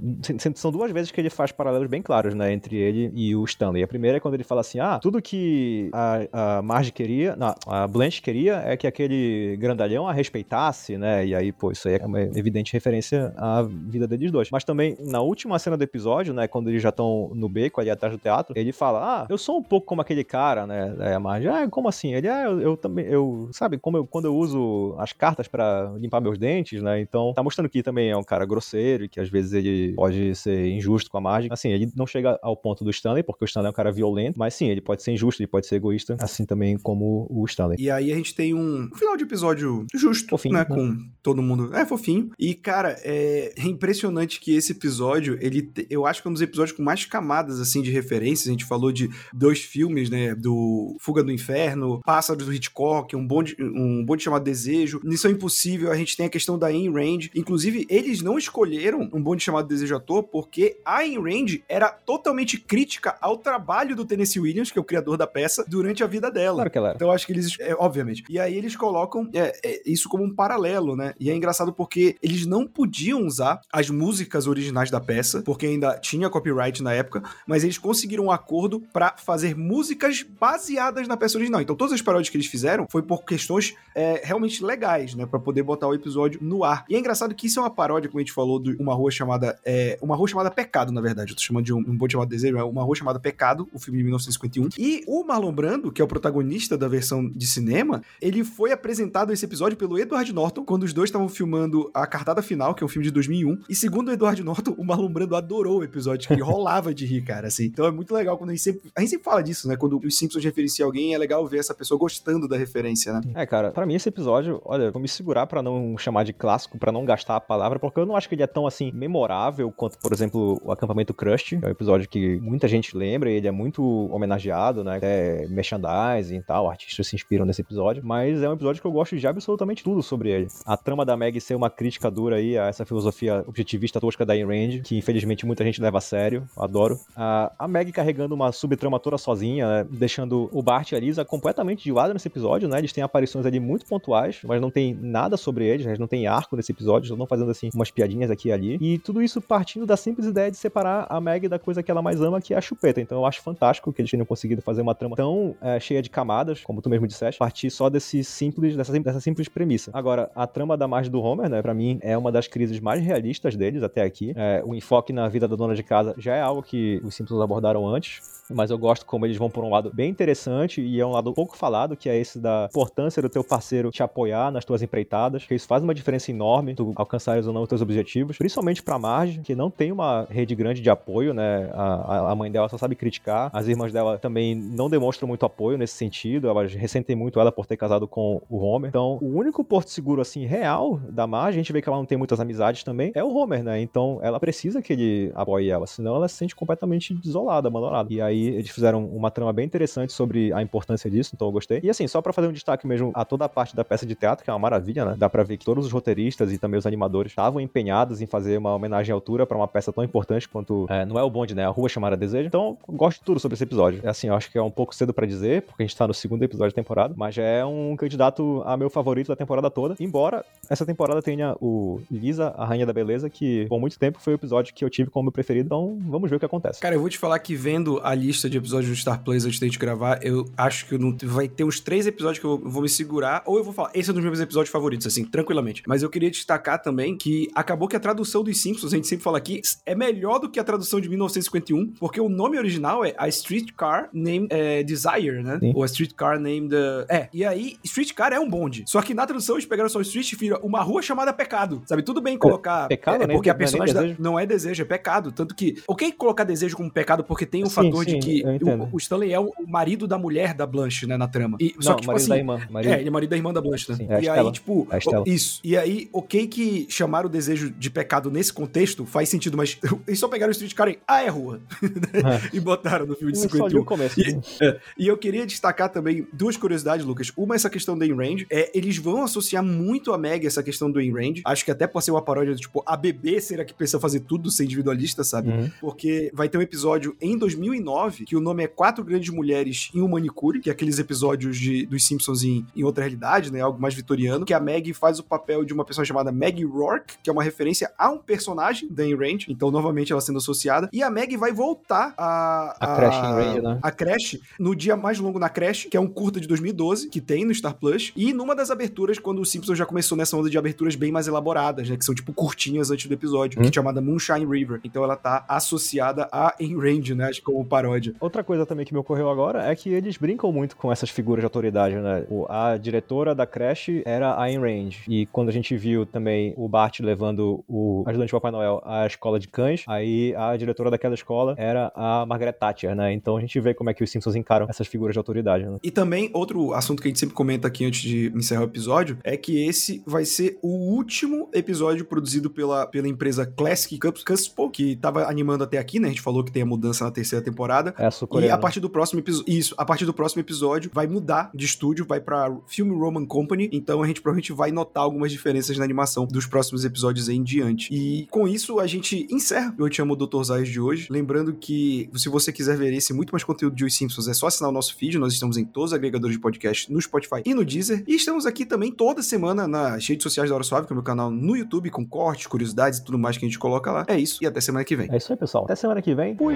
são 0.56 0.72
duas 0.72 0.92
vezes 0.92 1.12
que 1.12 1.22
ele 1.22 1.30
faz 1.30 1.52
paralelos 1.52 1.88
bem 1.88 2.02
claros, 2.02 2.34
né, 2.34 2.52
entre 2.52 2.76
ele 2.76 3.12
e 3.14 3.36
o 3.36 3.44
Stanley. 3.46 3.84
A 3.84 3.88
primeira 3.88 4.18
é 4.18 4.20
quando 4.20 4.34
ele 4.34 4.44
fala 4.44 4.62
assim, 4.62 4.80
ah, 4.80 5.00
tudo 5.00 5.22
que 5.22 5.90
a, 5.94 6.58
a 6.58 6.62
Marge 6.62 6.92
queria, 6.92 7.36
não, 7.36 7.54
a 7.68 7.88
Blanche 7.88 8.22
queria 8.22 8.62
é 8.66 8.76
que 8.76 8.88
aquele 8.88 9.56
grandalhão 9.60 10.08
a 10.08 10.14
respeitasse, 10.14 10.98
né, 10.98 11.26
e 11.26 11.36
aí, 11.36 11.52
pô, 11.52 11.72
isso 11.72 11.88
aí 11.88 12.00
é 12.02 12.06
uma 12.06 12.22
evidente 12.22 12.74
referência 12.74 13.34
à 13.38 13.62
vida 13.64 14.08
deles 14.08 14.32
dois. 14.32 14.50
Mas 14.52 14.64
também, 14.64 14.98
na 15.00 15.22
última 15.22 15.60
cena 15.60 15.78
do 15.78 15.84
episódio, 15.84 16.34
né, 16.34 16.48
quando 16.48 16.70
eles 16.70 16.82
já 16.82 16.90
estão 16.90 17.32
no 17.34 17.48
beco 17.48 17.80
ali 17.80 17.90
atrás 17.90 18.14
do 18.14 18.20
teatro, 18.20 18.58
ele 18.58 18.72
fala, 18.72 19.24
ah, 19.24 19.28
eu 19.30 19.38
sou 19.38 19.60
um 19.60 19.64
pouco 19.64 19.86
como 19.86 20.02
aquele 20.02 20.24
cara, 20.24 20.66
né, 20.66 20.96
Aí 21.00 21.14
a 21.14 21.20
Marge, 21.20 21.48
ah, 21.48 21.68
como 21.70 21.88
assim? 21.88 22.14
Ele, 22.14 22.28
ah, 22.28 22.44
eu, 22.44 22.62
eu 22.62 22.78
também, 22.78 23.06
eu, 23.06 23.50
sabe, 23.52 23.78
como 23.78 23.98
eu, 23.98 24.08
quando 24.08 24.26
eu 24.26 24.36
uso 24.36 24.96
as 24.98 25.14
cartas 25.14 25.48
pra 25.48 25.92
limpar 25.98 26.22
meus 26.22 26.38
dentes, 26.38 26.82
né, 26.82 27.00
então 27.00 27.34
tá 27.34 27.44
mostrando 27.44 27.70
que 27.70 27.84
também 27.84 28.10
é 28.10 28.18
um 28.18 28.24
cara 28.24 28.46
grosseiro 28.46 29.06
e 29.06 29.10
que 29.10 29.20
às 29.20 29.30
vezes 29.30 29.54
ele 29.54 29.91
pode 29.96 30.36
ser 30.36 30.68
injusto 30.68 31.10
com 31.10 31.18
a 31.18 31.22
Marge. 31.22 31.48
Assim, 31.52 31.70
ele 31.70 31.92
não 31.96 32.06
chega 32.08 32.40
ao 32.42 32.56
ponto 32.56 32.84
do 32.84 32.90
Stanley, 32.90 33.24
porque 33.24 33.44
o 33.44 33.48
Stanley 33.48 33.68
é 33.68 33.72
um 33.72 33.74
cara 33.74 33.92
violento, 33.92 34.38
mas 34.40 34.54
sim, 34.54 34.68
ele 34.70 34.82
pode 34.82 35.04
ser 35.04 35.12
injusto, 35.12 35.42
ele 35.42 35.48
pode 35.48 35.68
ser 35.68 35.76
egoísta, 35.76 36.16
assim 36.20 36.46
também 36.46 36.78
como 36.78 37.28
o 37.30 37.46
Stanley. 37.46 37.78
E 37.80 37.90
aí 37.90 38.12
a 38.12 38.16
gente 38.16 38.34
tem 38.36 38.54
um 38.54 38.90
final 38.96 39.16
de 39.18 39.24
episódio 39.24 39.86
justo, 39.94 40.30
Fofinho, 40.30 40.54
né? 40.54 40.60
né? 40.60 40.66
Com 40.66 40.98
todo 41.22 41.42
mundo. 41.42 41.74
É, 41.76 41.86
fofinho. 41.86 42.30
E, 42.40 42.54
cara, 42.54 42.96
é 43.04 43.54
impressionante 43.64 44.40
que 44.40 44.54
esse 44.56 44.72
episódio, 44.74 45.38
ele. 45.42 45.62
te- 45.62 45.88
Eu 45.90 46.06
acho 46.06 46.22
que 46.22 46.28
é 46.28 46.30
um 46.30 46.34
dos 46.34 46.42
episódios 46.42 46.76
com 46.76 46.84
mais 46.84 47.06
camadas, 47.06 47.60
assim, 47.60 47.82
de 47.82 47.92
referências. 47.92 48.48
A 48.48 48.52
gente 48.52 48.66
falou 48.66 48.92
de 48.92 49.10
dois 49.34 49.60
filmes, 49.60 50.10
né? 50.10 50.36
Do 50.36 50.96
Fuga 51.00 51.24
do 51.24 51.32
Inferno, 51.32 52.00
Pássaros 52.06 52.46
do 52.46 52.54
Hitchcock, 52.54 53.16
um 53.16 53.26
bonde, 53.26 53.56
um 53.60 54.04
bonde 54.06 54.24
chamado 54.24 54.44
Desejo, 54.44 55.00
Missão 55.04 55.32
Impossível. 55.32 55.92
A 55.92 55.96
gente 55.96 56.16
tem 56.16 56.26
a 56.26 56.30
questão 56.30 56.58
da 56.58 56.68
Ayn 56.68 56.92
Rand. 56.92 57.30
Inclusive, 57.36 57.86
eles 57.90 58.22
não 58.22 58.38
escolheram 58.38 59.10
um 59.14 59.22
bonde 59.22 59.44
chamado 59.44 59.68
Desejo 59.68 59.81
toa, 60.00 60.24
porque 60.24 60.78
a 60.86 60.98
Ayn 60.98 61.20
Rand 61.20 61.60
era 61.68 61.90
totalmente 61.90 62.58
crítica 62.58 63.18
ao 63.22 63.38
trabalho 63.38 63.96
do 63.96 64.06
Tennessee 64.06 64.40
Williams, 64.40 64.72
que 64.72 64.78
é 64.78 64.82
o 64.82 64.86
criador 64.86 65.18
da 65.18 65.28
peça, 65.28 65.66
durante 65.68 66.04
a 66.04 66.08
vida 66.08 66.30
dela. 66.32 66.56
Claro 66.56 66.70
que 66.70 66.78
ela 66.78 66.88
era. 66.90 66.96
Então 66.96 67.12
acho 67.12 67.26
que 67.26 67.34
eles, 67.34 67.58
é, 67.60 67.76
obviamente. 67.78 68.24
E 68.30 68.40
aí 68.40 68.56
eles 68.56 68.76
colocam 68.76 69.30
é, 69.34 69.54
é, 69.64 69.82
isso 69.86 70.10
como 70.10 70.24
um 70.24 70.34
paralelo, 70.34 70.96
né? 70.96 71.14
E 71.20 71.30
é 71.30 71.36
engraçado 71.36 71.74
porque 71.74 72.16
eles 72.22 72.46
não 72.46 72.68
podiam 72.68 73.26
usar 73.26 73.62
as 73.72 73.90
músicas 73.90 74.48
originais 74.48 74.90
da 74.90 75.00
peça, 75.00 75.42
porque 75.42 75.66
ainda 75.66 75.98
tinha 75.98 76.30
copyright 76.30 76.82
na 76.84 76.94
época, 76.94 77.24
mas 77.48 77.64
eles 77.64 77.78
conseguiram 77.78 78.26
um 78.26 78.32
acordo 78.32 78.80
pra 78.94 79.16
fazer 79.18 79.56
músicas 79.56 80.24
baseadas 80.24 81.08
na 81.08 81.18
peça 81.18 81.38
original. 81.38 81.62
Então 81.62 81.76
todas 81.76 81.94
as 81.94 82.02
paródias 82.02 82.30
que 82.30 82.38
eles 82.38 82.48
fizeram 82.48 82.88
foi 82.90 83.02
por 83.02 83.24
questões 83.24 83.76
é, 83.96 84.22
realmente 84.24 84.64
legais, 84.64 85.16
né? 85.16 85.26
Pra 85.26 85.40
poder 85.40 85.64
botar 85.64 85.88
o 85.88 85.94
episódio 85.94 86.40
no 86.42 86.64
ar. 86.64 86.86
E 86.90 86.96
é 86.96 87.00
engraçado 87.00 87.34
que 87.36 87.48
isso 87.48 87.60
é 87.60 87.64
uma 87.64 87.70
paródia, 87.70 88.10
como 88.10 88.20
a 88.20 88.24
gente 88.24 88.34
falou, 88.34 88.60
de 88.60 88.76
uma 88.76 88.94
rua 88.94 89.12
chamada. 89.12 89.60
É, 89.72 89.98
uma 90.02 90.18
rua 90.18 90.28
chamada 90.28 90.52
Pecado, 90.52 90.92
na 90.92 91.00
verdade. 91.00 91.32
Eu 91.32 91.36
tô 91.36 91.42
chamando 91.42 91.64
de 91.64 91.74
um, 91.74 91.78
um 91.78 91.96
bonde 91.96 92.12
chamado 92.12 92.28
Desejo, 92.28 92.58
é 92.58 92.64
uma 92.64 92.84
rua 92.84 92.96
chamada 92.96 93.20
Pecado, 93.20 93.70
o 93.74 93.80
filme 93.80 93.98
de 94.00 94.04
1951. 94.04 94.70
E 94.78 95.02
o 95.08 95.24
Marlon 95.24 95.54
Brando, 95.54 95.92
que 95.92 96.02
é 96.02 96.06
o 96.06 96.08
protagonista 96.08 96.78
da 96.78 96.90
versão 96.90 97.30
de 97.30 97.46
cinema, 97.48 98.02
ele 98.22 98.44
foi 98.44 98.74
apresentado 98.74 99.32
esse 99.32 99.46
episódio 99.46 99.78
pelo 99.78 99.98
Edward 99.98 100.34
Norton, 100.34 100.66
quando 100.66 100.84
os 100.84 100.92
dois 100.92 101.08
estavam 101.08 101.30
filmando 101.30 101.90
A 101.94 102.06
Cartada 102.06 102.42
Final, 102.42 102.76
que 102.76 102.84
é 102.84 102.86
um 102.86 102.90
filme 102.90 103.06
de 103.06 103.12
2001. 103.12 103.60
E 103.70 103.76
segundo 103.76 104.10
o 104.10 104.12
Edward 104.12 104.44
Norton, 104.44 104.76
o 104.78 104.84
Marlon 104.84 105.10
Brando 105.10 105.36
adorou 105.38 105.80
o 105.80 105.84
episódio, 105.84 106.28
que 106.28 106.42
rolava 106.42 106.94
de 106.94 107.06
rir, 107.06 107.22
cara, 107.22 107.48
assim. 107.48 107.66
Então 107.66 107.86
é 107.86 107.92
muito 107.92 108.14
legal 108.14 108.38
quando 108.38 108.50
a 108.50 108.54
gente 108.54 108.64
sempre... 108.64 108.92
A 108.94 109.00
gente 109.00 109.12
sempre 109.12 109.24
fala 109.24 109.42
disso, 109.42 109.68
né? 109.68 109.78
Quando 109.78 109.98
os 110.04 110.18
Simpsons 110.18 110.44
referenciam 110.44 110.86
alguém, 110.86 111.14
é 111.14 111.18
legal 111.18 111.46
ver 111.48 111.60
essa 111.60 111.74
pessoa 111.74 111.98
gostando 111.98 112.48
da 112.48 112.58
referência, 112.58 113.14
né? 113.14 113.22
É, 113.36 113.46
cara, 113.46 113.72
pra 113.72 113.86
mim 113.86 113.96
esse 113.96 114.10
episódio, 114.10 114.62
olha, 114.66 114.92
vou 114.92 115.02
me 115.02 115.08
segurar 115.08 115.48
pra 115.48 115.64
não 115.64 115.98
chamar 115.98 116.24
de 116.24 116.34
clássico, 116.34 116.78
pra 116.78 116.92
não 116.92 117.06
gastar 117.06 117.38
a 117.38 117.42
palavra, 117.42 117.80
porque 117.80 118.00
eu 118.00 118.06
não 118.06 118.18
acho 118.18 118.28
que 118.28 118.36
ele 118.36 118.44
é 118.44 118.48
tão 118.48 118.68
assim 118.68 118.92
memorável 118.92 119.61
quanto, 119.70 119.98
por 119.98 120.14
exemplo, 120.14 120.60
o 120.64 120.72
acampamento 120.72 121.14
Crust, 121.14 121.60
é 121.62 121.68
um 121.68 121.72
episódio 121.72 122.08
que 122.08 122.40
muita 122.40 122.68
gente 122.68 122.96
lembra, 122.96 123.30
e 123.30 123.36
ele 123.36 123.48
é 123.48 123.52
muito 123.52 123.84
homenageado, 124.12 124.84
né? 124.84 125.00
É 125.02 125.46
merchandising 125.50 126.38
e 126.38 126.42
tal, 126.42 126.70
artistas 126.70 127.08
se 127.08 127.16
inspiram 127.16 127.46
nesse 127.46 127.62
episódio, 127.62 128.02
mas 128.06 128.42
é 128.42 128.50
um 128.50 128.54
episódio 128.54 128.82
que 128.82 128.88
eu 128.88 128.92
gosto 128.92 129.18
de 129.18 129.28
absolutamente 129.28 129.84
tudo 129.84 130.02
sobre 130.02 130.30
ele. 130.30 130.48
A 130.66 130.78
trama 130.78 131.06
da 131.06 131.18
Meg 131.18 131.40
ser 131.40 131.56
uma 131.56 131.70
crítica 131.70 132.10
dura 132.10 132.38
aí 132.38 132.58
a 132.58 132.68
essa 132.68 132.86
filosofia 132.86 133.44
objetivista 133.46 134.00
tosca 134.00 134.26
da 134.26 134.34
Ayn 134.34 134.46
Rand, 134.46 134.82
que 134.84 134.98
infelizmente 134.98 135.46
muita 135.46 135.64
gente 135.64 135.82
leva 135.82 135.98
a 135.98 136.02
sério, 136.02 136.48
adoro. 136.58 137.00
A, 137.16 137.52
a 137.60 137.68
Meg 137.68 137.92
carregando 137.92 138.34
uma 138.34 138.52
subtrama 138.52 139.00
toda 139.00 139.18
sozinha, 139.18 139.68
né? 139.68 139.88
deixando 139.90 140.50
o 140.52 140.62
Bart 140.62 140.92
e 140.92 140.96
a 140.96 141.00
Lisa 141.00 141.26
completamente 141.26 141.84
de 141.84 141.92
lado 141.92 142.14
nesse 142.14 142.28
episódio, 142.28 142.68
né? 142.68 142.80
Eles 142.80 142.94
têm 142.94 143.04
aparições 143.04 143.46
ali 143.46 143.60
muito 143.60 143.86
pontuais, 143.86 144.40
mas 144.44 144.62
não 144.62 144.72
tem 144.72 144.94
nada 144.94 145.38
sobre 145.38 145.66
eles, 145.66 145.86
né? 145.86 145.92
eles 145.92 146.00
não 146.00 146.08
tem 146.08 146.28
arco 146.28 146.56
nesse 146.56 146.72
episódio, 146.72 147.08
eles 147.08 147.12
estão 147.12 147.28
fazendo 147.28 147.52
assim 147.52 147.70
umas 147.74 147.92
piadinhas 147.92 148.32
aqui 148.32 148.50
e 148.50 148.52
ali. 148.52 148.78
E 148.80 149.00
tudo 149.00 149.22
isso 149.22 149.42
partindo 149.52 149.86
da 149.86 149.98
simples 149.98 150.28
ideia 150.28 150.50
de 150.50 150.56
separar 150.56 151.06
a 151.10 151.20
Meg 151.20 151.50
da 151.50 151.60
coisa 151.60 151.84
que 151.84 151.92
ela 151.92 152.02
mais 152.02 152.22
ama, 152.22 152.40
que 152.40 152.54
é 152.54 152.58
a 152.58 152.62
chupeta. 152.62 153.02
Então 153.02 153.18
eu 153.18 153.26
acho 153.26 153.42
fantástico 153.42 153.92
que 153.92 154.02
eles 154.02 154.10
tenham 154.10 154.26
conseguido 154.26 154.62
fazer 154.62 154.82
uma 154.82 154.96
trama 154.96 155.14
tão 155.18 155.58
é, 155.62 155.78
cheia 155.78 156.02
de 156.02 156.10
camadas, 156.10 156.64
como 156.64 156.82
tu 156.82 156.90
mesmo 156.90 157.06
disseste, 157.06 157.38
partir 157.38 157.70
só 157.70 157.90
desse 157.90 158.24
simples, 158.24 158.78
dessa, 158.78 158.98
dessa 158.98 159.20
simples 159.20 159.50
premissa. 159.50 159.92
Agora, 159.94 160.32
a 160.34 160.48
trama 160.48 160.78
da 160.78 160.88
Marge 160.88 161.10
do 161.10 161.22
Homer, 161.22 161.50
né, 161.50 161.62
pra 161.62 161.74
mim, 161.74 162.00
é 162.02 162.18
uma 162.18 162.32
das 162.32 162.48
crises 162.48 162.80
mais 162.80 163.04
realistas 163.04 163.58
deles 163.58 163.84
até 163.84 164.04
aqui. 164.04 164.32
É, 164.38 164.64
o 164.66 164.74
enfoque 164.74 165.12
na 165.12 165.28
vida 165.28 165.50
da 165.50 165.58
dona 165.58 165.76
de 165.76 165.84
casa 165.84 166.16
já 166.18 166.34
é 166.34 166.42
algo 166.42 166.64
que 166.64 167.02
os 167.04 167.14
Simpsons 167.14 167.42
abordaram 167.42 167.86
antes, 167.86 168.22
mas 168.50 168.72
eu 168.72 168.78
gosto 168.78 169.06
como 169.06 169.26
eles 169.26 169.38
vão 169.38 169.50
por 169.50 169.64
um 169.64 169.70
lado 169.70 169.92
bem 169.94 170.10
interessante 170.10 170.82
e 170.82 171.00
é 171.00 171.06
um 171.06 171.12
lado 171.12 171.34
pouco 171.34 171.58
falado, 171.58 171.98
que 171.98 172.08
é 172.08 172.18
esse 172.18 172.40
da 172.40 172.68
importância 172.70 173.22
do 173.22 173.30
teu 173.30 173.44
parceiro 173.44 173.92
te 173.92 174.04
apoiar 174.04 174.52
nas 174.52 174.66
tuas 174.66 174.82
empreitadas, 174.82 175.46
que 175.46 175.56
isso 175.56 175.68
faz 175.68 175.84
uma 175.84 175.94
diferença 175.94 176.32
enorme, 176.32 176.76
tu 176.76 176.94
alcançares 176.96 177.48
ou 177.48 177.54
não 177.54 177.64
os 177.64 177.68
teus 177.68 177.82
objetivos, 177.82 178.38
principalmente 178.38 178.82
pra 178.82 178.98
Marge, 178.98 179.41
que 179.42 179.56
não 179.56 179.70
tem 179.70 179.92
uma 179.92 180.26
rede 180.30 180.56
grande 180.56 180.82
de 180.82 180.90
apoio, 180.90 181.34
né? 181.34 181.70
A, 181.74 182.32
a- 182.32 182.36
mãe 182.36 182.52
dela 182.52 182.68
só 182.70 182.78
sabe 182.78 182.96
criticar, 182.96 183.50
as 183.54 183.68
irmãs 183.68 183.92
dela 183.92 184.18
também 184.18 184.56
não 184.56 184.90
demonstram 184.90 185.28
muito 185.28 185.46
apoio 185.46 185.78
nesse 185.78 185.96
sentido, 185.96 186.48
elas 186.48 186.74
ressentem 186.74 187.16
muito 187.16 187.40
ela 187.40 187.52
por 187.52 187.66
ter 187.66 187.78
casado 187.78 188.08
com 188.08 188.42
o 188.50 188.58
Homer. 188.58 188.90
Então, 188.90 189.18
o 189.22 189.38
único 189.38 189.64
porto 189.64 189.90
seguro, 189.90 190.22
assim, 190.22 190.46
real 190.46 191.00
da 191.10 191.28
Marge, 191.28 191.58
a 191.58 191.62
gente 191.62 191.72
vê 191.74 191.82
que 191.82 191.90
ela 191.90 191.98
não 191.98 192.06
tem 192.06 192.18
muitas 192.18 192.40
amizades 192.40 192.84
também, 192.84 193.12
é 193.14 193.24
o 193.24 193.34
Homer, 193.36 193.64
né? 193.64 193.80
Então, 193.82 194.20
ela 194.24 194.40
precisa 194.40 194.82
que 194.82 194.94
ele 194.94 195.32
apoie 195.36 195.70
ela, 195.70 195.86
senão 195.86 196.16
ela 196.16 196.28
se 196.28 196.36
sente 196.36 196.56
completamente 196.56 197.14
desolada, 197.14 197.68
abandonada. 197.68 198.12
E 198.14 198.22
aí, 198.22 198.48
eles 198.48 198.70
fizeram 198.70 199.06
uma 199.06 199.30
trama 199.32 199.54
bem 199.54 199.66
interessante 199.66 200.14
sobre 200.14 200.52
a 200.54 200.62
importância 200.62 201.10
disso, 201.10 201.32
então 201.36 201.48
eu 201.48 201.52
gostei. 201.52 201.80
E 201.84 201.90
assim, 201.90 202.08
só 202.08 202.22
pra 202.22 202.34
fazer 202.34 202.48
um 202.48 202.52
destaque 202.54 202.88
mesmo 202.88 203.12
a 203.14 203.24
toda 203.24 203.46
a 203.46 203.50
parte 203.50 203.76
da 203.76 203.84
peça 203.86 204.06
de 204.06 204.16
teatro, 204.16 204.44
que 204.44 204.50
é 204.50 204.54
uma 204.54 204.60
maravilha, 204.60 205.06
né? 205.06 205.16
Dá 205.18 205.30
pra 205.30 205.44
ver 205.44 205.58
que 205.58 205.66
todos 205.66 205.86
os 205.86 205.92
roteiristas 205.92 206.52
e 206.52 206.58
também 206.58 206.78
os 206.78 206.86
animadores 206.86 207.32
estavam 207.32 207.60
empenhados 207.62 208.22
em 208.22 208.26
fazer 208.26 208.58
uma 208.58 208.74
homenagem 208.76 209.14
ao 209.14 209.21
altura 209.22 209.46
pra 209.46 209.56
uma 209.58 209.68
peça 209.68 209.94
tão 209.94 210.04
importante 210.04 210.50
quanto. 210.50 210.88
é, 210.90 211.06
não 211.06 211.18
é 211.18 211.24
o 211.24 211.30
bonde, 211.30 211.54
né? 211.56 211.66
A 211.66 211.70
rua 211.70 211.88
chamada 211.88 212.18
Desejo. 212.18 212.48
Então, 212.48 212.78
eu 212.88 212.94
gosto 212.94 213.20
de 213.20 213.26
tudo 213.26 213.40
sobre 213.40 213.54
esse 213.56 213.64
episódio. 213.64 214.02
É 214.04 214.10
assim, 214.10 214.28
eu 214.28 214.36
acho 214.36 214.52
que 214.52 214.58
é 214.58 214.62
um 214.62 214.72
pouco 214.72 214.94
cedo 214.96 215.14
pra 215.14 215.26
dizer, 215.26 215.62
porque 215.64 215.84
a 215.84 215.86
gente 215.86 215.96
tá 215.96 216.08
no 216.08 216.14
segundo 216.14 216.44
episódio 216.44 216.72
da 216.72 216.76
temporada, 216.76 217.14
mas 217.16 217.36
já 217.36 217.44
é 217.44 217.64
um 217.64 217.96
candidato 217.96 218.62
a 218.66 218.76
meu 218.76 218.90
favorito 218.90 219.28
da 219.28 219.36
temporada 219.36 219.70
toda. 219.70 219.96
Embora 220.00 220.44
essa 220.70 220.86
temporada 220.86 221.22
tenha 221.22 221.56
o 221.62 222.02
Lisa, 222.12 222.54
a 222.58 222.66
Rainha 222.66 222.86
da 222.86 222.94
Beleza, 222.94 223.30
que 223.30 223.66
por 223.68 223.80
muito 223.80 223.98
tempo 223.98 224.20
foi 224.20 224.34
o 224.34 224.36
episódio 224.36 224.74
que 224.74 224.84
eu 224.84 224.90
tive 224.90 225.10
como 225.10 225.26
meu 225.26 225.32
preferido. 225.32 225.68
Então, 225.68 225.98
vamos 226.08 226.30
ver 226.30 226.36
o 226.36 226.40
que 226.40 226.46
acontece. 226.46 226.80
Cara, 226.80 226.96
eu 226.96 227.00
vou 227.00 227.10
te 227.10 227.18
falar 227.18 227.38
que 227.40 227.56
vendo 227.56 228.00
a 228.04 228.14
lista 228.16 228.50
de 228.50 228.58
episódios 228.58 228.90
do 228.90 228.96
Star 228.96 229.24
Plus 229.24 229.46
antes 229.46 229.60
de 229.60 229.66
gente 229.66 229.80
gravar, 229.80 230.20
eu 230.24 230.50
acho 230.58 230.88
que 230.88 230.96
eu 230.96 231.00
não, 231.00 231.16
vai 231.24 231.48
ter 231.48 231.64
uns 231.64 231.80
três 231.80 232.08
episódios 232.08 232.40
que 232.40 232.46
eu 232.46 232.58
vou 232.58 232.82
me 232.82 232.90
segurar, 232.90 233.44
ou 233.46 233.58
eu 233.58 233.64
vou 233.64 233.74
falar, 233.74 233.92
esse 233.94 234.10
é 234.10 234.12
um 234.12 234.16
dos 234.16 234.24
meus 234.24 234.40
episódios 234.40 234.72
favoritos, 234.72 235.06
assim, 235.06 235.24
tranquilamente. 235.24 235.84
Mas 235.86 236.04
eu 236.04 236.10
queria 236.10 236.32
destacar 236.32 236.82
também 236.82 237.16
que 237.16 237.50
acabou 237.54 237.88
que 237.88 237.96
a 237.96 238.00
tradução 238.00 238.44
dos 238.44 238.62
Simpsons, 238.62 238.94
a 238.94 238.96
gente 238.96 239.08
sempre 239.12 239.24
fala 239.24 239.38
aqui, 239.38 239.62
é 239.86 239.94
melhor 239.94 240.40
do 240.40 240.50
que 240.50 240.60
a 240.60 240.64
tradução 240.64 241.00
de 241.00 241.10
1951, 241.10 241.94
porque 242.00 242.20
o 242.20 242.30
nome 242.30 242.58
original 242.58 243.04
é 243.04 243.14
A 243.18 243.28
Streetcar 243.28 244.10
Named 244.14 244.48
é, 244.50 244.84
Desire, 244.84 245.44
né? 245.44 245.60
Sim. 245.60 245.74
Ou 245.76 245.84
A 245.84 245.86
Streetcar 245.86 246.40
Named... 246.40 246.74
É, 247.10 247.30
e 247.34 247.46
aí, 247.46 247.78
Streetcar 247.84 248.34
é 248.34 248.40
um 248.40 248.50
bonde. 248.50 248.84
Só 248.88 249.02
que 249.02 249.14
na 249.14 249.26
tradução 249.26 249.56
eles 249.56 249.66
pegaram 249.66 249.90
só 249.90 250.02
Street 250.02 250.32
e 250.34 250.54
uma 250.64 250.82
rua 250.82 251.02
chamada 251.02 251.34
Pecado, 251.34 251.82
sabe? 251.86 252.04
Tudo 252.04 252.22
bem 252.22 252.38
colocar... 252.38 252.88
Pecado, 252.88 253.24
é, 253.24 253.28
né? 253.28 253.34
porque 253.34 253.50
a 253.50 253.54
Não 253.54 253.58
é 253.58 253.60
personagem 253.60 253.94
da- 253.94 254.16
não 254.20 254.40
é 254.40 254.46
desejo, 254.46 254.82
é 254.82 254.86
pecado. 254.86 255.32
Tanto 255.32 255.54
que, 255.54 255.82
ok 255.88 256.12
colocar 256.14 256.44
desejo 256.44 256.76
como 256.78 256.92
pecado 256.92 257.24
porque 257.24 257.46
tem 257.46 257.64
o 257.64 257.68
Sim, 257.68 257.74
fator 257.74 258.06
sim, 258.06 258.20
de 258.20 258.26
que 258.26 258.44
o, 258.46 258.96
o 258.96 258.98
Stanley 258.98 259.34
é 259.34 259.40
o, 259.40 259.52
marido 259.68 260.08
da 260.08 260.18
mulher 260.18 260.54
da 260.54 260.66
Blanche, 260.66 261.06
né, 261.06 261.18
na 261.18 261.28
trama. 261.28 261.58
E, 261.60 261.76
só 261.80 261.92
Não, 261.92 261.96
que, 261.96 262.02
tipo 262.02 262.12
marido 262.14 262.22
assim, 262.22 262.30
da 262.30 262.38
irmã. 262.38 262.62
Marido... 262.70 262.94
é, 262.94 263.00
ele 263.00 263.08
é 263.08 263.12
marido 263.12 263.30
da 263.30 263.38
irmã 263.38 263.54
da 263.54 263.62
Blanche, 263.62 263.90
né? 263.90 263.98
Sim, 263.98 264.08
é 264.10 264.22
e 264.22 264.30
aí, 264.30 264.52
tipo, 264.52 264.88
É 264.92 265.30
isso. 265.30 265.60
E 265.64 265.78
aí, 265.78 266.10
ok 266.14 266.48
que 266.48 266.88
chamar 266.90 267.26
o 267.26 267.30
desejo 267.30 267.72
de 267.72 267.90
pecado 267.90 268.30
nesse 268.30 268.54
contexto 268.54 269.01
faz 269.06 269.30
sentido, 269.30 269.58
mas 269.58 269.78
eles 270.08 270.20
só 270.20 270.28
pegaram 270.28 270.50
o 270.50 270.52
Street 270.52 270.74
Car 270.74 270.90
e, 270.90 271.00
ah, 271.08 271.24
é 271.24 271.30
rua. 271.30 271.62
e 272.54 272.60
botaram 272.60 273.06
no 273.06 273.16
filme 273.16 273.34
de 273.34 273.40
Eu 273.40 273.50
só 273.50 273.56
li 273.56 273.64
51. 273.64 273.82
o 273.82 273.86
começo. 273.86 274.20
E, 274.20 274.40
é, 274.62 274.80
e 274.98 275.08
eu 275.08 275.18
queria 275.18 275.46
destacar 275.46 275.90
também 275.90 276.28
duas 276.34 276.58
curiosidades, 276.58 277.06
Lucas. 277.06 277.32
Uma, 277.36 277.56
essa 277.56 277.70
questão 277.70 277.98
do 277.98 278.06
In-Range. 278.06 278.46
É, 278.50 278.72
eles 278.78 278.98
vão 278.98 279.24
associar 279.24 279.64
muito 279.64 280.14
a 280.14 280.18
Meg 280.18 280.46
essa 280.46 280.64
questão 280.64 280.92
do 280.92 281.02
In-Range. 281.02 281.42
Acho 281.46 281.66
que 281.66 281.72
até 281.72 281.88
pode 281.88 282.06
ser 282.06 282.12
uma 282.12 282.22
paródia, 282.22 282.56
tipo, 282.56 282.84
a 282.86 282.96
bebê 282.96 283.40
será 283.42 283.66
que 283.66 283.74
precisa 283.74 284.00
fazer 284.00 284.22
tudo 284.22 284.50
ser 284.52 284.66
individualista, 284.66 285.24
sabe? 285.24 285.50
Uhum. 285.50 285.72
Porque 285.80 286.32
vai 286.34 286.50
ter 286.50 286.58
um 286.58 286.62
episódio 286.62 287.16
em 287.20 287.38
2009 287.38 288.26
que 288.26 288.36
o 288.36 288.40
nome 288.40 288.64
é 288.64 288.68
Quatro 288.68 289.04
Grandes 289.04 289.30
Mulheres 289.30 289.90
em 289.94 290.02
um 290.02 290.08
Manicure, 290.08 290.60
que 290.60 290.70
é 290.70 290.74
aqueles 290.74 291.00
episódios 291.00 291.58
de, 291.58 291.86
dos 291.86 292.06
Simpsons 292.06 292.44
em, 292.44 292.66
em 292.76 292.84
outra 292.84 293.04
realidade, 293.04 293.52
né? 293.52 293.62
Algo 293.62 293.82
mais 293.82 293.94
vitoriano. 293.94 294.46
Que 294.46 294.54
a 294.54 294.60
Meg 294.60 294.94
faz 294.94 295.20
o 295.20 295.24
papel 295.24 295.64
de 295.64 295.74
uma 295.74 295.86
pessoa 295.86 296.06
chamada 296.06 296.32
Maggie 296.32 296.66
Rourke, 296.66 297.16
que 297.24 297.30
é 297.30 297.34
uma 297.34 297.44
referência 297.44 297.92
a 297.98 298.10
um 298.10 298.18
personagem 298.18 298.91
da 298.92 299.06
In-Range. 299.06 299.46
Então, 299.50 299.72
novamente, 299.72 300.12
ela 300.12 300.22
sendo 300.22 300.38
associada. 300.38 300.90
E 300.92 301.02
a 301.04 301.10
Meg 301.10 301.36
vai 301.38 301.52
voltar 301.52 302.14
a. 302.18 302.76
A 302.80 302.96
creche 302.96 303.18
In-Range, 303.20 303.62
né? 303.62 303.80
A 303.82 303.92
creche 303.92 304.42
no 304.60 304.76
dia 304.76 304.96
mais 304.96 305.20
longo 305.20 305.40
na 305.40 305.50
creche, 305.50 305.88
que 305.90 305.98
é 305.98 306.00
um 306.00 306.08
curta 306.08 306.40
de 306.40 306.48
2012, 306.48 307.10
que 307.10 307.22
tem 307.22 307.46
no 307.46 307.54
Star 307.54 307.76
Plus. 307.76 308.12
E 308.16 308.34
numa 308.34 308.56
das 308.56 308.72
aberturas, 308.72 309.20
quando 309.20 309.42
o 309.42 309.46
Simpsons 309.46 309.78
já 309.78 309.86
começou 309.86 310.18
nessa 310.18 310.36
onda 310.38 310.50
de 310.50 310.58
aberturas 310.58 310.96
bem 310.96 311.12
mais 311.12 311.28
elaboradas, 311.28 311.90
né? 311.90 311.98
Que 311.98 312.06
são 312.06 312.14
tipo 312.16 312.34
curtinhas 312.34 312.92
antes 312.92 313.06
do 313.08 313.14
episódio, 313.14 313.60
Hum. 313.60 313.64
que 313.64 313.70
é 313.70 313.74
chamada 313.74 314.02
Moonshine 314.02 314.46
River. 314.46 314.80
Então 314.84 315.04
ela 315.04 315.16
tá 315.16 315.44
associada 315.48 316.28
a 316.32 316.54
In-Range, 316.60 317.16
né? 317.16 317.26
Acho 317.26 317.40
que 317.40 317.46
como 317.46 317.64
paródia. 317.66 318.14
Outra 318.20 318.44
coisa 318.44 318.66
também 318.66 318.86
que 318.86 318.94
me 318.94 319.00
ocorreu 319.00 319.30
agora 319.30 319.64
é 319.70 319.76
que 319.76 319.90
eles 319.90 320.18
brincam 320.18 320.52
muito 320.52 320.76
com 320.76 320.92
essas 320.92 321.10
figuras 321.10 321.42
de 321.42 321.46
autoridade, 321.46 321.96
né? 321.96 322.26
A 322.50 322.78
diretora 322.78 323.34
da 323.36 323.46
creche 323.46 324.02
era 324.06 324.32
a 324.32 324.44
Ayn 324.44 324.60
Rand. 324.60 324.92
E 325.08 325.26
quando 325.28 325.50
a 325.50 325.52
gente 325.52 325.76
viu 325.76 326.06
também 326.06 326.54
o 326.58 326.68
Bart 326.68 327.00
levando 327.00 327.64
o 327.68 328.04
ajudante 328.08 328.28
de 328.28 328.32
Papai 328.34 328.52
Noel 328.52 328.81
à 328.84 329.06
escola 329.06 329.40
de 329.40 329.48
cães, 329.48 329.84
aí 329.88 330.34
a 330.36 330.56
diretora 330.56 330.90
daquela 330.90 331.16
escola 331.16 331.56
era 331.58 331.92
a 331.96 332.26
Margaret 332.26 332.54
Thatcher, 332.54 332.96
né? 332.96 333.14
Então 333.14 333.38
a 333.38 333.42
gente 333.42 333.60
vê 333.60 333.74
como 333.74 333.90
é 333.90 333.94
que 333.94 334.04
os 334.04 334.12
Simpsons 334.12 334.36
encaram 334.36 334.68
essas 334.70 334.88
figuras 334.88 335.14
de 335.14 335.20
autoridade, 335.20 335.66
né? 335.66 335.78
E 335.84 335.92
também, 335.92 336.30
outro 336.34 336.74
assunto 336.74 337.02
que 337.02 337.08
a 337.08 337.10
gente 337.10 337.20
sempre 337.20 337.36
comenta 337.36 337.68
aqui 337.68 337.86
antes 337.86 338.02
de 338.02 338.32
encerrar 338.36 338.62
o 338.62 338.66
episódio, 338.66 339.18
é 339.24 339.38
que 339.38 339.66
esse 339.66 340.04
vai 340.06 340.26
ser 340.26 340.58
o 340.62 340.70
último 340.94 341.50
episódio 341.54 342.06
produzido 342.06 342.50
pela, 342.50 342.86
pela 342.86 343.08
empresa 343.08 343.46
Classic 343.46 344.00
Cuspo, 344.26 344.70
que 344.70 344.96
tava 344.96 345.26
animando 345.26 345.64
até 345.64 345.78
aqui, 345.78 346.00
né? 346.00 346.08
A 346.08 346.12
gente 346.12 346.22
falou 346.22 346.44
que 346.44 346.52
tem 346.52 346.64
a 346.64 346.66
mudança 346.66 347.04
na 347.04 347.12
terceira 347.12 347.44
temporada. 347.44 347.94
É 347.98 348.06
a 348.06 348.12
E 348.48 348.50
a 348.50 348.58
partir 348.58 348.80
do 348.80 348.90
próximo 348.90 349.20
episódio. 349.20 349.52
Isso, 349.52 349.76
a 349.78 349.86
partir 349.86 350.06
do 350.06 350.14
próximo 350.14 350.42
episódio 350.42 350.92
vai 350.94 351.08
mudar 351.08 351.52
de 351.54 351.66
estúdio, 351.66 352.06
vai 352.06 352.20
pra 352.20 352.56
Film 352.68 352.98
Roman 352.98 353.26
Company. 353.26 353.70
Então 353.72 354.02
a 354.02 354.08
gente 354.08 354.22
provavelmente 354.22 354.54
vai 354.54 354.72
notar 354.72 355.04
algumas 355.04 355.32
diferenças 355.32 355.78
na 355.78 355.84
animação 355.84 356.26
dos 356.26 356.46
próximos 356.46 356.86
episódios 356.86 357.30
em 357.30 357.44
diante. 357.44 357.94
E 357.94 358.28
com 358.28 358.48
isso 358.48 358.71
a 358.80 358.88
gente 358.88 359.28
encerra 359.30 359.74
Eu 359.78 359.90
Te 359.90 360.02
Amo 360.02 360.16
Dr. 360.16 360.44
Zayas 360.44 360.70
de 360.70 360.80
hoje. 360.80 361.08
Lembrando 361.10 361.54
que 361.54 362.10
se 362.16 362.30
você 362.30 362.52
quiser 362.52 362.78
ver 362.78 362.94
esse 362.94 363.14
muito 363.14 363.32
mais 363.32 363.44
conteúdo 363.44 363.76
de 363.76 363.86
Os 363.86 363.96
Simpsons, 363.96 364.28
é 364.28 364.34
só 364.34 364.48
assinar 364.48 364.70
o 364.70 364.74
nosso 364.74 364.96
feed. 364.96 365.18
Nós 365.18 365.34
estamos 365.34 365.58
em 365.58 365.66
todos 365.66 365.92
os 365.92 365.96
agregadores 365.96 366.36
de 366.36 366.42
podcast, 366.42 366.92
no 366.92 367.02
Spotify 367.02 367.42
e 367.46 367.54
no 367.54 367.66
Deezer. 367.66 368.04
E 368.08 368.16
estamos 368.16 368.46
aqui 368.46 368.66
também 368.66 368.92
toda 368.92 369.22
semana 369.22 369.68
nas 369.68 370.08
redes 370.08 370.24
sociais 370.24 370.50
da 370.50 370.56
Hora 370.56 370.64
Suave, 370.64 370.88
que 370.88 370.94
é 370.94 370.96
o 370.96 370.98
meu 370.98 371.04
canal 371.04 371.32
no 371.32 371.56
YouTube, 371.56 371.90
com 371.90 372.06
cortes, 372.06 372.48
curiosidades 372.48 373.00
e 373.00 373.04
tudo 373.04 373.18
mais 373.18 373.38
que 373.38 373.46
a 373.46 373.48
gente 373.48 373.60
coloca 373.60 373.92
lá. 373.92 374.06
É 374.08 374.20
isso, 374.20 374.40
e 374.42 374.48
até 374.48 374.62
semana 374.62 374.86
que 374.86 374.96
vem. 374.96 375.08
É 375.12 375.18
isso 375.18 375.32
aí, 375.32 375.38
pessoal. 375.38 375.66
Até 375.66 375.76
semana 375.76 376.02
que 376.02 376.14
vem. 376.14 376.38
Fui! 376.38 376.56